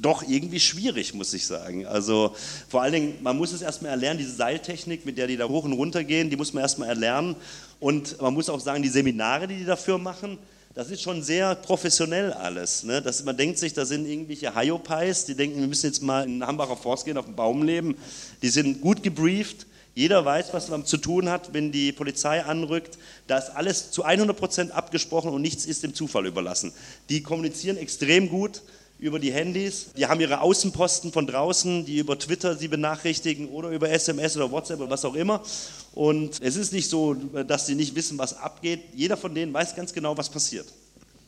doch 0.00 0.22
irgendwie 0.26 0.60
schwierig, 0.60 1.14
muss 1.14 1.34
ich 1.34 1.46
sagen. 1.46 1.86
Also 1.86 2.34
vor 2.68 2.82
allen 2.82 2.92
Dingen, 2.92 3.14
man 3.22 3.36
muss 3.36 3.52
es 3.52 3.62
erstmal 3.62 3.90
erlernen, 3.90 4.18
diese 4.18 4.34
Seiltechnik, 4.34 5.04
mit 5.04 5.18
der 5.18 5.26
die 5.26 5.36
da 5.36 5.48
hoch 5.48 5.64
und 5.64 5.72
runter 5.72 6.04
gehen, 6.04 6.30
die 6.30 6.36
muss 6.36 6.52
man 6.52 6.62
erstmal 6.62 6.88
erlernen. 6.88 7.36
Und 7.80 8.20
man 8.20 8.34
muss 8.34 8.48
auch 8.48 8.60
sagen, 8.60 8.82
die 8.82 8.88
Seminare, 8.88 9.48
die 9.48 9.56
die 9.56 9.64
dafür 9.64 9.98
machen, 9.98 10.38
das 10.74 10.90
ist 10.90 11.02
schon 11.02 11.22
sehr 11.24 11.56
professionell 11.56 12.32
alles. 12.32 12.84
Ne? 12.84 13.02
Das, 13.02 13.24
man 13.24 13.36
denkt 13.36 13.58
sich, 13.58 13.74
da 13.74 13.84
sind 13.84 14.06
irgendwelche 14.06 14.54
Hyopies, 14.54 15.24
die 15.24 15.34
denken, 15.34 15.58
wir 15.60 15.66
müssen 15.66 15.86
jetzt 15.86 16.02
mal 16.02 16.24
in 16.24 16.38
den 16.38 16.46
Hambacher 16.46 16.76
Forst 16.76 17.04
gehen, 17.04 17.18
auf 17.18 17.24
den 17.24 17.34
Baum 17.34 17.64
leben. 17.64 17.96
Die 18.42 18.48
sind 18.48 18.80
gut 18.80 19.02
gebrieft. 19.02 19.66
Jeder 19.96 20.24
weiß, 20.24 20.52
was 20.52 20.68
man 20.68 20.86
zu 20.86 20.96
tun 20.96 21.28
hat, 21.28 21.52
wenn 21.52 21.72
die 21.72 21.90
Polizei 21.90 22.44
anrückt. 22.44 22.98
Da 23.26 23.38
ist 23.38 23.50
alles 23.50 23.90
zu 23.90 24.04
100 24.04 24.36
Prozent 24.36 24.70
abgesprochen 24.70 25.32
und 25.32 25.42
nichts 25.42 25.66
ist 25.66 25.82
dem 25.82 25.94
Zufall 25.94 26.26
überlassen. 26.26 26.72
Die 27.08 27.24
kommunizieren 27.24 27.76
extrem 27.76 28.28
gut 28.28 28.62
über 28.98 29.18
die 29.18 29.32
Handys. 29.32 29.88
Die 29.96 30.06
haben 30.06 30.20
ihre 30.20 30.40
Außenposten 30.40 31.12
von 31.12 31.26
draußen, 31.26 31.84
die 31.84 31.98
über 31.98 32.18
Twitter 32.18 32.56
sie 32.56 32.68
benachrichtigen 32.68 33.48
oder 33.48 33.70
über 33.70 33.90
SMS 33.90 34.36
oder 34.36 34.50
WhatsApp 34.50 34.80
oder 34.80 34.90
was 34.90 35.04
auch 35.04 35.14
immer. 35.14 35.42
Und 35.92 36.40
es 36.42 36.56
ist 36.56 36.72
nicht 36.72 36.88
so, 36.88 37.14
dass 37.14 37.66
sie 37.66 37.74
nicht 37.74 37.94
wissen, 37.94 38.18
was 38.18 38.36
abgeht. 38.36 38.80
Jeder 38.94 39.16
von 39.16 39.34
denen 39.34 39.52
weiß 39.52 39.76
ganz 39.76 39.92
genau, 39.92 40.16
was 40.16 40.28
passiert. 40.28 40.66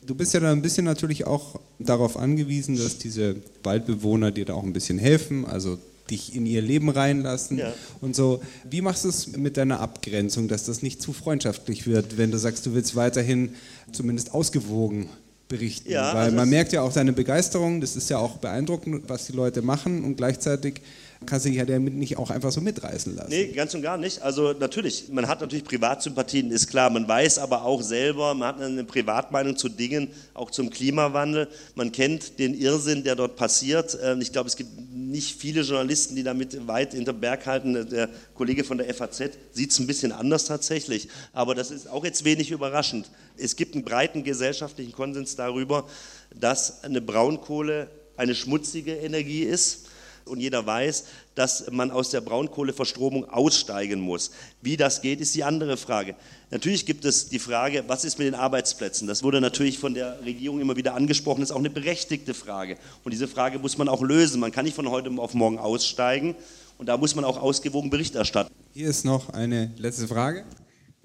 Du 0.05 0.15
bist 0.15 0.33
ja 0.33 0.39
dann 0.39 0.57
ein 0.57 0.61
bisschen 0.61 0.85
natürlich 0.85 1.27
auch 1.27 1.59
darauf 1.77 2.17
angewiesen, 2.17 2.75
dass 2.75 2.97
diese 2.97 3.35
Waldbewohner 3.63 4.31
dir 4.31 4.45
da 4.45 4.55
auch 4.55 4.63
ein 4.63 4.73
bisschen 4.73 4.97
helfen, 4.97 5.45
also 5.45 5.77
dich 6.09 6.35
in 6.35 6.45
ihr 6.45 6.61
Leben 6.61 6.89
reinlassen 6.89 7.59
ja. 7.59 7.73
und 8.01 8.15
so. 8.15 8.41
Wie 8.69 8.81
machst 8.81 9.05
du 9.05 9.09
es 9.09 9.27
mit 9.27 9.57
deiner 9.57 9.79
Abgrenzung, 9.79 10.47
dass 10.47 10.65
das 10.65 10.81
nicht 10.81 11.01
zu 11.01 11.13
freundschaftlich 11.13 11.87
wird, 11.87 12.17
wenn 12.17 12.31
du 12.31 12.37
sagst, 12.37 12.65
du 12.65 12.73
willst 12.73 12.95
weiterhin 12.95 13.55
zumindest 13.91 14.33
ausgewogen 14.33 15.07
berichten? 15.51 15.91
Ja, 15.91 16.13
Weil 16.13 16.25
also 16.25 16.35
man 16.37 16.49
merkt 16.49 16.73
ja 16.73 16.81
auch 16.81 16.93
deine 16.93 17.13
Begeisterung, 17.13 17.81
das 17.81 17.95
ist 17.95 18.09
ja 18.09 18.17
auch 18.17 18.37
beeindruckend, 18.37 19.03
was 19.07 19.27
die 19.27 19.33
Leute 19.33 19.61
machen 19.61 20.03
und 20.03 20.15
gleichzeitig 20.15 20.81
kannst 21.25 21.45
du 21.45 21.49
dich 21.49 21.59
ja 21.59 21.65
damit 21.65 21.93
nicht 21.93 22.17
auch 22.17 22.31
einfach 22.31 22.51
so 22.51 22.61
mitreißen 22.61 23.15
lassen. 23.15 23.29
Nee, 23.29 23.47
ganz 23.47 23.73
und 23.75 23.81
gar 23.81 23.97
nicht. 23.97 24.21
Also 24.21 24.53
natürlich, 24.53 25.09
man 25.09 25.27
hat 25.27 25.41
natürlich 25.41 25.63
Privatsympathien, 25.63 26.49
ist 26.51 26.67
klar. 26.67 26.89
Man 26.89 27.07
weiß 27.07 27.37
aber 27.37 27.63
auch 27.63 27.81
selber, 27.81 28.33
man 28.33 28.47
hat 28.47 28.61
eine 28.61 28.83
Privatmeinung 28.83 29.55
zu 29.55 29.69
Dingen, 29.69 30.09
auch 30.33 30.49
zum 30.49 30.69
Klimawandel. 30.71 31.47
Man 31.75 31.91
kennt 31.91 32.39
den 32.39 32.53
Irrsinn, 32.55 33.03
der 33.03 33.15
dort 33.15 33.35
passiert. 33.35 33.97
Ähm, 34.03 34.21
ich 34.21 34.31
glaube, 34.31 34.47
es 34.47 34.55
gibt 34.55 34.71
nicht 34.91 35.39
viele 35.39 35.61
Journalisten, 35.61 36.15
die 36.15 36.23
damit 36.23 36.67
weit 36.67 36.93
hinter 36.93 37.13
Berg 37.13 37.45
halten. 37.45 37.87
Der 37.89 38.09
Kollege 38.33 38.63
von 38.63 38.79
der 38.79 38.91
FAZ 38.93 39.21
sieht 39.51 39.71
es 39.71 39.79
ein 39.79 39.87
bisschen 39.87 40.11
anders 40.11 40.45
tatsächlich. 40.45 41.07
Aber 41.33 41.53
das 41.53 41.69
ist 41.69 41.87
auch 41.87 42.03
jetzt 42.03 42.25
wenig 42.25 42.49
überraschend. 42.49 43.09
Es 43.37 43.55
gibt 43.55 43.75
einen 43.75 43.83
breiten 43.83 44.23
gesellschaftlichen 44.23 44.91
Konsens 44.91 45.35
darüber, 45.35 45.87
dass 46.35 46.83
eine 46.83 47.01
Braunkohle 47.01 47.89
eine 48.17 48.33
schmutzige 48.33 48.95
Energie 48.95 49.43
ist 49.43 49.87
und 50.25 50.39
jeder 50.39 50.65
weiß, 50.65 51.05
dass 51.35 51.69
man 51.71 51.91
aus 51.91 52.09
der 52.09 52.21
Braunkohleverstromung 52.21 53.29
aussteigen 53.29 54.01
muss. 54.01 54.31
Wie 54.61 54.77
das 54.77 55.01
geht, 55.01 55.21
ist 55.21 55.35
die 55.35 55.43
andere 55.43 55.77
Frage. 55.77 56.15
Natürlich 56.49 56.85
gibt 56.85 57.05
es 57.05 57.29
die 57.29 57.39
Frage, 57.39 57.83
was 57.87 58.03
ist 58.03 58.17
mit 58.19 58.27
den 58.27 58.35
Arbeitsplätzen? 58.35 59.07
Das 59.07 59.23
wurde 59.23 59.41
natürlich 59.41 59.79
von 59.79 59.93
der 59.93 60.19
Regierung 60.23 60.59
immer 60.59 60.75
wieder 60.75 60.93
angesprochen, 60.95 61.41
das 61.41 61.49
ist 61.49 61.55
auch 61.55 61.59
eine 61.59 61.69
berechtigte 61.69 62.33
Frage. 62.33 62.77
Und 63.03 63.11
diese 63.11 63.27
Frage 63.27 63.59
muss 63.59 63.77
man 63.77 63.87
auch 63.89 64.01
lösen. 64.01 64.39
Man 64.39 64.51
kann 64.51 64.65
nicht 64.65 64.75
von 64.75 64.89
heute 64.89 65.09
auf 65.17 65.33
morgen 65.33 65.57
aussteigen 65.57 66.35
und 66.77 66.87
da 66.87 66.97
muss 66.97 67.15
man 67.15 67.25
auch 67.25 67.37
ausgewogen 67.41 67.89
Bericht 67.89 68.15
erstatten. 68.15 68.51
Hier 68.73 68.89
ist 68.89 69.05
noch 69.05 69.29
eine 69.29 69.71
letzte 69.77 70.07
Frage. 70.07 70.45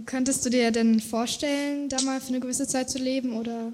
Könntest 0.04 0.44
du 0.44 0.50
dir 0.50 0.70
denn 0.70 1.00
vorstellen, 1.00 1.88
da 1.88 2.00
mal 2.02 2.20
für 2.20 2.28
eine 2.28 2.40
gewisse 2.40 2.66
Zeit 2.66 2.90
zu 2.90 2.98
leben 2.98 3.36
oder? 3.36 3.72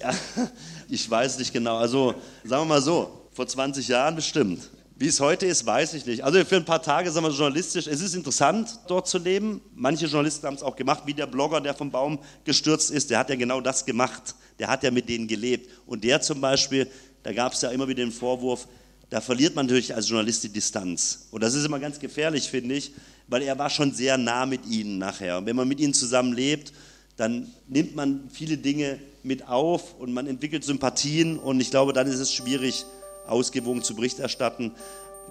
Ja, 0.00 0.14
ich 0.88 1.08
weiß 1.08 1.38
nicht 1.38 1.52
genau. 1.52 1.76
Also 1.76 2.14
sagen 2.44 2.62
wir 2.62 2.74
mal 2.74 2.82
so, 2.82 3.28
vor 3.32 3.46
20 3.46 3.88
Jahren 3.88 4.14
bestimmt. 4.14 4.70
Wie 5.04 5.08
es 5.08 5.20
heute 5.20 5.44
ist, 5.44 5.66
weiß 5.66 5.92
ich 5.92 6.06
nicht. 6.06 6.24
Also 6.24 6.42
für 6.46 6.56
ein 6.56 6.64
paar 6.64 6.80
Tage, 6.80 7.10
sagen 7.10 7.26
wir 7.26 7.30
journalistisch, 7.30 7.86
es 7.86 8.00
ist 8.00 8.14
interessant, 8.14 8.78
dort 8.88 9.06
zu 9.06 9.18
leben. 9.18 9.60
Manche 9.74 10.06
Journalisten 10.06 10.46
haben 10.46 10.54
es 10.54 10.62
auch 10.62 10.76
gemacht, 10.76 11.02
wie 11.04 11.12
der 11.12 11.26
Blogger, 11.26 11.60
der 11.60 11.74
vom 11.74 11.90
Baum 11.90 12.18
gestürzt 12.46 12.90
ist, 12.90 13.10
der 13.10 13.18
hat 13.18 13.28
ja 13.28 13.36
genau 13.36 13.60
das 13.60 13.84
gemacht. 13.84 14.34
Der 14.58 14.68
hat 14.68 14.82
ja 14.82 14.90
mit 14.90 15.06
denen 15.10 15.28
gelebt. 15.28 15.68
Und 15.84 16.04
der 16.04 16.22
zum 16.22 16.40
Beispiel, 16.40 16.88
da 17.22 17.34
gab 17.34 17.52
es 17.52 17.60
ja 17.60 17.68
immer 17.68 17.86
wieder 17.86 18.02
den 18.02 18.12
Vorwurf, 18.12 18.66
da 19.10 19.20
verliert 19.20 19.54
man 19.54 19.66
natürlich 19.66 19.94
als 19.94 20.08
Journalist 20.08 20.42
die 20.42 20.48
Distanz. 20.48 21.28
Und 21.30 21.42
das 21.42 21.52
ist 21.52 21.66
immer 21.66 21.80
ganz 21.80 21.98
gefährlich, 21.98 22.48
finde 22.48 22.74
ich, 22.74 22.92
weil 23.28 23.42
er 23.42 23.58
war 23.58 23.68
schon 23.68 23.92
sehr 23.92 24.16
nah 24.16 24.46
mit 24.46 24.64
ihnen 24.64 24.96
nachher. 24.96 25.36
Und 25.36 25.44
wenn 25.44 25.54
man 25.54 25.68
mit 25.68 25.80
ihnen 25.80 25.92
zusammen 25.92 26.32
lebt, 26.32 26.72
dann 27.18 27.52
nimmt 27.68 27.94
man 27.94 28.30
viele 28.32 28.56
Dinge 28.56 28.98
mit 29.22 29.48
auf 29.48 29.96
und 29.98 30.14
man 30.14 30.26
entwickelt 30.26 30.64
Sympathien 30.64 31.38
und 31.38 31.60
ich 31.60 31.70
glaube, 31.70 31.92
dann 31.92 32.06
ist 32.06 32.20
es 32.20 32.32
schwierig, 32.32 32.86
ausgewogen 33.26 33.82
zu 33.82 33.94
Bericht 33.94 34.18
erstatten. 34.18 34.74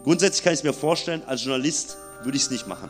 Grundsätzlich 0.04 0.44
kann 0.44 0.54
ich 0.54 0.60
es 0.60 0.64
mir 0.64 0.74
vorstellen, 0.74 1.22
als 1.26 1.44
Journalist 1.44 1.98
würde 2.24 2.38
ich 2.38 2.44
es 2.44 2.52
nicht 2.52 2.68
machen. 2.68 2.90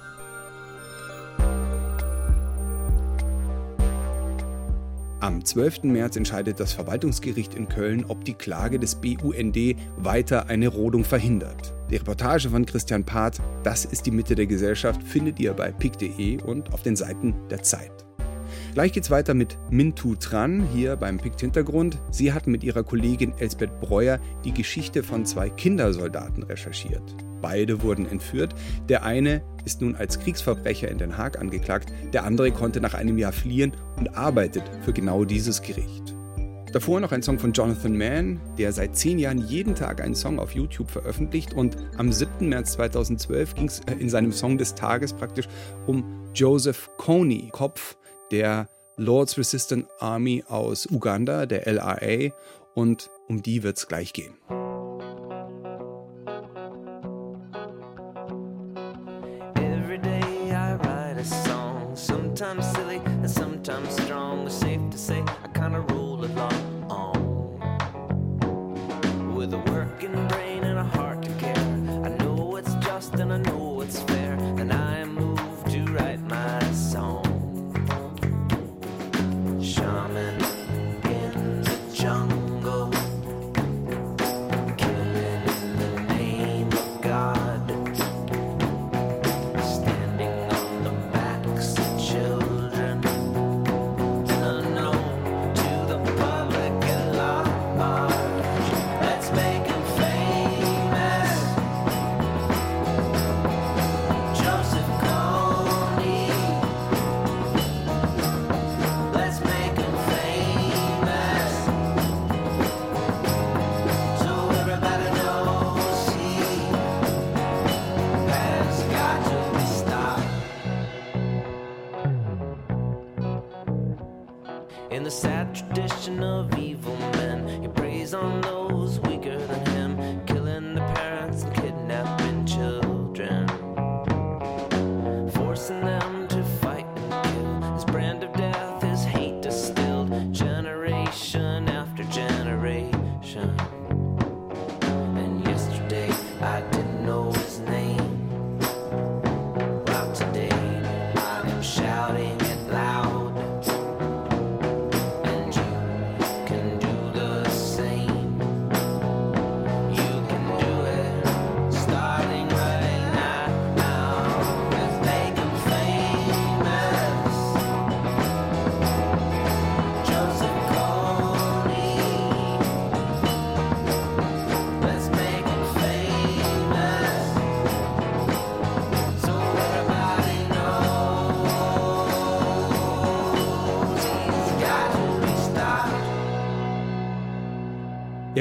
Am 5.23 5.45
12. 5.45 5.83
März 5.83 6.17
entscheidet 6.17 6.59
das 6.59 6.73
Verwaltungsgericht 6.73 7.53
in 7.53 7.69
Köln, 7.69 8.03
ob 8.09 8.25
die 8.25 8.33
Klage 8.33 8.77
des 8.77 8.95
BUND 8.95 9.57
weiter 9.95 10.49
eine 10.49 10.67
Rodung 10.67 11.05
verhindert. 11.05 11.73
Die 11.89 11.95
Reportage 11.95 12.49
von 12.49 12.65
Christian 12.65 13.05
Part, 13.05 13.37
Das 13.63 13.85
ist 13.85 14.05
die 14.05 14.11
Mitte 14.11 14.35
der 14.35 14.47
Gesellschaft, 14.47 15.01
findet 15.01 15.39
ihr 15.39 15.53
bei 15.53 15.71
pick.de 15.71 16.41
und 16.41 16.73
auf 16.73 16.81
den 16.81 16.97
Seiten 16.97 17.35
der 17.49 17.63
Zeit. 17.63 17.92
Gleich 18.73 18.91
geht's 18.91 19.11
weiter 19.11 19.35
mit 19.35 19.59
Mintu 19.69 20.15
Tran 20.15 20.67
hier 20.73 20.95
beim 20.95 21.19
Pikt 21.19 21.41
Hintergrund. 21.41 21.99
Sie 22.09 22.33
hat 22.33 22.47
mit 22.47 22.63
ihrer 22.63 22.81
Kollegin 22.81 23.31
Elsbeth 23.37 23.79
Breuer 23.79 24.19
die 24.43 24.53
Geschichte 24.53 25.03
von 25.03 25.27
zwei 25.27 25.51
Kindersoldaten 25.51 26.41
recherchiert. 26.41 27.03
Beide 27.39 27.83
wurden 27.83 28.07
entführt. 28.07 28.55
Der 28.89 29.03
eine 29.03 29.43
ist 29.63 29.81
nun 29.81 29.95
als 29.95 30.19
Kriegsverbrecher 30.19 30.89
in 30.89 30.97
Den 30.97 31.19
Haag 31.19 31.39
angeklagt, 31.39 31.93
der 32.13 32.23
andere 32.23 32.51
konnte 32.51 32.81
nach 32.81 32.95
einem 32.95 33.19
Jahr 33.19 33.31
fliehen 33.31 33.77
und 33.97 34.17
arbeitet 34.17 34.63
für 34.81 34.91
genau 34.91 35.23
dieses 35.23 35.61
Gericht. 35.61 36.15
Davor 36.71 36.99
noch 36.99 37.11
ein 37.11 37.21
Song 37.21 37.37
von 37.37 37.53
Jonathan 37.53 37.95
Mann, 37.95 38.41
der 38.57 38.71
seit 38.71 38.97
zehn 38.97 39.19
Jahren 39.19 39.37
jeden 39.37 39.75
Tag 39.75 40.01
einen 40.01 40.15
Song 40.15 40.39
auf 40.39 40.55
YouTube 40.55 40.89
veröffentlicht 40.89 41.53
und 41.53 41.77
am 41.97 42.11
7. 42.11 42.49
März 42.49 42.71
2012 42.73 43.53
ging 43.53 43.67
es 43.67 43.81
in 43.99 44.09
seinem 44.09 44.31
Song 44.31 44.57
des 44.57 44.73
Tages 44.73 45.13
praktisch 45.13 45.47
um 45.85 46.03
Joseph 46.33 46.89
Kony, 46.97 47.49
Kopf 47.51 47.97
der 48.33 48.67
Lord's 48.97 49.37
Resistance 49.37 49.87
Army 49.99 50.43
aus 50.47 50.87
Uganda, 50.87 51.45
der 51.45 51.67
LRA, 51.67 52.33
und 52.73 53.11
um 53.27 53.43
die 53.43 53.61
wird 53.61 53.77
es 53.77 53.87
gleich 53.87 54.11
gehen. 54.11 54.33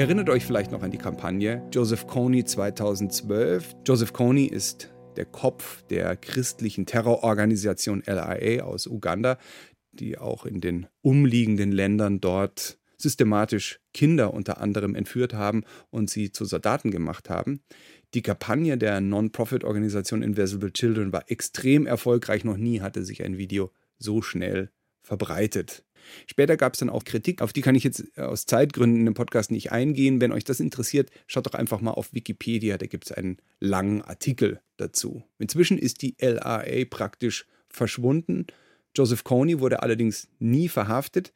Erinnert 0.03 0.29
euch 0.29 0.45
vielleicht 0.45 0.73
noch 0.73 0.83
an 0.83 0.91
die 0.91 0.97
Kampagne 0.97 1.65
Joseph 1.71 2.07
Kony 2.07 2.43
2012. 2.43 3.73
Joseph 3.87 4.11
Kony 4.11 4.47
ist 4.47 4.93
der 5.15 5.23
Kopf 5.23 5.81
der 5.83 6.17
christlichen 6.17 6.85
Terrororganisation 6.85 8.03
LIA 8.05 8.65
aus 8.65 8.85
Uganda, 8.85 9.37
die 9.93 10.17
auch 10.17 10.45
in 10.45 10.59
den 10.59 10.87
umliegenden 11.03 11.71
Ländern 11.71 12.19
dort 12.19 12.79
systematisch 12.97 13.79
Kinder 13.93 14.33
unter 14.33 14.59
anderem 14.59 14.93
entführt 14.93 15.33
haben 15.33 15.63
und 15.89 16.09
sie 16.09 16.33
zu 16.33 16.43
Soldaten 16.43 16.91
gemacht 16.91 17.29
haben. 17.29 17.61
Die 18.13 18.21
Kampagne 18.21 18.77
der 18.77 18.99
Non-Profit-Organisation 18.99 20.21
Invisible 20.21 20.73
Children 20.73 21.13
war 21.13 21.31
extrem 21.31 21.85
erfolgreich. 21.87 22.43
Noch 22.43 22.57
nie 22.57 22.81
hatte 22.81 23.05
sich 23.05 23.23
ein 23.23 23.37
Video 23.37 23.71
so 23.99 24.21
schnell 24.21 24.69
verbreitet. 25.01 25.85
Später 26.27 26.57
gab 26.57 26.73
es 26.73 26.79
dann 26.79 26.89
auch 26.89 27.03
Kritik, 27.03 27.41
auf 27.41 27.53
die 27.53 27.61
kann 27.61 27.75
ich 27.75 27.83
jetzt 27.83 28.17
aus 28.17 28.45
Zeitgründen 28.45 29.07
im 29.07 29.13
Podcast 29.13 29.51
nicht 29.51 29.71
eingehen. 29.71 30.21
Wenn 30.21 30.31
euch 30.31 30.43
das 30.43 30.59
interessiert, 30.59 31.09
schaut 31.27 31.45
doch 31.45 31.53
einfach 31.53 31.81
mal 31.81 31.91
auf 31.91 32.13
Wikipedia, 32.13 32.77
da 32.77 32.85
gibt 32.85 33.05
es 33.05 33.11
einen 33.11 33.37
langen 33.59 34.01
Artikel 34.01 34.61
dazu. 34.77 35.23
Inzwischen 35.39 35.77
ist 35.77 36.01
die 36.01 36.15
LAA 36.19 36.85
praktisch 36.89 37.45
verschwunden. 37.69 38.45
Joseph 38.95 39.23
Kony 39.23 39.59
wurde 39.59 39.81
allerdings 39.81 40.27
nie 40.39 40.69
verhaftet, 40.69 41.33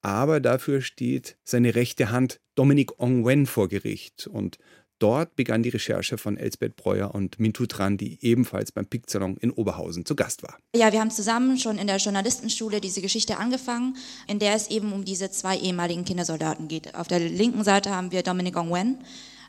aber 0.00 0.40
dafür 0.40 0.80
steht 0.80 1.36
seine 1.44 1.74
rechte 1.74 2.10
Hand 2.10 2.40
Dominic 2.54 2.98
Ongwen 2.98 3.46
vor 3.46 3.68
Gericht. 3.68 4.26
Und 4.26 4.58
Dort 4.98 5.36
begann 5.36 5.62
die 5.62 5.68
Recherche 5.68 6.18
von 6.18 6.36
Elsbeth 6.36 6.74
Breuer 6.74 7.14
und 7.14 7.38
Mintu 7.38 7.66
Tran, 7.66 7.96
die 7.96 8.18
ebenfalls 8.20 8.72
beim 8.72 8.86
Pick-Salon 8.86 9.36
in 9.36 9.52
Oberhausen 9.52 10.04
zu 10.04 10.16
Gast 10.16 10.42
war. 10.42 10.58
Ja, 10.74 10.92
wir 10.92 11.00
haben 11.00 11.12
zusammen 11.12 11.56
schon 11.58 11.78
in 11.78 11.86
der 11.86 11.98
Journalistenschule 11.98 12.80
diese 12.80 13.00
Geschichte 13.00 13.36
angefangen, 13.36 13.96
in 14.26 14.40
der 14.40 14.54
es 14.54 14.68
eben 14.70 14.92
um 14.92 15.04
diese 15.04 15.30
zwei 15.30 15.56
ehemaligen 15.56 16.04
Kindersoldaten 16.04 16.66
geht. 16.66 16.96
Auf 16.96 17.06
der 17.06 17.20
linken 17.20 17.62
Seite 17.62 17.90
haben 17.90 18.10
wir 18.10 18.24
Dominic 18.24 18.56
Ongwen, 18.56 18.98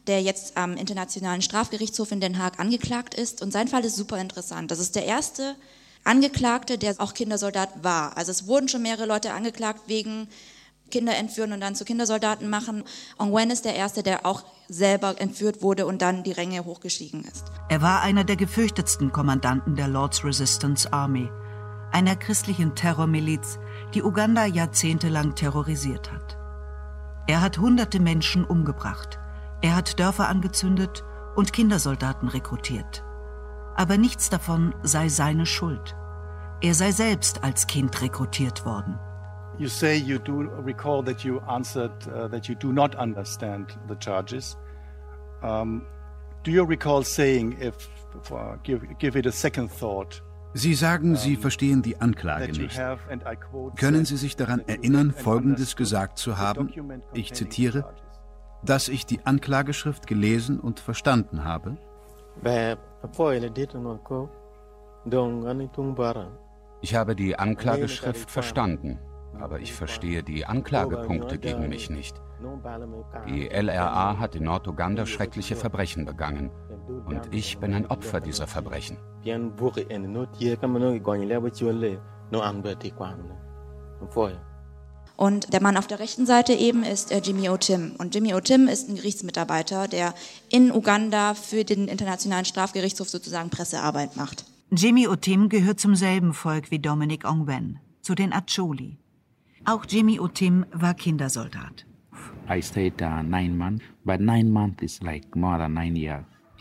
der 0.06 0.22
jetzt 0.22 0.56
am 0.56 0.78
Internationalen 0.78 1.42
Strafgerichtshof 1.42 2.12
in 2.12 2.22
Den 2.22 2.38
Haag 2.38 2.60
angeklagt 2.60 3.16
ist. 3.16 3.42
Und 3.42 3.52
sein 3.52 3.68
Fall 3.68 3.84
ist 3.84 3.96
super 3.96 4.20
interessant. 4.20 4.70
Das 4.70 4.80
ist 4.80 4.96
der 4.96 5.06
erste 5.06 5.56
Angeklagte, 6.04 6.78
der 6.78 6.96
auch 7.00 7.14
Kindersoldat 7.14 7.84
war. 7.84 8.16
Also 8.18 8.32
es 8.32 8.48
wurden 8.48 8.68
schon 8.68 8.84
mehrere 8.84 9.08
Leute 9.08 9.34
angeklagt 9.34 9.82
wegen 9.88 10.28
Kinder 10.90 11.16
entführen 11.16 11.54
und 11.54 11.62
dann 11.62 11.76
zu 11.76 11.86
Kindersoldaten 11.86 12.50
machen. 12.50 12.84
Ongwen 13.18 13.52
ist 13.52 13.66
der 13.66 13.76
Erste, 13.76 14.04
der 14.04 14.26
auch 14.26 14.44
selber 14.68 15.20
entführt 15.20 15.62
wurde 15.62 15.86
und 15.86 16.02
dann 16.02 16.24
die 16.24 16.32
Ränge 16.32 16.66
hochgestiegen 16.66 17.24
ist. 17.24 17.46
Er 17.70 17.82
war 17.82 18.02
einer 18.02 18.24
der 18.24 18.36
gefürchtetsten 18.36 19.12
Kommandanten 19.12 19.76
der 19.76 19.88
Lord's 19.88 20.24
Resistance 20.24 20.92
Army, 20.92 21.30
einer 21.92 22.16
christlichen 22.16 22.76
Terrormiliz, 22.76 23.60
die 23.94 24.04
Uganda 24.04 24.46
jahrzehntelang 24.46 25.36
terrorisiert 25.36 26.12
hat. 26.12 26.38
Er 27.28 27.42
hat 27.42 27.58
hunderte 27.60 28.00
Menschen 28.00 28.44
umgebracht. 28.44 29.20
Er 29.62 29.76
hat 29.76 30.00
Dörfer 30.00 30.28
angezündet 30.30 31.04
und 31.36 31.54
Kindersoldaten 31.54 32.28
rekrutiert. 32.28 33.04
Aber 33.76 33.98
nichts 33.98 34.30
davon 34.30 34.74
sei 34.84 35.10
seine 35.10 35.46
Schuld. 35.46 35.96
Er 36.62 36.74
sei 36.74 36.92
selbst 36.92 37.44
als 37.44 37.68
Kind 37.68 38.02
rekrutiert 38.02 38.66
worden. 38.66 39.00
You 39.60 39.68
say 39.68 39.98
you 39.98 40.20
do 40.20 40.50
recall 40.64 41.04
that 41.04 41.26
you 41.26 41.42
answered 41.50 41.92
uh, 42.08 42.30
that 42.30 42.48
you 42.48 42.56
do 42.56 42.72
not 42.72 42.96
understand 42.96 43.78
the 43.90 43.96
charges. 43.96 44.56
Um, 45.44 45.86
do 46.44 46.52
you 46.52 46.64
recall 46.64 47.04
saying, 47.04 47.58
if 47.60 47.90
uh, 48.32 48.56
give, 48.64 48.82
give 49.00 49.18
it 49.18 49.26
a 49.26 49.32
second 49.32 49.70
thought, 49.70 50.22
Sie 50.56 50.74
sagen, 50.74 51.16
Sie 51.16 51.36
verstehen 51.36 51.84
die 51.84 52.02
Anklage 52.02 52.52
nicht. 52.54 52.80
Können 53.76 54.06
Sie 54.06 54.18
sich 54.18 54.36
daran 54.36 54.62
erinnern, 54.66 55.12
Folgendes 55.12 55.76
gesagt 55.76 56.18
zu 56.18 56.40
haben? 56.40 56.74
Ich 57.14 57.34
zitiere, 57.34 57.94
dass 58.64 58.88
ich 58.88 59.06
die 59.06 59.20
Anklageschrift 59.26 60.08
gelesen 60.08 60.60
und 60.60 60.80
verstanden 60.80 61.44
habe? 61.44 61.78
Ich 66.82 66.96
habe 66.96 67.16
die 67.16 67.38
Anklageschrift 67.38 68.32
verstanden 68.32 69.00
aber 69.42 69.60
ich 69.60 69.74
verstehe 69.74 70.24
die 70.24 70.46
Anklagepunkte 70.46 71.38
gegen 71.38 71.70
mich 71.70 71.90
nicht. 71.90 72.16
Die 73.28 73.48
LRA 73.48 74.18
hat 74.18 74.36
in 74.36 74.44
Norduganda 74.44 75.06
schreckliche 75.06 75.56
Verbrechen 75.56 76.06
begangen 76.06 76.52
und 77.06 77.22
ich 77.32 77.58
bin 77.58 77.74
ein 77.74 77.86
Opfer 77.88 78.22
dieser 78.22 78.48
Verbrechen. 78.48 78.98
Und 85.18 85.52
der 85.52 85.62
Mann 85.62 85.76
auf 85.76 85.88
der 85.88 86.00
rechten 86.00 86.26
Seite 86.26 86.54
eben 86.54 86.84
ist 86.84 87.12
äh, 87.12 87.20
Jimmy 87.22 87.50
O'Tim. 87.50 87.98
Und 87.98 88.16
Jimmy 88.16 88.34
O'Tim 88.34 88.70
ist 88.70 88.88
ein 88.88 88.96
Gerichtsmitarbeiter, 88.96 89.90
der 89.90 90.14
in 90.48 90.72
Uganda 90.72 91.34
für 91.34 91.66
den 91.66 91.90
Internationalen 91.90 92.46
Strafgerichtshof 92.46 93.10
sozusagen 93.10 93.50
Pressearbeit 93.50 94.16
macht. 94.16 94.46
Jimmy 94.72 95.10
O'Tim 95.10 95.50
gehört 95.50 95.82
zum 95.82 95.96
selben 95.96 96.34
Volk 96.34 96.72
wie 96.72 96.80
Dominic 96.80 97.26
Ongwen, 97.26 97.80
zu 98.02 98.16
den 98.16 98.32
Acholi. 98.32 98.98
Auch 99.66 99.86
Jimmy 99.88 100.20
Otim 100.20 100.66
war 100.72 100.94
Kindersoldat. 100.94 101.86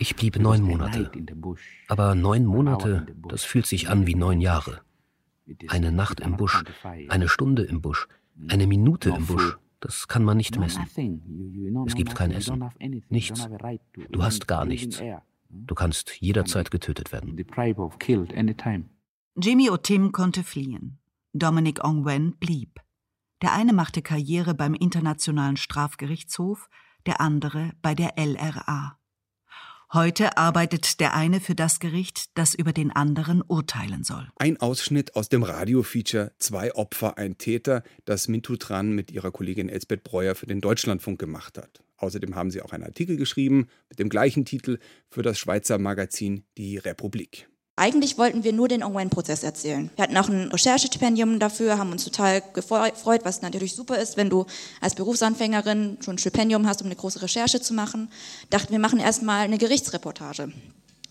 Ich 0.00 0.14
blieb 0.16 0.38
neun 0.38 0.62
Monate. 0.62 1.10
Aber 1.88 2.14
neun 2.14 2.44
Monate, 2.44 3.06
das 3.28 3.44
fühlt 3.44 3.66
sich 3.66 3.88
an 3.88 4.06
wie 4.06 4.14
neun 4.14 4.40
Jahre. 4.40 4.80
Eine 5.68 5.92
Nacht 5.92 6.20
im 6.20 6.36
Busch, 6.36 6.62
eine 7.08 7.28
Stunde 7.28 7.62
im 7.62 7.80
Busch, 7.80 8.06
eine 8.48 8.66
Minute 8.66 9.10
im 9.10 9.26
Busch, 9.26 9.56
das 9.80 10.08
kann 10.08 10.24
man 10.24 10.36
nicht 10.36 10.58
messen. 10.58 10.84
Es 11.86 11.94
gibt 11.94 12.14
kein 12.14 12.32
Essen, 12.32 12.64
nichts. 13.08 13.48
Du 14.10 14.22
hast 14.22 14.46
gar 14.46 14.64
nichts. 14.64 15.00
Du 15.50 15.74
kannst 15.74 16.20
jederzeit 16.20 16.70
getötet 16.70 17.12
werden. 17.12 17.36
Jimmy 19.40 19.70
Otim 19.70 20.12
konnte 20.12 20.42
fliehen. 20.44 20.98
Dominic 21.32 21.82
Ongwen 21.84 22.34
blieb. 22.38 22.80
Der 23.42 23.52
eine 23.52 23.72
machte 23.72 24.02
Karriere 24.02 24.54
beim 24.54 24.74
Internationalen 24.74 25.56
Strafgerichtshof, 25.56 26.68
der 27.06 27.20
andere 27.20 27.72
bei 27.82 27.94
der 27.94 28.14
LRA. 28.16 28.98
Heute 29.90 30.36
arbeitet 30.36 31.00
der 31.00 31.14
eine 31.14 31.40
für 31.40 31.54
das 31.54 31.80
Gericht, 31.80 32.36
das 32.36 32.54
über 32.54 32.74
den 32.74 32.90
anderen 32.90 33.42
urteilen 33.46 34.04
soll. 34.04 34.28
Ein 34.36 34.58
Ausschnitt 34.58 35.16
aus 35.16 35.30
dem 35.30 35.42
Radiofeature 35.42 36.32
Zwei 36.38 36.74
Opfer, 36.74 37.16
ein 37.16 37.38
Täter, 37.38 37.82
das 38.04 38.28
Mintu 38.28 38.56
Tran 38.56 38.92
mit 38.92 39.10
ihrer 39.10 39.30
Kollegin 39.30 39.70
Elsbeth 39.70 40.04
Breuer 40.04 40.34
für 40.34 40.46
den 40.46 40.60
Deutschlandfunk 40.60 41.18
gemacht 41.18 41.56
hat. 41.56 41.82
Außerdem 41.96 42.34
haben 42.34 42.50
sie 42.50 42.60
auch 42.60 42.72
einen 42.72 42.84
Artikel 42.84 43.16
geschrieben 43.16 43.68
mit 43.88 43.98
dem 43.98 44.10
gleichen 44.10 44.44
Titel 44.44 44.78
für 45.08 45.22
das 45.22 45.38
Schweizer 45.38 45.78
Magazin 45.78 46.44
Die 46.58 46.76
Republik. 46.76 47.48
Eigentlich 47.78 48.18
wollten 48.18 48.42
wir 48.42 48.52
nur 48.52 48.66
den 48.66 48.82
Ongwen-Prozess 48.82 49.44
erzählen. 49.44 49.88
Wir 49.94 50.02
hatten 50.02 50.16
auch 50.16 50.28
ein 50.28 50.50
Recherchestipendium 50.50 51.38
dafür, 51.38 51.78
haben 51.78 51.92
uns 51.92 52.02
total 52.02 52.42
gefreut, 52.52 53.20
was 53.22 53.40
natürlich 53.40 53.76
super 53.76 53.98
ist, 53.98 54.16
wenn 54.16 54.28
du 54.28 54.46
als 54.80 54.96
Berufsanfängerin 54.96 55.98
schon 56.00 56.16
ein 56.16 56.18
Stipendium 56.18 56.66
hast, 56.66 56.80
um 56.82 56.86
eine 56.88 56.96
große 56.96 57.22
Recherche 57.22 57.60
zu 57.60 57.74
machen. 57.74 58.10
Dachten, 58.50 58.72
wir 58.72 58.80
machen 58.80 58.98
erstmal 58.98 59.42
eine 59.42 59.58
Gerichtsreportage 59.58 60.52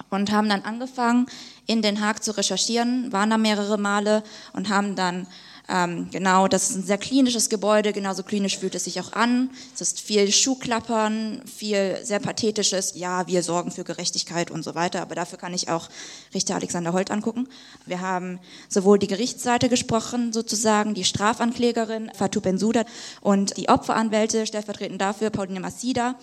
und 0.09 0.31
haben 0.31 0.49
dann 0.49 0.63
angefangen, 0.63 1.27
in 1.67 1.81
Den 1.81 2.01
Haag 2.01 2.21
zu 2.21 2.35
recherchieren, 2.35 3.13
waren 3.13 3.29
da 3.29 3.37
mehrere 3.37 3.77
Male 3.77 4.23
und 4.51 4.67
haben 4.67 4.95
dann 4.95 5.25
ähm, 5.69 6.07
genau, 6.11 6.47
das 6.47 6.69
ist 6.69 6.75
ein 6.77 6.83
sehr 6.83 6.97
klinisches 6.97 7.49
Gebäude, 7.49 7.91
genauso 7.91 8.23
klinisch 8.23 8.57
fühlt 8.57 8.75
es 8.75 8.85
sich 8.85 9.01
auch 9.01 9.11
an. 9.11 9.49
Es 9.75 9.81
ist 9.81 9.99
viel 9.99 10.31
Schuhklappern, 10.31 11.41
viel 11.45 11.99
sehr 12.03 12.19
pathetisches, 12.19 12.93
ja, 12.95 13.27
wir 13.27 13.43
sorgen 13.43 13.71
für 13.71 13.83
Gerechtigkeit 13.83 14.49
und 14.49 14.63
so 14.63 14.75
weiter, 14.75 15.01
aber 15.01 15.15
dafür 15.15 15.37
kann 15.37 15.53
ich 15.53 15.69
auch 15.69 15.89
Richter 16.33 16.55
Alexander 16.55 16.93
Holt 16.93 17.11
angucken. 17.11 17.49
Wir 17.85 17.99
haben 17.99 18.39
sowohl 18.69 18.97
die 18.97 19.07
Gerichtsseite 19.07 19.67
gesprochen, 19.67 20.31
sozusagen, 20.31 20.93
die 20.93 21.03
Strafanklägerin 21.03 22.11
Fatou 22.13 22.39
Bensouda 22.39 22.85
und 23.19 23.57
die 23.57 23.67
Opferanwälte, 23.67 24.47
stellvertretend 24.47 25.01
dafür 25.01 25.31
Pauline 25.31 25.59
Massida. 25.59 26.15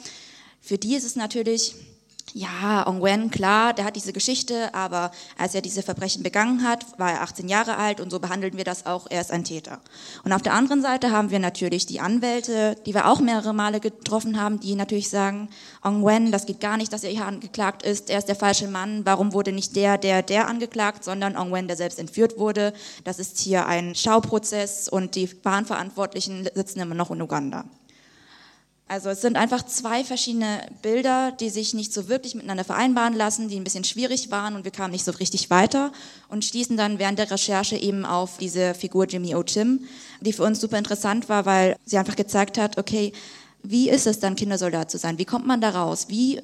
Für 0.62 0.78
die 0.78 0.94
ist 0.94 1.04
es 1.04 1.16
natürlich 1.16 1.74
ja, 2.32 2.86
Ongwen, 2.86 3.30
klar, 3.30 3.74
der 3.74 3.84
hat 3.84 3.96
diese 3.96 4.12
Geschichte, 4.12 4.74
aber 4.74 5.12
als 5.38 5.54
er 5.54 5.60
diese 5.60 5.82
Verbrechen 5.82 6.22
begangen 6.22 6.66
hat, 6.66 6.84
war 6.98 7.12
er 7.12 7.22
18 7.22 7.48
Jahre 7.48 7.76
alt 7.76 8.00
und 8.00 8.10
so 8.10 8.18
behandeln 8.18 8.56
wir 8.56 8.64
das 8.64 8.86
auch, 8.86 9.06
er 9.08 9.20
ist 9.20 9.30
ein 9.30 9.44
Täter. 9.44 9.80
Und 10.24 10.32
auf 10.32 10.42
der 10.42 10.54
anderen 10.54 10.82
Seite 10.82 11.12
haben 11.12 11.30
wir 11.30 11.38
natürlich 11.38 11.86
die 11.86 12.00
Anwälte, 12.00 12.76
die 12.86 12.94
wir 12.94 13.06
auch 13.08 13.20
mehrere 13.20 13.52
Male 13.52 13.78
getroffen 13.78 14.40
haben, 14.40 14.58
die 14.58 14.74
natürlich 14.74 15.10
sagen, 15.10 15.48
Ongwen, 15.82 16.32
das 16.32 16.46
geht 16.46 16.60
gar 16.60 16.76
nicht, 16.76 16.92
dass 16.92 17.04
er 17.04 17.10
hier 17.10 17.26
angeklagt 17.26 17.82
ist, 17.82 18.10
er 18.10 18.18
ist 18.18 18.28
der 18.28 18.36
falsche 18.36 18.68
Mann, 18.68 19.02
warum 19.04 19.32
wurde 19.32 19.52
nicht 19.52 19.76
der, 19.76 19.98
der, 19.98 20.22
der 20.22 20.48
angeklagt, 20.48 21.04
sondern 21.04 21.36
Ongwen, 21.36 21.68
der 21.68 21.76
selbst 21.76 21.98
entführt 21.98 22.38
wurde, 22.38 22.72
das 23.04 23.18
ist 23.18 23.38
hier 23.38 23.66
ein 23.66 23.94
Schauprozess 23.94 24.88
und 24.88 25.14
die 25.14 25.26
Bahnverantwortlichen 25.26 26.48
sitzen 26.54 26.80
immer 26.80 26.94
noch 26.94 27.10
in 27.10 27.22
Uganda. 27.22 27.64
Also 28.86 29.08
es 29.08 29.22
sind 29.22 29.36
einfach 29.36 29.64
zwei 29.64 30.04
verschiedene 30.04 30.60
Bilder, 30.82 31.32
die 31.32 31.48
sich 31.48 31.72
nicht 31.72 31.92
so 31.94 32.08
wirklich 32.08 32.34
miteinander 32.34 32.64
vereinbaren 32.64 33.14
lassen, 33.14 33.48
die 33.48 33.56
ein 33.56 33.64
bisschen 33.64 33.84
schwierig 33.84 34.30
waren 34.30 34.54
und 34.54 34.64
wir 34.64 34.72
kamen 34.72 34.92
nicht 34.92 35.06
so 35.06 35.12
richtig 35.12 35.48
weiter 35.48 35.90
und 36.28 36.44
stießen 36.44 36.76
dann 36.76 36.98
während 36.98 37.18
der 37.18 37.30
Recherche 37.30 37.76
eben 37.76 38.04
auf 38.04 38.36
diese 38.36 38.74
Figur 38.74 39.06
Jimmy 39.06 39.34
O'Tim, 39.34 39.80
die 40.20 40.34
für 40.34 40.42
uns 40.42 40.60
super 40.60 40.76
interessant 40.76 41.30
war, 41.30 41.46
weil 41.46 41.76
sie 41.86 41.96
einfach 41.96 42.16
gezeigt 42.16 42.58
hat, 42.58 42.76
okay, 42.76 43.12
wie 43.62 43.88
ist 43.88 44.06
es 44.06 44.20
dann, 44.20 44.36
Kindersoldat 44.36 44.90
zu 44.90 44.98
sein? 44.98 45.18
Wie 45.18 45.24
kommt 45.24 45.46
man 45.46 45.62
da 45.62 45.70
raus? 45.70 46.08
Wie 46.08 46.42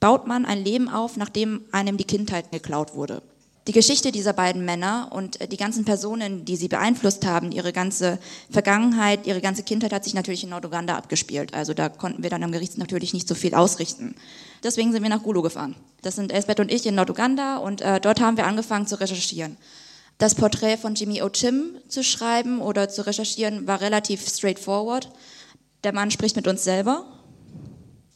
baut 0.00 0.26
man 0.26 0.44
ein 0.44 0.62
Leben 0.62 0.90
auf, 0.90 1.16
nachdem 1.16 1.64
einem 1.72 1.96
die 1.96 2.04
Kindheit 2.04 2.52
geklaut 2.52 2.94
wurde? 2.94 3.22
Die 3.66 3.72
Geschichte 3.72 4.12
dieser 4.12 4.34
beiden 4.34 4.64
Männer 4.64 5.08
und 5.10 5.40
äh, 5.40 5.48
die 5.48 5.56
ganzen 5.56 5.84
Personen, 5.86 6.44
die 6.44 6.56
sie 6.56 6.68
beeinflusst 6.68 7.24
haben, 7.24 7.50
ihre 7.50 7.72
ganze 7.72 8.18
Vergangenheit, 8.50 9.26
ihre 9.26 9.40
ganze 9.40 9.62
Kindheit 9.62 9.92
hat 9.92 10.04
sich 10.04 10.12
natürlich 10.12 10.44
in 10.44 10.50
Norduganda 10.50 10.96
abgespielt. 10.96 11.54
Also 11.54 11.72
da 11.72 11.88
konnten 11.88 12.22
wir 12.22 12.28
dann 12.28 12.42
am 12.42 12.52
Gericht 12.52 12.76
natürlich 12.76 13.14
nicht 13.14 13.26
so 13.26 13.34
viel 13.34 13.54
ausrichten. 13.54 14.16
Deswegen 14.62 14.92
sind 14.92 15.02
wir 15.02 15.08
nach 15.08 15.22
Gulu 15.22 15.40
gefahren. 15.40 15.76
Das 16.02 16.16
sind 16.16 16.30
Elsbeth 16.30 16.60
und 16.60 16.70
ich 16.70 16.84
in 16.84 16.94
Norduganda 16.94 17.56
und 17.56 17.80
äh, 17.80 18.00
dort 18.00 18.20
haben 18.20 18.36
wir 18.36 18.46
angefangen 18.46 18.86
zu 18.86 19.00
recherchieren. 19.00 19.56
Das 20.18 20.34
Porträt 20.34 20.76
von 20.76 20.94
Jimmy 20.94 21.22
O'Chim 21.22 21.88
zu 21.88 22.04
schreiben 22.04 22.60
oder 22.60 22.88
zu 22.88 23.06
recherchieren 23.06 23.66
war 23.66 23.80
relativ 23.80 24.28
straightforward. 24.28 25.10
Der 25.84 25.92
Mann 25.92 26.10
spricht 26.10 26.36
mit 26.36 26.46
uns 26.46 26.64
selber. 26.64 27.06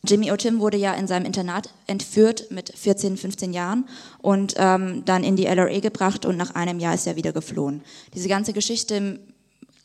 Jimmy 0.09 0.31
O'Tim 0.33 0.59
wurde 0.59 0.79
ja 0.79 0.95
in 0.95 1.07
seinem 1.07 1.27
Internat 1.27 1.75
entführt 1.87 2.51
mit 2.51 2.73
14, 2.75 3.19
15 3.19 3.53
Jahren 3.53 3.85
und 4.23 4.55
ähm, 4.57 5.05
dann 5.05 5.23
in 5.23 5.37
die 5.37 5.45
LRA 5.45 5.81
gebracht 5.81 6.25
und 6.25 6.39
nach 6.39 6.55
einem 6.55 6.79
Jahr 6.79 6.95
ist 6.95 7.07
er 7.07 7.17
wieder 7.17 7.33
geflohen. 7.33 7.83
Diese 8.15 8.29
ganze 8.29 8.55
Geschichte 8.55 9.21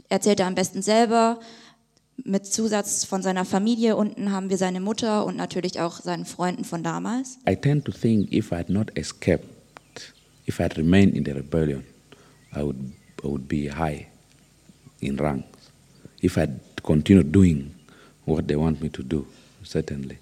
erzählt 0.07 0.39
er 0.39 0.47
am 0.47 0.55
besten 0.55 0.81
selber 0.81 1.41
mit 2.23 2.45
Zusatz 2.45 3.03
von 3.03 3.21
seiner 3.21 3.43
Familie. 3.43 3.97
Unten 3.97 4.31
haben 4.31 4.49
wir 4.49 4.57
seine 4.57 4.79
Mutter 4.79 5.25
und 5.25 5.35
natürlich 5.35 5.81
auch 5.81 5.99
seinen 5.99 6.25
Freunden 6.25 6.63
von 6.63 6.83
damals. 6.83 7.37
I 7.49 7.55
tend 7.55 7.83
to 7.83 7.91
think 7.91 8.31
if 8.31 8.51
I 8.51 8.55
had 8.55 8.69
not 8.69 8.95
escaped, 8.97 9.45
if 10.47 10.59
I 10.59 10.63
had 10.63 10.77
remained 10.77 11.15
in 11.15 11.25
the 11.25 11.31
rebellion, 11.31 11.83
I 12.55 12.63
would, 12.63 12.77
I 13.23 13.27
would 13.27 13.49
be 13.49 13.69
high 13.69 14.07
in 15.01 15.19
ranks. 15.19 15.47
If 16.21 16.37
I 16.37 16.41
had 16.41 16.59
continued 16.81 17.33
doing 17.33 17.73
what 18.25 18.47
they 18.47 18.55
want 18.55 18.81
me 18.81 18.87
to 18.89 19.03
do, 19.03 19.25
certainly. 19.63 20.17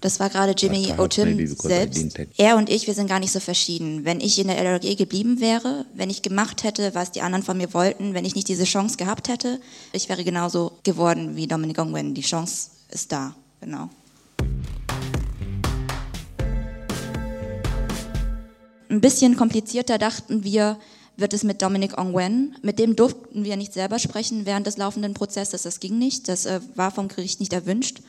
Das 0.00 0.20
war 0.20 0.30
gerade 0.30 0.54
Jimmy 0.56 0.92
O'Tim 0.98 1.46
selbst. 1.46 2.18
Er 2.36 2.56
und 2.56 2.70
ich, 2.70 2.86
wir 2.86 2.94
sind 2.94 3.08
gar 3.08 3.18
nicht 3.18 3.32
so 3.32 3.40
verschieden. 3.40 4.04
Wenn 4.04 4.20
ich 4.20 4.38
in 4.38 4.48
der 4.48 4.58
LRG 4.58 4.96
geblieben 4.96 5.40
wäre, 5.40 5.86
wenn 5.94 6.10
ich 6.10 6.22
gemacht 6.22 6.64
hätte, 6.64 6.94
was 6.94 7.12
die 7.12 7.22
anderen 7.22 7.42
von 7.42 7.56
mir 7.56 7.72
wollten, 7.74 8.14
wenn 8.14 8.24
ich 8.24 8.34
nicht 8.34 8.48
diese 8.48 8.64
Chance 8.64 8.96
gehabt 8.96 9.28
hätte, 9.28 9.60
ich 9.92 10.08
wäre 10.08 10.24
genauso 10.24 10.72
geworden 10.82 11.36
wie 11.36 11.46
Dominic 11.46 11.78
Ongwen. 11.78 12.14
Die 12.14 12.22
Chance 12.22 12.70
ist 12.90 13.12
da, 13.12 13.34
genau. 13.60 13.88
Ein 18.88 19.00
bisschen 19.00 19.36
komplizierter 19.36 19.98
dachten 19.98 20.42
wir, 20.42 20.78
wird 21.16 21.34
es 21.34 21.44
mit 21.44 21.62
Dominic 21.62 21.98
Ongwen. 21.98 22.56
Mit 22.62 22.78
dem 22.78 22.96
durften 22.96 23.44
wir 23.44 23.56
nicht 23.56 23.72
selber 23.72 23.98
sprechen 23.98 24.46
während 24.46 24.66
des 24.66 24.76
laufenden 24.76 25.14
Prozesses. 25.14 25.62
Das 25.62 25.80
ging 25.80 25.98
nicht. 25.98 26.28
Das 26.28 26.46
äh, 26.46 26.60
war 26.74 26.90
vom 26.90 27.08
Gericht 27.08 27.40
nicht 27.40 27.52
erwünscht. 27.52 28.00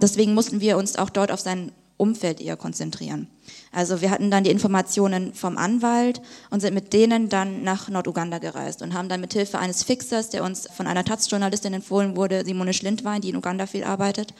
Deswegen 0.00 0.34
mussten 0.34 0.60
wir 0.60 0.76
uns 0.76 0.96
auch 0.96 1.10
dort 1.10 1.32
auf 1.32 1.40
sein 1.40 1.72
Umfeld 1.98 2.40
eher 2.40 2.56
konzentrieren. 2.56 3.26
Also 3.72 4.00
wir 4.00 4.10
hatten 4.10 4.30
dann 4.30 4.44
die 4.44 4.50
Informationen 4.50 5.34
vom 5.34 5.58
Anwalt 5.58 6.22
und 6.50 6.60
sind 6.60 6.72
mit 6.72 6.92
denen 6.92 7.28
dann 7.28 7.62
nach 7.62 7.88
Norduganda 7.88 8.38
gereist 8.38 8.82
und 8.82 8.94
haben 8.94 9.08
dann 9.08 9.20
mit 9.20 9.32
Hilfe 9.32 9.58
eines 9.58 9.82
Fixers, 9.82 10.30
der 10.30 10.44
uns 10.44 10.68
von 10.74 10.86
einer 10.86 11.04
Taz-Journalistin 11.04 11.74
empfohlen 11.74 12.16
wurde, 12.16 12.44
Simone 12.44 12.72
Schlindwein, 12.72 13.20
die 13.20 13.30
in 13.30 13.36
Uganda 13.36 13.66
viel 13.66 13.84
arbeitet, 13.84 14.32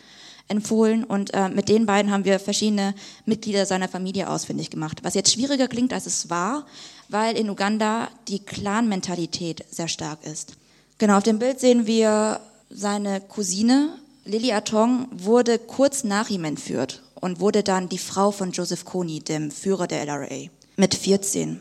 empfohlen 0.47 1.05
und 1.05 1.35
äh, 1.35 1.49
mit 1.49 1.69
den 1.69 1.85
beiden 1.85 2.11
haben 2.11 2.25
wir 2.25 2.39
verschiedene 2.39 2.95
Mitglieder 3.27 3.67
seiner 3.67 3.89
Familie 3.89 4.31
ausfindig 4.31 4.71
gemacht. 4.71 5.01
Was 5.03 5.15
jetzt 5.15 5.33
schwieriger 5.33 5.69
klingt, 5.69 5.93
als 5.93 6.07
es 6.07 6.31
war, 6.31 6.65
weil 7.09 7.37
in 7.37 7.51
Uganda 7.51 8.09
die 8.29 8.41
Clan-Mentalität 8.41 9.65
sehr 9.71 9.89
stark 9.89 10.25
ist. 10.25 10.55
Genau, 10.99 11.17
auf 11.17 11.23
dem 11.23 11.39
Bild 11.39 11.61
sehen 11.61 11.87
wir 11.87 12.41
seine 12.71 13.21
Cousine. 13.21 13.91
Lily 14.25 14.53
Atong 14.53 15.09
wurde 15.13 15.59
kurz 15.59 16.05
nach 16.05 16.29
ihm 16.29 16.45
entführt 16.45 17.03
und 17.15 17.41
wurde 17.41 17.63
dann 17.63 17.89
die 17.89 17.99
Frau 17.99 18.31
von 18.31 18.53
Joseph 18.53 18.85
Kony, 18.85 19.21
dem 19.21 19.51
Führer 19.51 19.87
der 19.87 20.05
LRA, 20.05 20.49
mit 20.77 20.95
14. 20.95 21.61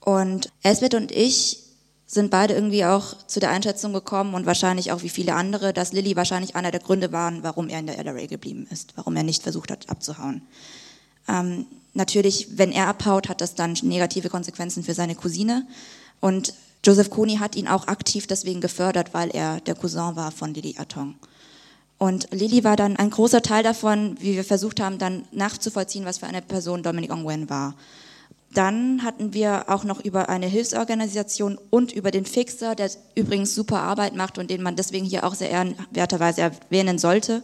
Und 0.00 0.50
Elsbeth 0.62 0.94
und 0.94 1.12
ich 1.12 1.64
sind 2.06 2.30
beide 2.30 2.54
irgendwie 2.54 2.86
auch 2.86 3.14
zu 3.26 3.38
der 3.38 3.50
Einschätzung 3.50 3.92
gekommen 3.92 4.34
und 4.34 4.46
wahrscheinlich 4.46 4.92
auch 4.92 5.02
wie 5.02 5.10
viele 5.10 5.34
andere, 5.34 5.74
dass 5.74 5.92
Lilly 5.92 6.16
wahrscheinlich 6.16 6.56
einer 6.56 6.70
der 6.70 6.80
Gründe 6.80 7.12
waren, 7.12 7.42
warum 7.42 7.68
er 7.68 7.80
in 7.80 7.86
der 7.86 7.98
LRA 7.98 8.26
geblieben 8.26 8.66
ist, 8.70 8.96
warum 8.96 9.14
er 9.16 9.24
nicht 9.24 9.42
versucht 9.42 9.70
hat 9.70 9.90
abzuhauen. 9.90 10.40
Ähm, 11.28 11.66
natürlich, 11.94 12.58
wenn 12.58 12.72
er 12.72 12.88
abhaut, 12.88 13.28
hat 13.28 13.40
das 13.40 13.54
dann 13.54 13.76
negative 13.82 14.28
Konsequenzen 14.28 14.82
für 14.82 14.94
seine 14.94 15.14
Cousine. 15.14 15.66
Und 16.20 16.54
Joseph 16.84 17.10
Kony 17.10 17.36
hat 17.36 17.56
ihn 17.56 17.68
auch 17.68 17.88
aktiv 17.88 18.26
deswegen 18.26 18.60
gefördert, 18.60 19.14
weil 19.14 19.30
er 19.30 19.60
der 19.60 19.74
Cousin 19.74 20.16
war 20.16 20.30
von 20.30 20.54
Lily 20.54 20.76
Atong. 20.78 21.16
Und 21.98 22.28
Lily 22.30 22.62
war 22.62 22.76
dann 22.76 22.96
ein 22.96 23.10
großer 23.10 23.42
Teil 23.42 23.64
davon, 23.64 24.16
wie 24.20 24.36
wir 24.36 24.44
versucht 24.44 24.80
haben, 24.80 24.98
dann 24.98 25.24
nachzuvollziehen, 25.32 26.04
was 26.04 26.18
für 26.18 26.26
eine 26.26 26.42
Person 26.42 26.84
Dominic 26.84 27.10
Ongwen 27.10 27.50
war. 27.50 27.74
Dann 28.54 29.02
hatten 29.02 29.34
wir 29.34 29.64
auch 29.68 29.84
noch 29.84 30.02
über 30.02 30.28
eine 30.28 30.46
Hilfsorganisation 30.46 31.58
und 31.70 31.92
über 31.92 32.10
den 32.10 32.24
Fixer, 32.24 32.74
der 32.74 32.90
übrigens 33.14 33.54
super 33.54 33.80
Arbeit 33.80 34.14
macht 34.14 34.38
und 34.38 34.48
den 34.48 34.62
man 34.62 34.76
deswegen 34.76 35.04
hier 35.04 35.24
auch 35.24 35.34
sehr 35.34 35.50
ehrenwerterweise 35.50 36.42
erwähnen 36.42 36.98
sollte, 36.98 37.42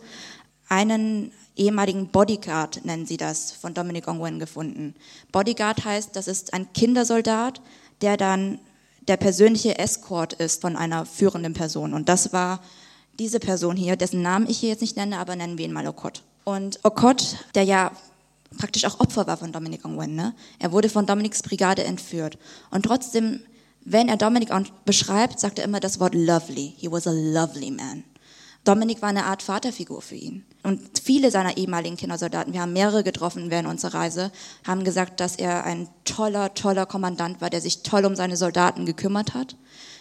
einen 0.68 1.32
ehemaligen 1.56 2.08
Bodyguard, 2.08 2.84
nennen 2.84 3.06
sie 3.06 3.16
das, 3.16 3.52
von 3.52 3.74
Dominic 3.74 4.08
Ongwen 4.08 4.38
gefunden. 4.38 4.94
Bodyguard 5.32 5.84
heißt, 5.84 6.16
das 6.16 6.28
ist 6.28 6.52
ein 6.52 6.72
Kindersoldat, 6.72 7.60
der 8.00 8.16
dann 8.16 8.58
der 9.06 9.16
persönliche 9.16 9.78
Escort 9.78 10.32
ist 10.32 10.60
von 10.60 10.76
einer 10.76 11.06
führenden 11.06 11.52
Person. 11.52 11.94
Und 11.94 12.08
das 12.08 12.32
war 12.32 12.60
diese 13.18 13.38
Person 13.38 13.76
hier, 13.76 13.96
dessen 13.96 14.22
Namen 14.22 14.48
ich 14.48 14.58
hier 14.58 14.70
jetzt 14.70 14.80
nicht 14.80 14.96
nenne, 14.96 15.18
aber 15.18 15.36
nennen 15.36 15.58
wir 15.58 15.64
ihn 15.64 15.72
mal 15.72 15.86
Okot. 15.86 16.22
Und 16.44 16.80
Okot, 16.82 17.36
der 17.54 17.62
ja 17.62 17.92
praktisch 18.58 18.84
auch 18.84 19.00
Opfer 19.00 19.26
war 19.26 19.36
von 19.36 19.52
Dominic 19.52 19.84
Ongwen, 19.84 20.14
ne? 20.14 20.34
er 20.58 20.72
wurde 20.72 20.88
von 20.88 21.06
Dominics 21.06 21.42
Brigade 21.42 21.84
entführt. 21.84 22.38
Und 22.70 22.84
trotzdem, 22.84 23.40
wenn 23.84 24.08
er 24.08 24.16
Dominic 24.16 24.50
beschreibt, 24.84 25.40
sagt 25.40 25.58
er 25.58 25.64
immer 25.64 25.80
das 25.80 26.00
Wort 26.00 26.14
lovely. 26.14 26.74
He 26.76 26.90
was 26.90 27.06
a 27.06 27.12
lovely 27.12 27.70
man. 27.70 28.04
Dominik 28.64 29.02
war 29.02 29.10
eine 29.10 29.26
Art 29.26 29.42
Vaterfigur 29.42 30.00
für 30.00 30.14
ihn. 30.14 30.44
Und 30.64 30.80
viele 30.98 31.30
seiner 31.30 31.58
ehemaligen 31.58 31.98
Kindersoldaten, 31.98 32.54
wir 32.54 32.62
haben 32.62 32.72
mehrere 32.72 33.04
getroffen 33.04 33.50
während 33.50 33.68
unserer 33.68 33.98
Reise, 33.98 34.32
haben 34.66 34.82
gesagt, 34.82 35.20
dass 35.20 35.36
er 35.36 35.64
ein 35.64 35.88
toller, 36.04 36.54
toller 36.54 36.86
Kommandant 36.86 37.42
war, 37.42 37.50
der 37.50 37.60
sich 37.60 37.82
toll 37.82 38.06
um 38.06 38.16
seine 38.16 38.38
Soldaten 38.38 38.86
gekümmert 38.86 39.34
hat. 39.34 39.56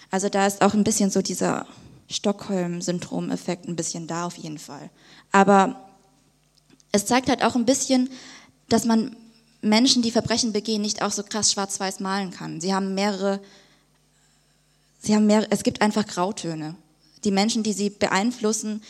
Also 0.09 0.30
da 0.30 0.47
ist 0.47 0.61
auch 0.61 0.74
ein 0.74 0.86
bisschen 0.86 1.11
so 1.11 1.22
dieser 1.22 1.68
Stockholm-Syndrom-Effekt 2.09 3.68
ein 3.68 3.76
bisschen 3.76 4.07
da 4.07 4.26
auf 4.26 4.38
jeden 4.38 4.57
Fall. 4.57 4.89
Aber 5.34 5.89
es 6.93 7.05
zeigt 7.05 7.28
halt 7.28 7.43
auch 7.43 7.55
ein 7.55 7.66
bisschen, 7.66 8.09
dass 8.70 8.86
man 8.86 9.18
Menschen, 9.61 10.01
die 10.01 10.11
Verbrechen 10.11 10.53
begehen, 10.53 10.82
nicht 10.82 11.01
auch 11.01 11.11
so 11.11 11.24
krass 11.24 11.51
schwarz-weiß 11.51 11.99
malen 11.99 12.32
kann. 12.32 12.61
Sie 12.61 12.74
haben 12.74 12.95
mehrere, 12.95 13.41
sie 15.01 15.14
haben 15.14 15.28
mehr, 15.28 15.45
es 15.49 15.64
gibt 15.64 15.82
einfach 15.82 16.07
Grautöne 16.07 16.76
die 17.24 17.32
Menschen, 17.32 17.64
die 17.64 17.74
sie 17.74 17.89
beeinflussen, 17.89 18.82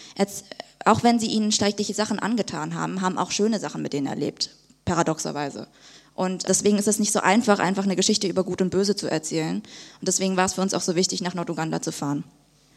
auch 0.86 1.04
wenn 1.04 1.20
sie 1.20 1.28
ihnen 1.28 1.52
schreckliche 1.52 1.94
Sachen 1.94 2.20
angetan 2.20 2.76
haben, 2.76 3.02
haben 3.02 3.18
auch 3.18 3.32
schöne 3.32 3.60
Sachen 3.60 3.82
mit 3.82 3.94
denen 3.94 4.08
erlebt, 4.08 4.50
paradoxerweise. 4.86 5.68
Und 6.16 6.48
deswegen 6.48 6.78
ist 6.78 6.88
es 6.88 7.00
nicht 7.00 7.12
so 7.12 7.20
einfach, 7.20 7.60
einfach 7.60 7.86
eine 7.86 7.96
Geschichte 7.96 8.28
über 8.28 8.44
Gut 8.44 8.62
und 8.62 8.70
Böse 8.70 8.96
zu 8.96 9.10
erzählen. 9.10 9.58
Und 9.58 10.08
deswegen 10.08 10.38
war 10.38 10.46
es 10.46 10.54
für 10.54 10.62
uns 10.62 10.74
auch 10.74 10.82
so 10.82 10.96
wichtig, 10.96 11.22
nach 11.22 11.34
Norduganda 11.34 11.82
zu 11.82 11.92
fahren. 11.92 12.24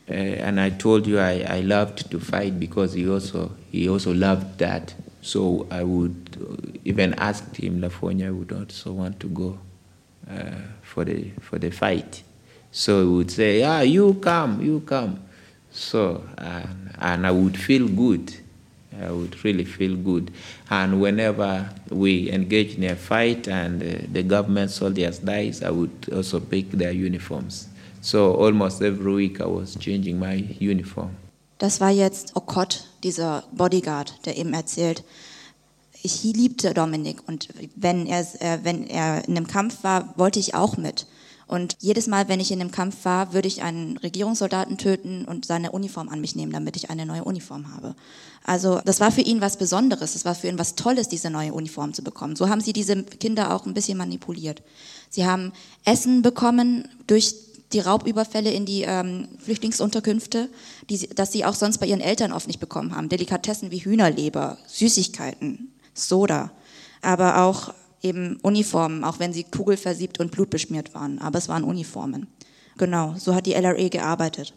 Uh, 0.08 0.40
and 0.40 0.60
I 0.60 0.70
told 0.70 1.06
you 1.08 1.18
I, 1.18 1.44
I 1.48 1.62
loved 1.62 2.10
to 2.12 2.20
fight 2.20 2.60
because 2.60 2.94
he 2.94 3.08
also 3.08 3.50
he 3.72 3.88
also 3.88 4.12
loved 4.12 4.58
that. 4.58 4.94
So 5.20 5.66
I 5.68 5.82
would 5.82 6.14
even 6.84 7.12
ask 7.14 7.56
him, 7.56 7.80
Lafonia 7.80 8.30
would 8.30 8.52
also 8.52 8.92
want 8.92 9.18
to 9.18 9.28
go 9.28 9.58
uh, 10.30 10.60
for 10.82 11.04
the 11.04 11.32
for 11.40 11.58
the 11.58 11.72
fight. 11.72 12.22
So 12.70 13.00
he 13.00 13.08
would 13.08 13.30
say, 13.32 13.58
"Yeah, 13.58 13.82
you 13.82 14.14
come, 14.14 14.64
you 14.64 14.80
come." 14.86 15.25
So, 15.76 16.24
and, 16.38 16.90
and 16.98 17.26
I 17.26 17.30
would 17.30 17.56
feel 17.56 17.86
good. 17.86 18.32
I 18.98 19.10
would 19.10 19.44
really 19.44 19.64
feel 19.64 19.94
good. 19.94 20.30
And 20.70 21.02
whenever 21.02 21.68
we 21.90 22.30
engage 22.30 22.76
in 22.76 22.84
a 22.84 22.96
fight 22.96 23.46
and 23.46 23.82
uh, 23.82 24.06
the 24.10 24.22
government 24.22 24.70
soldiers 24.70 25.18
dies, 25.18 25.62
I 25.62 25.70
would 25.70 26.08
also 26.10 26.40
pick 26.40 26.70
their 26.70 26.92
uniforms. 26.92 27.68
So 28.00 28.34
almost 28.34 28.80
every 28.80 29.12
week 29.12 29.40
I 29.40 29.46
was 29.46 29.76
changing 29.76 30.18
my 30.18 30.56
uniform. 30.58 31.16
Das 31.58 31.80
war 31.80 31.90
jetzt 31.90 32.36
Okot, 32.36 32.84
dieser 33.02 33.44
Bodyguard, 33.52 34.14
der 34.26 34.36
eben 34.36 34.52
erzählt, 34.52 35.04
ich 36.02 36.22
liebte 36.22 36.72
Dominik 36.72 37.26
und 37.26 37.48
wenn 37.74 38.06
er, 38.06 38.20
äh, 38.40 38.58
wenn 38.62 38.86
er 38.86 39.26
in 39.26 39.36
einem 39.36 39.46
Kampf 39.46 39.82
war, 39.82 40.14
wollte 40.16 40.38
ich 40.38 40.54
auch 40.54 40.76
mit. 40.76 41.06
Und 41.46 41.76
jedes 41.78 42.08
Mal, 42.08 42.28
wenn 42.28 42.40
ich 42.40 42.50
in 42.50 42.60
einem 42.60 42.72
Kampf 42.72 43.04
war, 43.04 43.32
würde 43.32 43.46
ich 43.46 43.62
einen 43.62 43.98
Regierungssoldaten 43.98 44.78
töten 44.78 45.24
und 45.24 45.44
seine 45.44 45.70
Uniform 45.70 46.08
an 46.08 46.20
mich 46.20 46.34
nehmen, 46.34 46.52
damit 46.52 46.76
ich 46.76 46.90
eine 46.90 47.06
neue 47.06 47.22
Uniform 47.22 47.72
habe. 47.72 47.94
Also 48.42 48.80
das 48.84 48.98
war 48.98 49.12
für 49.12 49.20
ihn 49.20 49.40
was 49.40 49.56
Besonderes, 49.56 50.16
es 50.16 50.24
war 50.24 50.34
für 50.34 50.48
ihn 50.48 50.58
was 50.58 50.74
Tolles, 50.74 51.08
diese 51.08 51.30
neue 51.30 51.52
Uniform 51.52 51.94
zu 51.94 52.02
bekommen. 52.02 52.34
So 52.34 52.48
haben 52.48 52.60
sie 52.60 52.72
diese 52.72 53.02
Kinder 53.04 53.54
auch 53.54 53.64
ein 53.64 53.74
bisschen 53.74 53.96
manipuliert. 53.96 54.62
Sie 55.08 55.24
haben 55.24 55.52
Essen 55.84 56.22
bekommen 56.22 56.88
durch 57.06 57.34
die 57.72 57.80
Raubüberfälle 57.80 58.50
in 58.50 58.66
die 58.66 58.82
ähm, 58.82 59.28
Flüchtlingsunterkünfte, 59.38 60.48
die, 60.90 61.08
dass 61.08 61.32
sie 61.32 61.44
auch 61.44 61.54
sonst 61.54 61.78
bei 61.78 61.86
ihren 61.86 62.00
Eltern 62.00 62.32
oft 62.32 62.46
nicht 62.46 62.60
bekommen 62.60 62.94
haben. 62.94 63.08
Delikatessen 63.08 63.70
wie 63.70 63.78
Hühnerleber, 63.78 64.58
Süßigkeiten, 64.66 65.72
Soda, 65.94 66.50
aber 67.02 67.42
auch 67.42 67.72
eben 68.06 68.38
Uniformen, 68.42 69.04
auch 69.04 69.18
wenn 69.18 69.32
sie 69.32 69.44
kugelversiebt 69.44 70.20
und 70.20 70.30
blutbeschmiert 70.30 70.94
waren. 70.94 71.18
Aber 71.18 71.38
es 71.38 71.48
waren 71.48 71.64
Uniformen. 71.64 72.28
Genau, 72.78 73.14
so 73.18 73.34
hat 73.34 73.46
die 73.46 73.54
LRA 73.54 73.88
gearbeitet. 73.88 74.54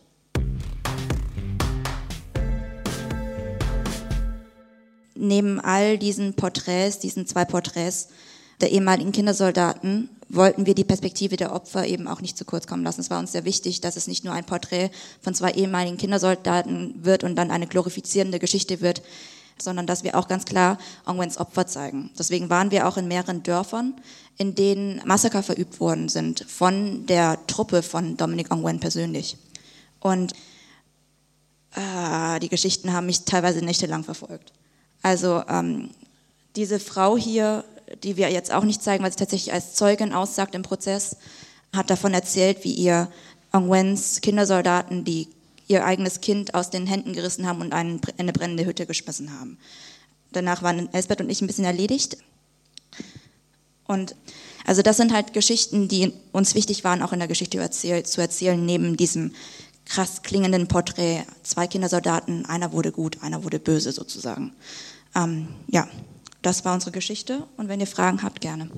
Neben 5.16 5.60
all 5.60 5.98
diesen 5.98 6.34
Porträts, 6.34 7.00
diesen 7.00 7.26
zwei 7.26 7.46
Porträts 7.46 8.10
der 8.62 8.72
ehemaligen 8.72 9.12
Kindersoldaten, 9.12 10.10
wollten 10.30 10.66
wir 10.66 10.76
die 10.76 10.84
Perspektive 10.84 11.36
der 11.36 11.54
Opfer 11.54 11.88
eben 11.88 12.08
auch 12.08 12.22
nicht 12.22 12.38
zu 12.38 12.46
kurz 12.46 12.68
kommen 12.68 12.84
lassen. 12.84 13.02
Es 13.02 13.10
war 13.10 13.20
uns 13.20 13.32
sehr 13.32 13.46
wichtig, 13.46 13.82
dass 13.82 13.96
es 13.96 14.08
nicht 14.08 14.24
nur 14.24 14.34
ein 14.34 14.46
Porträt 14.46 14.92
von 15.22 15.34
zwei 15.34 15.52
ehemaligen 15.52 15.98
Kindersoldaten 15.98 17.04
wird 17.04 17.24
und 17.24 17.36
dann 17.36 17.52
eine 17.52 17.68
glorifizierende 17.68 18.38
Geschichte 18.38 18.82
wird, 18.82 19.02
sondern 19.62 19.88
dass 19.88 20.04
wir 20.04 20.18
auch 20.18 20.28
ganz 20.28 20.46
klar 20.46 20.78
Ongwens 21.06 21.38
Opfer 21.38 21.68
zeigen. 21.68 22.12
Deswegen 22.18 22.50
waren 22.50 22.72
wir 22.72 22.88
auch 22.88 22.98
in 22.98 23.08
mehreren 23.08 23.44
Dörfern, 23.44 23.96
in 24.38 24.56
denen 24.56 25.02
Massaker 25.06 25.44
verübt 25.44 25.80
worden 25.80 26.10
sind 26.10 26.46
von 26.48 27.06
der 27.06 27.46
Truppe 27.48 27.84
von 27.84 28.18
Dominic 28.18 28.52
Ongwen 28.52 28.80
persönlich. 28.80 29.38
Und 30.00 30.34
äh, 31.76 32.40
die 32.40 32.50
Geschichten 32.50 32.94
haben 32.94 33.06
mich 33.06 33.26
teilweise 33.26 33.64
nächtelang 33.64 34.04
verfolgt. 34.04 34.54
Also 35.02 35.44
ähm, 35.48 35.92
diese 36.56 36.80
Frau 36.80 37.18
hier, 37.18 37.64
die 38.04 38.18
wir 38.18 38.30
jetzt 38.32 38.52
auch 38.52 38.64
nicht 38.64 38.84
zeigen, 38.84 39.04
weil 39.04 39.12
sie 39.12 39.18
tatsächlich 39.18 39.54
als 39.54 39.76
Zeugin 39.76 40.14
aussagt 40.14 40.56
im 40.56 40.64
Prozess, 40.64 41.18
hat 41.76 41.90
davon 41.90 42.14
erzählt, 42.14 42.64
wie 42.64 42.74
ihr 42.74 43.10
Ongwens 43.52 44.22
Kindersoldaten 44.22 45.04
die 45.04 45.28
ihr 45.70 45.86
eigenes 45.86 46.20
Kind 46.20 46.56
aus 46.56 46.72
den 46.72 46.86
Händen 46.86 47.14
gerissen 47.14 47.48
haben 47.48 47.62
und 47.62 47.72
einen, 47.72 48.02
eine 48.18 48.34
brennende 48.34 48.66
Hütte 48.66 48.86
geschmissen 48.86 49.40
haben. 49.40 49.58
Danach 50.34 50.62
waren 50.62 50.92
Elsbeth 50.94 51.22
und 51.22 51.30
ich 51.30 51.42
ein 51.42 51.48
bisschen 51.48 51.64
erledigt. 51.64 52.18
Und 53.88 54.16
also 54.66 54.82
das 54.82 54.98
sind 54.98 55.14
halt 55.14 55.34
Geschichten, 55.34 55.88
die 55.88 56.12
uns 56.32 56.54
wichtig 56.54 56.84
waren, 56.84 57.02
auch 57.02 57.14
in 57.14 57.20
der 57.20 57.28
Geschichte 57.28 57.70
zu 57.70 58.22
erzählen, 58.22 58.64
neben 58.64 58.98
diesem 58.98 59.34
krass 59.86 60.22
klingenden 60.22 60.68
Porträt. 60.68 61.24
Zwei 61.44 61.68
Kindersoldaten, 61.68 62.46
einer 62.46 62.72
wurde 62.72 62.92
gut, 62.92 63.24
einer 63.24 63.44
wurde 63.44 63.60
böse 63.60 63.92
sozusagen. 63.92 64.54
Ähm, 65.16 65.48
ja, 65.68 65.88
das 66.42 66.66
war 66.66 66.74
unsere 66.74 66.92
Geschichte 66.92 67.48
und 67.58 67.68
wenn 67.68 67.80
ihr 67.80 67.88
Fragen 67.88 68.22
habt, 68.24 68.42
gerne. 68.42 68.70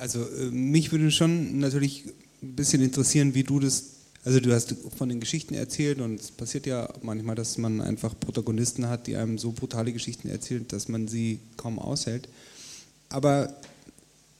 Also 0.00 0.22
äh, 0.22 0.50
mich 0.50 0.92
würde 0.92 1.10
schon 1.10 1.58
natürlich 1.58 2.04
ein 2.42 2.56
bisschen 2.56 2.82
interessieren, 2.82 3.34
wie 3.34 3.42
du 3.42 3.60
das, 3.60 3.84
also 4.24 4.40
du 4.40 4.52
hast 4.52 4.74
von 4.96 5.10
den 5.10 5.20
Geschichten 5.20 5.52
erzählt 5.52 6.00
und 6.00 6.18
es 6.18 6.30
passiert 6.30 6.66
ja 6.66 6.88
manchmal, 7.02 7.34
dass 7.34 7.58
man 7.58 7.82
einfach 7.82 8.18
Protagonisten 8.18 8.88
hat, 8.88 9.06
die 9.06 9.16
einem 9.16 9.36
so 9.36 9.52
brutale 9.52 9.92
Geschichten 9.92 10.28
erzählen, 10.28 10.66
dass 10.68 10.88
man 10.88 11.06
sie 11.06 11.40
kaum 11.58 11.78
aushält. 11.78 12.30
Aber 13.10 13.54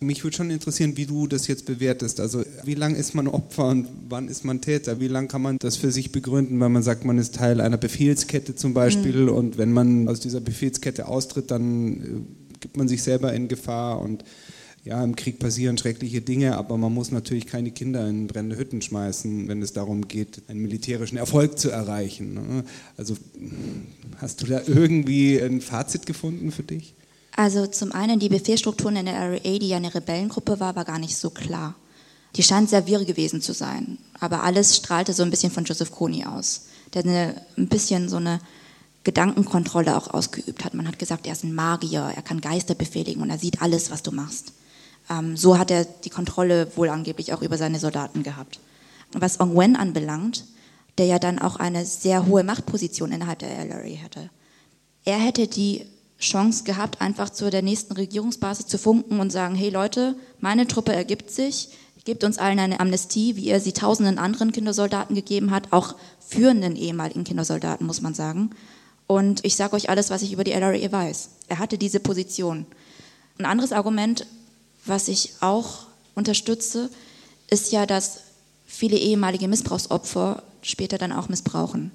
mich 0.00 0.24
würde 0.24 0.34
schon 0.34 0.50
interessieren, 0.50 0.96
wie 0.96 1.04
du 1.04 1.26
das 1.26 1.46
jetzt 1.46 1.66
bewertest. 1.66 2.20
Also 2.20 2.42
wie 2.64 2.74
lange 2.74 2.96
ist 2.96 3.14
man 3.14 3.28
Opfer 3.28 3.68
und 3.68 3.86
wann 4.08 4.28
ist 4.28 4.46
man 4.46 4.62
Täter? 4.62 4.98
Wie 4.98 5.08
lange 5.08 5.28
kann 5.28 5.42
man 5.42 5.58
das 5.58 5.76
für 5.76 5.92
sich 5.92 6.10
begründen, 6.10 6.58
weil 6.58 6.70
man 6.70 6.82
sagt, 6.82 7.04
man 7.04 7.18
ist 7.18 7.34
Teil 7.34 7.60
einer 7.60 7.76
Befehlskette 7.76 8.54
zum 8.54 8.72
Beispiel 8.72 9.24
mhm. 9.24 9.28
und 9.28 9.58
wenn 9.58 9.72
man 9.72 10.08
aus 10.08 10.20
dieser 10.20 10.40
Befehlskette 10.40 11.06
austritt, 11.06 11.50
dann 11.50 11.92
äh, 11.92 12.58
gibt 12.60 12.78
man 12.78 12.88
sich 12.88 13.02
selber 13.02 13.34
in 13.34 13.48
Gefahr 13.48 14.00
und 14.00 14.24
ja, 14.82 15.04
im 15.04 15.14
Krieg 15.14 15.38
passieren 15.38 15.76
schreckliche 15.76 16.22
Dinge, 16.22 16.56
aber 16.56 16.78
man 16.78 16.94
muss 16.94 17.10
natürlich 17.10 17.46
keine 17.46 17.70
Kinder 17.70 18.08
in 18.08 18.26
brennende 18.26 18.56
Hütten 18.56 18.80
schmeißen, 18.80 19.46
wenn 19.46 19.60
es 19.60 19.74
darum 19.74 20.08
geht, 20.08 20.42
einen 20.48 20.62
militärischen 20.62 21.18
Erfolg 21.18 21.58
zu 21.58 21.70
erreichen. 21.70 22.34
Ne? 22.34 22.64
Also 22.96 23.16
hast 24.16 24.40
du 24.40 24.46
da 24.46 24.62
irgendwie 24.66 25.38
ein 25.38 25.60
Fazit 25.60 26.06
gefunden 26.06 26.50
für 26.50 26.62
dich? 26.62 26.94
Also 27.36 27.66
zum 27.66 27.92
einen 27.92 28.18
die 28.18 28.30
Befehlsstrukturen 28.30 28.96
in 28.96 29.06
der 29.06 29.14
RAA, 29.14 29.58
die 29.58 29.68
ja 29.68 29.76
eine 29.76 29.94
Rebellengruppe 29.94 30.60
war, 30.60 30.74
war 30.76 30.84
gar 30.84 30.98
nicht 30.98 31.16
so 31.16 31.30
klar. 31.30 31.74
Die 32.36 32.42
scheint 32.42 32.70
sehr 32.70 32.86
wirr 32.86 33.04
gewesen 33.04 33.42
zu 33.42 33.52
sein, 33.52 33.98
aber 34.18 34.44
alles 34.44 34.76
strahlte 34.76 35.12
so 35.12 35.22
ein 35.22 35.30
bisschen 35.30 35.52
von 35.52 35.64
Joseph 35.64 35.90
Kony 35.90 36.24
aus, 36.24 36.66
der 36.94 37.04
eine, 37.04 37.34
ein 37.58 37.68
bisschen 37.68 38.08
so 38.08 38.16
eine 38.16 38.40
Gedankenkontrolle 39.04 39.96
auch 39.96 40.08
ausgeübt 40.08 40.64
hat. 40.64 40.74
Man 40.74 40.86
hat 40.86 40.98
gesagt, 40.98 41.26
er 41.26 41.32
ist 41.32 41.44
ein 41.44 41.54
Magier, 41.54 42.12
er 42.14 42.22
kann 42.22 42.40
Geister 42.40 42.74
befehligen 42.74 43.20
und 43.20 43.30
er 43.30 43.38
sieht 43.38 43.60
alles, 43.60 43.90
was 43.90 44.02
du 44.02 44.12
machst. 44.12 44.52
Ähm, 45.10 45.36
so 45.36 45.58
hat 45.58 45.70
er 45.70 45.84
die 45.84 46.10
Kontrolle 46.10 46.68
wohl 46.76 46.88
angeblich 46.88 47.34
auch 47.34 47.42
über 47.42 47.58
seine 47.58 47.78
Soldaten 47.78 48.22
gehabt. 48.22 48.60
Was 49.12 49.40
Ong 49.40 49.58
Wen 49.58 49.76
anbelangt, 49.76 50.44
der 50.96 51.06
ja 51.06 51.18
dann 51.18 51.38
auch 51.40 51.56
eine 51.56 51.84
sehr 51.84 52.26
hohe 52.26 52.44
Machtposition 52.44 53.12
innerhalb 53.12 53.40
der 53.40 53.64
LRA 53.64 54.02
hatte, 54.02 54.30
er 55.04 55.18
hätte 55.18 55.48
die 55.48 55.86
Chance 56.20 56.64
gehabt, 56.64 57.00
einfach 57.00 57.30
zu 57.30 57.50
der 57.50 57.62
nächsten 57.62 57.94
Regierungsbasis 57.94 58.66
zu 58.66 58.78
funken 58.78 59.20
und 59.20 59.30
sagen, 59.32 59.54
hey 59.54 59.70
Leute, 59.70 60.14
meine 60.38 60.66
Truppe 60.66 60.92
ergibt 60.92 61.30
sich, 61.30 61.70
gebt 62.04 62.24
uns 62.24 62.38
allen 62.38 62.58
eine 62.58 62.80
Amnestie, 62.80 63.36
wie 63.36 63.48
er 63.48 63.60
sie 63.60 63.72
tausenden 63.72 64.18
anderen 64.18 64.52
Kindersoldaten 64.52 65.16
gegeben 65.16 65.50
hat, 65.50 65.72
auch 65.72 65.96
führenden 66.18 66.76
ehemaligen 66.76 67.24
Kindersoldaten, 67.24 67.86
muss 67.86 68.02
man 68.02 68.14
sagen. 68.14 68.50
Und 69.06 69.44
ich 69.44 69.56
sage 69.56 69.74
euch 69.74 69.88
alles, 69.88 70.10
was 70.10 70.22
ich 70.22 70.32
über 70.32 70.44
die 70.44 70.52
LRA 70.52 70.92
weiß. 70.92 71.30
Er 71.48 71.58
hatte 71.58 71.78
diese 71.78 71.98
Position. 71.98 72.66
Ein 73.38 73.46
anderes 73.46 73.72
Argument, 73.72 74.26
was 74.84 75.08
ich 75.08 75.34
auch 75.40 75.86
unterstütze, 76.14 76.90
ist 77.48 77.72
ja, 77.72 77.86
dass 77.86 78.20
viele 78.66 78.96
ehemalige 78.96 79.48
Missbrauchsopfer 79.48 80.42
später 80.62 80.98
dann 80.98 81.12
auch 81.12 81.28
missbrauchen. 81.28 81.90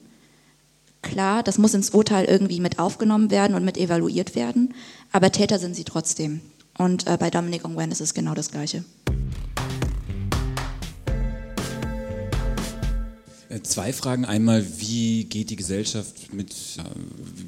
Klar, 1.01 1.43
das 1.43 1.57
muss 1.57 1.73
ins 1.73 1.91
Urteil 1.91 2.25
irgendwie 2.25 2.59
mit 2.59 2.79
aufgenommen 2.79 3.29
werden 3.29 3.55
und 3.55 3.63
mit 3.63 3.77
evaluiert 3.77 4.35
werden, 4.35 4.73
aber 5.11 5.31
Täter 5.31 5.59
sind 5.59 5.75
sie 5.75 5.83
trotzdem. 5.83 6.41
Und 6.77 7.07
äh, 7.07 7.17
bei 7.17 7.29
Dominic 7.29 7.63
Ongwen 7.63 7.91
ist 7.91 8.01
es 8.01 8.13
genau 8.13 8.33
das 8.33 8.51
Gleiche. 8.51 8.83
Zwei 13.63 13.93
Fragen. 13.93 14.25
Einmal, 14.25 14.65
wie 14.79 15.25
geht 15.25 15.49
die 15.49 15.55
Gesellschaft 15.55 16.33
mit, 16.33 16.55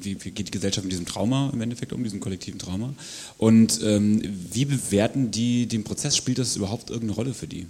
wie, 0.00 0.14
geht 0.14 0.48
die 0.48 0.50
Gesellschaft 0.50 0.84
mit 0.84 0.92
diesem 0.92 1.06
Trauma 1.06 1.50
im 1.52 1.60
Endeffekt 1.60 1.92
um, 1.92 2.02
diesem 2.02 2.20
kollektiven 2.20 2.58
Trauma? 2.58 2.94
Und 3.36 3.80
ähm, 3.82 4.22
wie 4.50 4.64
bewerten 4.64 5.30
die 5.30 5.66
den 5.66 5.84
Prozess? 5.84 6.16
Spielt 6.16 6.38
das 6.38 6.56
überhaupt 6.56 6.90
irgendeine 6.90 7.16
Rolle 7.16 7.34
für 7.34 7.46
die? 7.46 7.66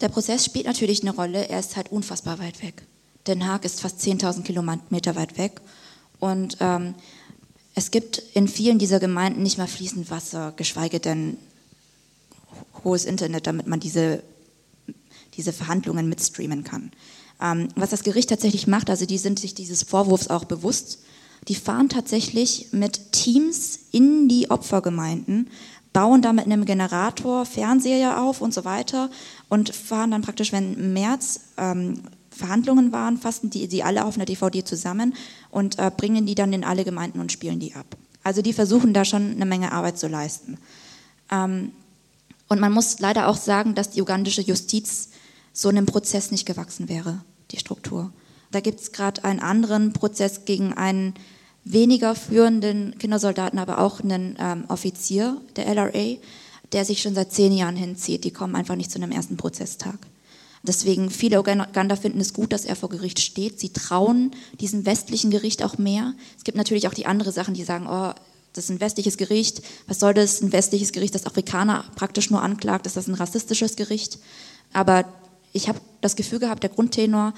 Der 0.00 0.08
Prozess 0.08 0.44
spielt 0.44 0.66
natürlich 0.66 1.02
eine 1.02 1.14
Rolle. 1.14 1.48
Er 1.48 1.60
ist 1.60 1.76
halt 1.76 1.92
unfassbar 1.92 2.38
weit 2.38 2.62
weg. 2.62 2.82
Den 3.26 3.46
Haag 3.46 3.64
ist 3.64 3.80
fast 3.80 4.00
10.000 4.00 4.42
Kilometer 4.42 5.14
weit 5.14 5.36
weg. 5.36 5.60
Und 6.18 6.56
ähm, 6.60 6.94
es 7.74 7.90
gibt 7.90 8.22
in 8.34 8.48
vielen 8.48 8.78
dieser 8.78 8.98
Gemeinden 8.98 9.42
nicht 9.42 9.58
mal 9.58 9.66
fließend 9.66 10.10
Wasser, 10.10 10.52
geschweige 10.56 11.00
denn 11.00 11.36
hohes 12.84 13.04
Internet, 13.04 13.46
damit 13.46 13.66
man 13.66 13.80
diese, 13.80 14.22
diese 15.34 15.52
Verhandlungen 15.52 16.08
mitstreamen 16.08 16.64
kann. 16.64 16.90
Ähm, 17.40 17.68
was 17.76 17.90
das 17.90 18.02
Gericht 18.02 18.28
tatsächlich 18.28 18.66
macht, 18.66 18.90
also 18.90 19.06
die 19.06 19.18
sind 19.18 19.38
sich 19.38 19.54
dieses 19.54 19.82
Vorwurfs 19.82 20.28
auch 20.28 20.44
bewusst, 20.44 21.00
die 21.48 21.54
fahren 21.54 21.88
tatsächlich 21.88 22.68
mit 22.72 23.12
Teams 23.12 23.78
in 23.92 24.28
die 24.28 24.50
Opfergemeinden, 24.50 25.48
bauen 25.92 26.22
da 26.22 26.32
mit 26.32 26.44
einem 26.44 26.64
Generator 26.64 27.46
Fernseher 27.46 28.22
auf 28.22 28.40
und 28.40 28.54
so 28.54 28.64
weiter 28.64 29.10
und 29.48 29.74
fahren 29.74 30.10
dann 30.10 30.22
praktisch, 30.22 30.52
wenn 30.52 30.74
im 30.74 30.92
März 30.92 31.40
ähm, 31.56 32.02
Verhandlungen 32.30 32.92
waren, 32.92 33.16
fassen 33.16 33.50
die, 33.50 33.68
die 33.68 33.82
alle 33.82 34.04
auf 34.04 34.16
einer 34.16 34.24
DVD 34.24 34.64
zusammen 34.64 35.14
und 35.50 35.78
äh, 35.78 35.90
bringen 35.94 36.26
die 36.26 36.34
dann 36.34 36.52
in 36.52 36.64
alle 36.64 36.84
Gemeinden 36.84 37.20
und 37.20 37.32
spielen 37.32 37.58
die 37.58 37.74
ab. 37.74 37.96
Also 38.22 38.42
die 38.42 38.52
versuchen 38.52 38.94
da 38.94 39.04
schon 39.04 39.32
eine 39.32 39.46
Menge 39.46 39.72
Arbeit 39.72 39.98
zu 39.98 40.06
leisten. 40.06 40.58
Ähm, 41.30 41.72
und 42.48 42.60
man 42.60 42.72
muss 42.72 42.98
leider 42.98 43.28
auch 43.28 43.36
sagen, 43.36 43.74
dass 43.74 43.90
die 43.90 44.02
ugandische 44.02 44.42
Justiz 44.42 45.10
so 45.52 45.68
einem 45.68 45.86
Prozess 45.86 46.30
nicht 46.30 46.46
gewachsen 46.46 46.88
wäre, 46.88 47.22
die 47.50 47.58
Struktur. 47.58 48.12
Da 48.50 48.60
gibt 48.60 48.80
es 48.80 48.92
gerade 48.92 49.24
einen 49.24 49.40
anderen 49.40 49.92
Prozess 49.92 50.44
gegen 50.44 50.72
einen 50.72 51.14
weniger 51.64 52.14
führenden 52.14 52.96
Kindersoldaten, 52.98 53.58
aber 53.58 53.78
auch 53.78 54.00
einen 54.00 54.36
ähm, 54.38 54.64
Offizier 54.68 55.40
der 55.56 55.66
LRA, 55.68 56.16
der 56.72 56.84
sich 56.84 57.02
schon 57.02 57.14
seit 57.14 57.32
zehn 57.32 57.52
Jahren 57.52 57.76
hinzieht. 57.76 58.24
Die 58.24 58.32
kommen 58.32 58.56
einfach 58.56 58.76
nicht 58.76 58.90
zu 58.90 58.98
einem 58.98 59.12
ersten 59.12 59.36
Prozesstag. 59.36 59.98
Deswegen 60.62 61.10
viele 61.10 61.40
Uganda 61.40 61.96
finden 61.96 62.20
es 62.20 62.34
gut, 62.34 62.52
dass 62.52 62.64
er 62.64 62.76
vor 62.76 62.90
Gericht 62.90 63.20
steht. 63.20 63.58
Sie 63.58 63.72
trauen 63.72 64.32
diesem 64.60 64.84
westlichen 64.84 65.30
Gericht 65.30 65.62
auch 65.62 65.78
mehr. 65.78 66.14
Es 66.36 66.44
gibt 66.44 66.58
natürlich 66.58 66.86
auch 66.86 66.94
die 66.94 67.06
anderen 67.06 67.32
Sachen, 67.32 67.54
die 67.54 67.64
sagen, 67.64 67.86
oh, 67.88 68.12
das 68.52 68.64
ist 68.64 68.70
ein 68.70 68.80
westliches 68.80 69.16
Gericht. 69.16 69.62
Was 69.86 70.00
soll 70.00 70.12
das? 70.12 70.42
Ein 70.42 70.52
westliches 70.52 70.92
Gericht, 70.92 71.14
das 71.14 71.24
Afrikaner 71.24 71.84
praktisch 71.94 72.30
nur 72.30 72.42
anklagt. 72.42 72.86
Ist 72.86 72.96
das 72.96 73.06
ein 73.06 73.14
rassistisches 73.14 73.76
Gericht? 73.76 74.18
Aber 74.72 75.04
ich 75.52 75.68
habe 75.68 75.80
das 76.00 76.16
Gefühl 76.16 76.38
gehabt, 76.38 76.62
der 76.62 76.70
Grundtenor 76.70 77.34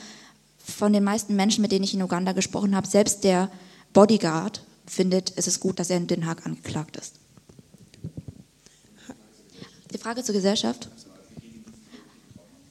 von 0.58 0.92
den 0.92 1.04
meisten 1.04 1.34
Menschen, 1.34 1.62
mit 1.62 1.72
denen 1.72 1.84
ich 1.84 1.94
in 1.94 2.02
Uganda 2.02 2.32
gesprochen 2.32 2.76
habe, 2.76 2.86
selbst 2.86 3.24
der 3.24 3.50
Bodyguard 3.92 4.62
findet, 4.86 5.32
es 5.36 5.46
ist 5.46 5.60
gut, 5.60 5.78
dass 5.78 5.90
er 5.90 5.96
in 5.96 6.06
Den 6.06 6.26
Haag 6.26 6.46
angeklagt 6.46 6.96
ist. 6.96 7.14
Die 9.92 9.98
Frage 9.98 10.22
zur 10.22 10.34
Gesellschaft? 10.34 10.88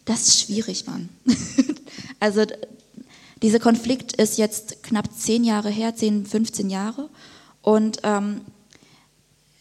Das 0.06 0.28
ist 0.28 0.42
schwierig, 0.42 0.88
Mann. 0.88 1.10
also 2.20 2.46
dieser 3.42 3.60
Konflikt 3.60 4.14
ist 4.14 4.38
jetzt 4.38 4.84
knapp 4.84 5.10
zehn 5.16 5.44
Jahre 5.44 5.70
her, 5.70 5.96
10, 5.96 6.26
15 6.26 6.70
Jahre. 6.70 7.10
Und 7.62 8.00
ähm, 8.04 8.42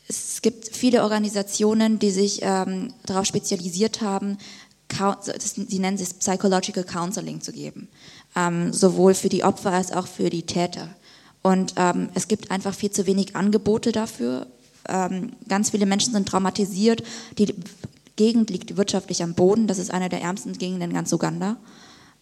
es 0.08 0.42
gibt 0.42 0.74
viele 0.74 1.02
Organisationen, 1.02 1.98
die 1.98 2.10
sich 2.10 2.40
ähm, 2.42 2.92
darauf 3.06 3.26
spezialisiert 3.26 4.00
haben, 4.00 4.38
sie 4.92 5.78
nennen 5.78 5.98
es 6.00 6.14
Psychological 6.14 6.84
Counseling 6.84 7.40
zu 7.40 7.52
geben, 7.52 7.88
ähm, 8.36 8.72
sowohl 8.72 9.14
für 9.14 9.28
die 9.28 9.44
Opfer 9.44 9.72
als 9.72 9.92
auch 9.92 10.06
für 10.06 10.30
die 10.30 10.42
Täter. 10.42 10.88
Und 11.42 11.74
ähm, 11.76 12.10
es 12.14 12.28
gibt 12.28 12.50
einfach 12.50 12.74
viel 12.74 12.90
zu 12.90 13.06
wenig 13.06 13.34
Angebote 13.36 13.92
dafür. 13.92 14.46
Ähm, 14.88 15.32
ganz 15.48 15.70
viele 15.70 15.86
Menschen 15.86 16.12
sind 16.12 16.28
traumatisiert. 16.28 17.02
Die 17.38 17.54
Gegend 18.16 18.50
liegt 18.50 18.76
wirtschaftlich 18.76 19.22
am 19.22 19.34
Boden. 19.34 19.66
Das 19.66 19.78
ist 19.78 19.90
eine 19.90 20.08
der 20.08 20.20
ärmsten 20.20 20.52
Gegenden 20.52 20.90
in 20.90 20.94
ganz 20.94 21.12
Uganda. 21.12 21.56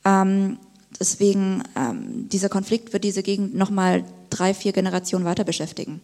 Ähm, 0.04 0.58
deswegen, 1.00 1.64
ähm, 1.74 2.28
dieser 2.28 2.48
Konflikt 2.48 2.92
wird 2.92 3.02
diese 3.02 3.22
Gegend 3.22 3.54
nochmal 3.56 4.04
drei, 4.30 4.54
vier 4.54 4.72
Generationen 4.72 5.24
weiter 5.24 5.44
beschäftigen. 5.44 6.00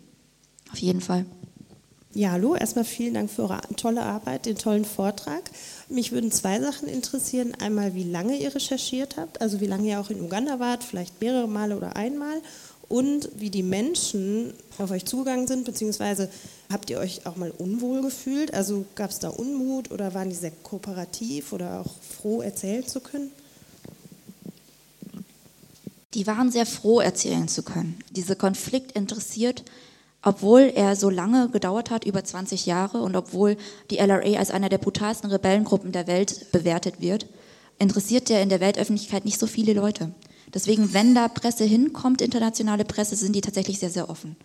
Auf 0.72 0.78
jeden 0.78 1.00
Fall. 1.00 1.26
Ja, 2.16 2.30
hallo, 2.30 2.54
erstmal 2.54 2.84
vielen 2.84 3.14
Dank 3.14 3.28
für 3.28 3.42
eure 3.42 3.60
tolle 3.76 4.02
Arbeit, 4.02 4.46
den 4.46 4.56
tollen 4.56 4.84
Vortrag. 4.84 5.50
Mich 5.88 6.12
würden 6.12 6.30
zwei 6.30 6.60
Sachen 6.60 6.86
interessieren. 6.86 7.56
Einmal, 7.60 7.96
wie 7.96 8.04
lange 8.04 8.36
ihr 8.36 8.54
recherchiert 8.54 9.16
habt, 9.16 9.40
also 9.40 9.60
wie 9.60 9.66
lange 9.66 9.88
ihr 9.88 9.98
auch 9.98 10.10
in 10.10 10.20
Uganda 10.20 10.60
wart, 10.60 10.84
vielleicht 10.84 11.20
mehrere 11.20 11.48
Male 11.48 11.76
oder 11.76 11.96
einmal. 11.96 12.40
Und 12.88 13.30
wie 13.34 13.50
die 13.50 13.64
Menschen 13.64 14.54
auf 14.78 14.92
euch 14.92 15.06
zugegangen 15.06 15.48
sind, 15.48 15.64
beziehungsweise 15.64 16.30
habt 16.72 16.88
ihr 16.88 17.00
euch 17.00 17.26
auch 17.26 17.34
mal 17.34 17.50
unwohl 17.50 18.00
gefühlt? 18.02 18.54
Also 18.54 18.84
gab 18.94 19.10
es 19.10 19.18
da 19.18 19.30
Unmut 19.30 19.90
oder 19.90 20.14
waren 20.14 20.28
die 20.28 20.36
sehr 20.36 20.52
kooperativ 20.62 21.52
oder 21.52 21.80
auch 21.80 21.94
froh 22.00 22.42
erzählen 22.42 22.86
zu 22.86 23.00
können? 23.00 23.32
Die 26.14 26.28
waren 26.28 26.52
sehr 26.52 26.66
froh 26.66 27.00
erzählen 27.00 27.48
zu 27.48 27.64
können. 27.64 27.98
Dieser 28.12 28.36
Konflikt 28.36 28.92
interessiert 28.92 29.64
obwohl 30.24 30.72
er 30.74 30.96
so 30.96 31.10
lange 31.10 31.50
gedauert 31.50 31.90
hat, 31.90 32.04
über 32.04 32.24
20 32.24 32.64
Jahre, 32.64 33.02
und 33.02 33.14
obwohl 33.14 33.56
die 33.90 33.98
LRA 33.98 34.38
als 34.38 34.50
einer 34.50 34.70
der 34.70 34.78
brutalsten 34.78 35.30
Rebellengruppen 35.30 35.92
der 35.92 36.06
Welt 36.06 36.50
bewertet 36.50 37.00
wird, 37.00 37.26
interessiert 37.78 38.30
er 38.30 38.42
in 38.42 38.48
der 38.48 38.60
Weltöffentlichkeit 38.60 39.26
nicht 39.26 39.38
so 39.38 39.46
viele 39.46 39.74
Leute. 39.74 40.12
Deswegen, 40.52 40.94
wenn 40.94 41.14
da 41.14 41.28
Presse 41.28 41.64
hinkommt, 41.64 42.22
internationale 42.22 42.84
Presse, 42.84 43.16
sind 43.16 43.36
die 43.36 43.42
tatsächlich 43.42 43.78
sehr, 43.78 43.90
sehr 43.90 44.08
offen. 44.08 44.36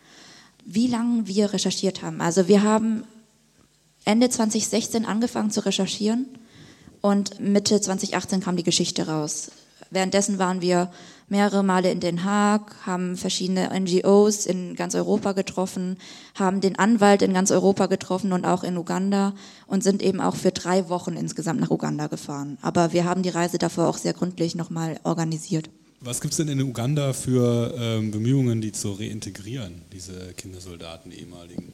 Wie 0.65 0.87
lange 0.87 1.27
wir 1.27 1.53
recherchiert 1.53 2.01
haben. 2.01 2.19
Also 2.19 2.47
wir 2.47 2.63
haben 2.63 3.03
Ende 4.03 4.29
2016 4.29 5.05
angefangen 5.05 5.51
zu 5.51 5.65
recherchieren 5.65 6.25
und 7.01 7.39
Mitte 7.39 7.79
2018 7.79 8.41
kam 8.41 8.57
die 8.57 8.63
Geschichte 8.63 9.07
raus. 9.07 9.51
Währenddessen 9.91 10.39
waren 10.39 10.61
wir 10.61 10.91
mehrere 11.29 11.63
Male 11.63 11.91
in 11.91 11.99
Den 11.99 12.23
Haag, 12.23 12.75
haben 12.85 13.15
verschiedene 13.17 13.69
NGOs 13.79 14.45
in 14.45 14.75
ganz 14.75 14.95
Europa 14.95 15.33
getroffen, 15.33 15.97
haben 16.35 16.61
den 16.61 16.77
Anwalt 16.77 17.21
in 17.21 17.33
ganz 17.33 17.51
Europa 17.51 17.85
getroffen 17.85 18.33
und 18.33 18.45
auch 18.45 18.63
in 18.63 18.77
Uganda 18.77 19.33
und 19.67 19.83
sind 19.83 20.01
eben 20.01 20.21
auch 20.21 20.35
für 20.35 20.51
drei 20.51 20.89
Wochen 20.89 21.13
insgesamt 21.13 21.59
nach 21.59 21.71
Uganda 21.71 22.07
gefahren. 22.07 22.57
Aber 22.61 22.93
wir 22.93 23.05
haben 23.05 23.23
die 23.23 23.29
Reise 23.29 23.57
davor 23.57 23.87
auch 23.87 23.97
sehr 23.97 24.13
gründlich 24.13 24.55
nochmal 24.55 24.99
organisiert. 25.03 25.69
Was 26.01 26.21
gibt 26.21 26.31
es 26.31 26.37
denn 26.37 26.47
in 26.47 26.61
Uganda 26.61 27.11
für 27.13 27.75
ähm, 27.77 28.11
Bemühungen, 28.11 28.61
die 28.61 28.71
zu 28.71 28.93
reintegrieren, 28.93 29.81
diese 29.91 30.33
Kindersoldaten, 30.37 31.11
ehemaligen? 31.11 31.73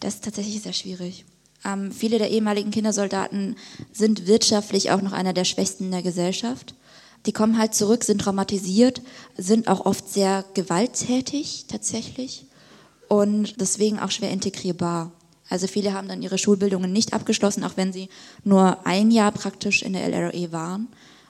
Das 0.00 0.14
ist 0.14 0.24
tatsächlich 0.24 0.62
sehr 0.62 0.72
schwierig. 0.72 1.24
Ähm, 1.64 1.92
viele 1.92 2.18
der 2.18 2.30
ehemaligen 2.30 2.70
Kindersoldaten 2.70 3.56
sind 3.92 4.26
wirtschaftlich 4.26 4.90
auch 4.90 5.00
noch 5.00 5.12
einer 5.12 5.32
der 5.32 5.44
Schwächsten 5.44 5.84
in 5.84 5.90
der 5.92 6.02
Gesellschaft 6.02 6.74
die 7.26 7.32
kommen 7.32 7.58
halt 7.58 7.74
zurück, 7.74 8.04
sind 8.04 8.20
traumatisiert, 8.20 9.02
sind 9.36 9.68
auch 9.68 9.84
oft 9.84 10.08
sehr 10.08 10.44
gewalttätig 10.54 11.66
tatsächlich 11.68 12.46
und 13.08 13.60
deswegen 13.60 13.98
auch 13.98 14.10
schwer 14.10 14.30
integrierbar. 14.30 15.12
Also 15.48 15.66
viele 15.66 15.92
haben 15.92 16.08
dann 16.08 16.22
ihre 16.22 16.38
Schulbildungen 16.38 16.92
nicht 16.92 17.12
abgeschlossen, 17.12 17.64
auch 17.64 17.76
wenn 17.76 17.92
sie 17.92 18.08
nur 18.44 18.86
ein 18.86 19.10
Jahr 19.10 19.32
praktisch 19.32 19.82
in 19.82 19.92
der 19.92 20.04
LRE 20.04 20.52
waren 20.52 20.88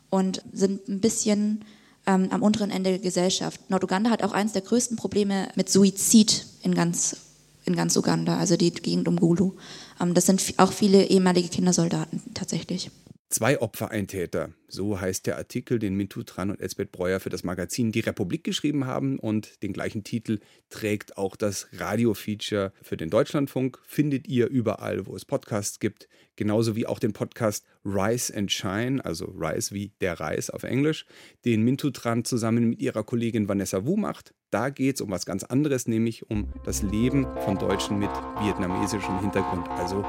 und 0.08 0.42
sind 0.52 0.88
ein 0.88 1.00
bisschen 1.00 1.64
ähm, 2.06 2.28
am 2.30 2.42
unteren 2.42 2.70
Ende 2.70 2.90
der 2.90 2.98
Gesellschaft. 2.98 3.60
Norduganda 3.68 4.10
hat 4.10 4.22
auch 4.22 4.32
eines 4.32 4.52
der 4.52 4.62
größten 4.62 4.96
Probleme 4.96 5.48
mit 5.54 5.68
Suizid 5.68 6.46
in 6.62 6.74
ganz, 6.74 7.16
in 7.64 7.76
ganz 7.76 7.96
Uganda, 7.96 8.38
also 8.38 8.56
die 8.56 8.70
Gegend 8.70 9.08
um 9.08 9.16
Gulu. 9.16 9.52
Ähm, 10.00 10.14
das 10.14 10.26
sind 10.26 10.42
auch 10.56 10.72
viele 10.72 11.04
ehemalige 11.04 11.48
Kindersoldaten 11.48 12.22
tatsächlich. 12.32 12.90
Zwei 13.28 13.60
Opfer, 13.60 13.90
ein 13.90 14.06
Täter. 14.06 14.50
So 14.68 15.00
heißt 15.00 15.26
der 15.26 15.36
Artikel, 15.36 15.80
den 15.80 15.96
Mintu 15.96 16.22
Tran 16.22 16.50
und 16.50 16.60
Elsbeth 16.60 16.92
Breuer 16.92 17.18
für 17.18 17.28
das 17.28 17.42
Magazin 17.42 17.90
Die 17.90 18.00
Republik 18.00 18.44
geschrieben 18.44 18.86
haben. 18.86 19.18
Und 19.18 19.62
den 19.64 19.72
gleichen 19.72 20.04
Titel 20.04 20.38
trägt 20.70 21.18
auch 21.18 21.34
das 21.34 21.66
Radio-Feature 21.72 22.72
für 22.82 22.96
den 22.96 23.10
Deutschlandfunk. 23.10 23.80
Findet 23.84 24.28
ihr 24.28 24.46
überall, 24.46 25.06
wo 25.06 25.16
es 25.16 25.24
Podcasts 25.24 25.80
gibt. 25.80 26.08
Genauso 26.36 26.76
wie 26.76 26.86
auch 26.86 27.00
den 27.00 27.12
Podcast 27.12 27.64
Rise 27.84 28.36
and 28.36 28.52
Shine, 28.52 29.04
also 29.04 29.26
Rise 29.26 29.74
wie 29.74 29.90
der 30.00 30.20
Reis 30.20 30.48
auf 30.48 30.62
Englisch, 30.62 31.04
den 31.44 31.62
Mintu 31.62 31.90
Tran 31.90 32.24
zusammen 32.24 32.70
mit 32.70 32.80
ihrer 32.80 33.02
Kollegin 33.02 33.48
Vanessa 33.48 33.84
Wu 33.84 33.96
macht. 33.96 34.34
Da 34.50 34.70
geht 34.70 34.96
es 34.96 35.00
um 35.00 35.10
was 35.10 35.26
ganz 35.26 35.42
anderes, 35.42 35.88
nämlich 35.88 36.30
um 36.30 36.52
das 36.64 36.82
Leben 36.82 37.26
von 37.40 37.58
Deutschen 37.58 37.98
mit 37.98 38.10
vietnamesischem 38.40 39.20
Hintergrund, 39.20 39.68
also 39.68 40.02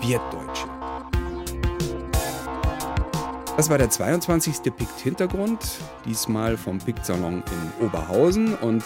Vietdeutsche. 0.00 0.79
Das 3.56 3.68
war 3.68 3.76
der 3.76 3.90
22. 3.90 4.62
Pikt-Hintergrund, 4.74 5.58
diesmal 6.06 6.56
vom 6.56 6.78
Pikt-Salon 6.78 7.42
in 7.42 7.86
Oberhausen. 7.86 8.54
Und 8.54 8.82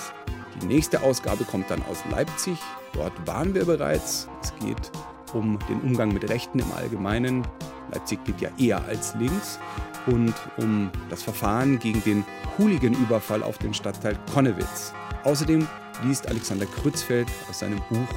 die 0.61 0.67
nächste 0.67 1.03
Ausgabe 1.03 1.45
kommt 1.45 1.71
dann 1.71 1.83
aus 1.91 2.03
Leipzig. 2.11 2.59
Dort 2.93 3.13
waren 3.27 3.55
wir 3.55 3.67
bereits. 3.67 4.29
Es 4.43 4.53
geht 4.57 4.91
um 5.33 5.59
den 5.69 5.81
Umgang 5.83 6.13
mit 6.13 6.29
Rechten 6.29 6.59
im 6.59 6.73
Allgemeinen. 6.73 7.47
Leipzig 7.93 8.25
gilt 8.25 8.41
ja 8.41 8.51
eher 8.59 8.85
als 8.85 9.15
links. 9.15 9.61
Und 10.07 10.35
um 10.57 10.91
das 11.09 11.23
Verfahren 11.23 11.79
gegen 11.79 12.03
den 12.03 12.25
Hooligan-Überfall 12.59 13.43
auf 13.43 13.59
den 13.59 13.75
Stadtteil 13.75 14.19
Konnewitz. 14.33 14.93
Außerdem 15.25 15.67
liest 16.03 16.27
Alexander 16.27 16.67
Krützfeld 16.67 17.29
aus 17.49 17.61
seinem 17.61 17.81
Buch 17.89 18.09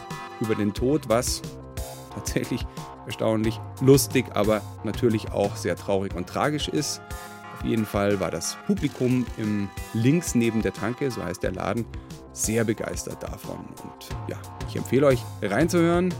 über 0.41 0.55
den 0.55 0.73
Tod, 0.73 1.07
was 1.07 1.41
tatsächlich 2.13 2.65
erstaunlich 3.07 3.59
lustig, 3.81 4.25
aber 4.35 4.61
natürlich 4.83 5.31
auch 5.31 5.55
sehr 5.55 5.75
traurig 5.75 6.13
und 6.13 6.27
tragisch 6.27 6.67
ist. 6.67 7.01
Auf 7.55 7.65
jeden 7.65 7.87
Fall 7.87 8.19
war 8.19 8.29
das 8.29 8.55
Publikum 8.67 9.25
im 9.37 9.67
links 9.93 10.35
neben 10.35 10.61
der 10.61 10.73
Tanke, 10.73 11.09
so 11.09 11.23
heißt 11.23 11.41
der 11.41 11.53
Laden, 11.53 11.85
sehr 12.31 12.63
begeistert 12.63 13.23
davon. 13.23 13.57
Und 13.57 14.09
ja, 14.29 14.37
ich 14.69 14.75
empfehle 14.75 15.07
euch 15.07 15.23
reinzuhören. 15.41 16.13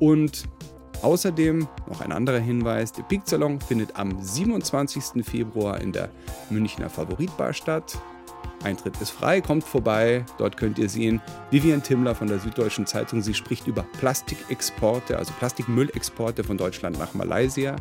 Und 0.00 0.48
außerdem 1.02 1.68
noch 1.88 2.00
ein 2.00 2.10
anderer 2.10 2.40
Hinweis: 2.40 2.90
Der 2.90 3.04
Peak 3.04 3.22
Salon 3.24 3.60
findet 3.60 3.96
am 3.96 4.20
27. 4.20 5.24
Februar 5.24 5.80
in 5.80 5.92
der 5.92 6.08
Münchner 6.50 6.90
Favoritbar 6.90 7.52
statt. 7.52 7.96
Eintritt 8.62 9.00
ist 9.00 9.10
frei, 9.10 9.40
kommt 9.40 9.64
vorbei. 9.64 10.24
Dort 10.38 10.56
könnt 10.56 10.78
ihr 10.78 10.88
sehen, 10.88 11.20
Vivian 11.50 11.82
Timmler 11.82 12.14
von 12.14 12.28
der 12.28 12.38
Süddeutschen 12.38 12.86
Zeitung. 12.86 13.20
Sie 13.20 13.34
spricht 13.34 13.66
über 13.66 13.84
Plastikexporte, 13.98 15.18
also 15.18 15.32
Plastikmüllexporte 15.38 16.44
von 16.44 16.56
Deutschland 16.56 16.98
nach 16.98 17.14
Malaysia. 17.14 17.76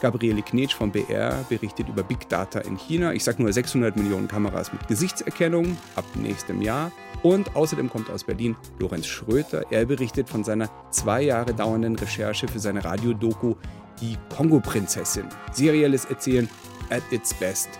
Gabriele 0.00 0.42
Knetsch 0.42 0.74
vom 0.74 0.90
BR 0.90 1.44
berichtet 1.48 1.88
über 1.88 2.02
Big 2.02 2.28
Data 2.28 2.60
in 2.60 2.76
China. 2.76 3.12
Ich 3.12 3.24
sage 3.24 3.42
nur 3.42 3.52
600 3.52 3.96
Millionen 3.96 4.28
Kameras 4.28 4.72
mit 4.72 4.86
Gesichtserkennung 4.88 5.76
ab 5.96 6.04
nächstem 6.14 6.60
Jahr. 6.62 6.90
Und 7.22 7.56
außerdem 7.56 7.88
kommt 7.88 8.10
aus 8.10 8.24
Berlin 8.24 8.56
Lorenz 8.78 9.06
Schröter. 9.06 9.62
Er 9.70 9.86
berichtet 9.86 10.28
von 10.28 10.44
seiner 10.44 10.68
zwei 10.90 11.22
Jahre 11.22 11.54
dauernden 11.54 11.96
Recherche 11.96 12.48
für 12.48 12.58
seine 12.58 12.84
Radiodoku 12.84 13.54
Die 14.00 14.18
Kongo-Prinzessin. 14.36 15.26
Serielles 15.52 16.04
Erzählen 16.04 16.48
at 16.90 17.02
its 17.10 17.32
best 17.32 17.70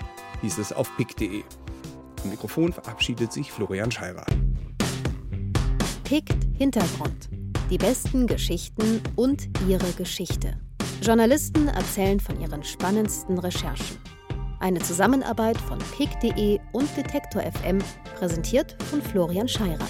hieß 0.41 0.59
es 0.59 0.73
auf 0.73 0.95
pick.de. 0.97 1.43
Am 2.25 2.31
Mikrofon 2.31 2.73
verabschiedet 2.73 3.33
sich 3.33 3.53
Florian 3.53 3.91
Scheirer. 3.91 4.25
Pickt 6.05 6.43
Hintergrund. 6.57 7.29
Die 7.71 7.77
besten 7.77 8.27
Geschichten 8.27 9.03
und 9.15 9.49
ihre 9.69 9.93
Geschichte. 9.93 10.59
Journalisten 11.03 11.69
erzählen 11.69 12.19
von 12.19 12.41
ihren 12.41 12.65
spannendsten 12.65 13.39
Recherchen. 13.39 13.99
Eine 14.61 14.79
Zusammenarbeit 14.79 15.59
von 15.59 15.79
pick.de 15.97 16.59
und 16.73 16.97
Detektor 16.97 17.43
FM, 17.43 17.79
präsentiert 18.17 18.75
von 18.85 19.03
Florian 19.03 19.49
Scheirer. 19.49 19.87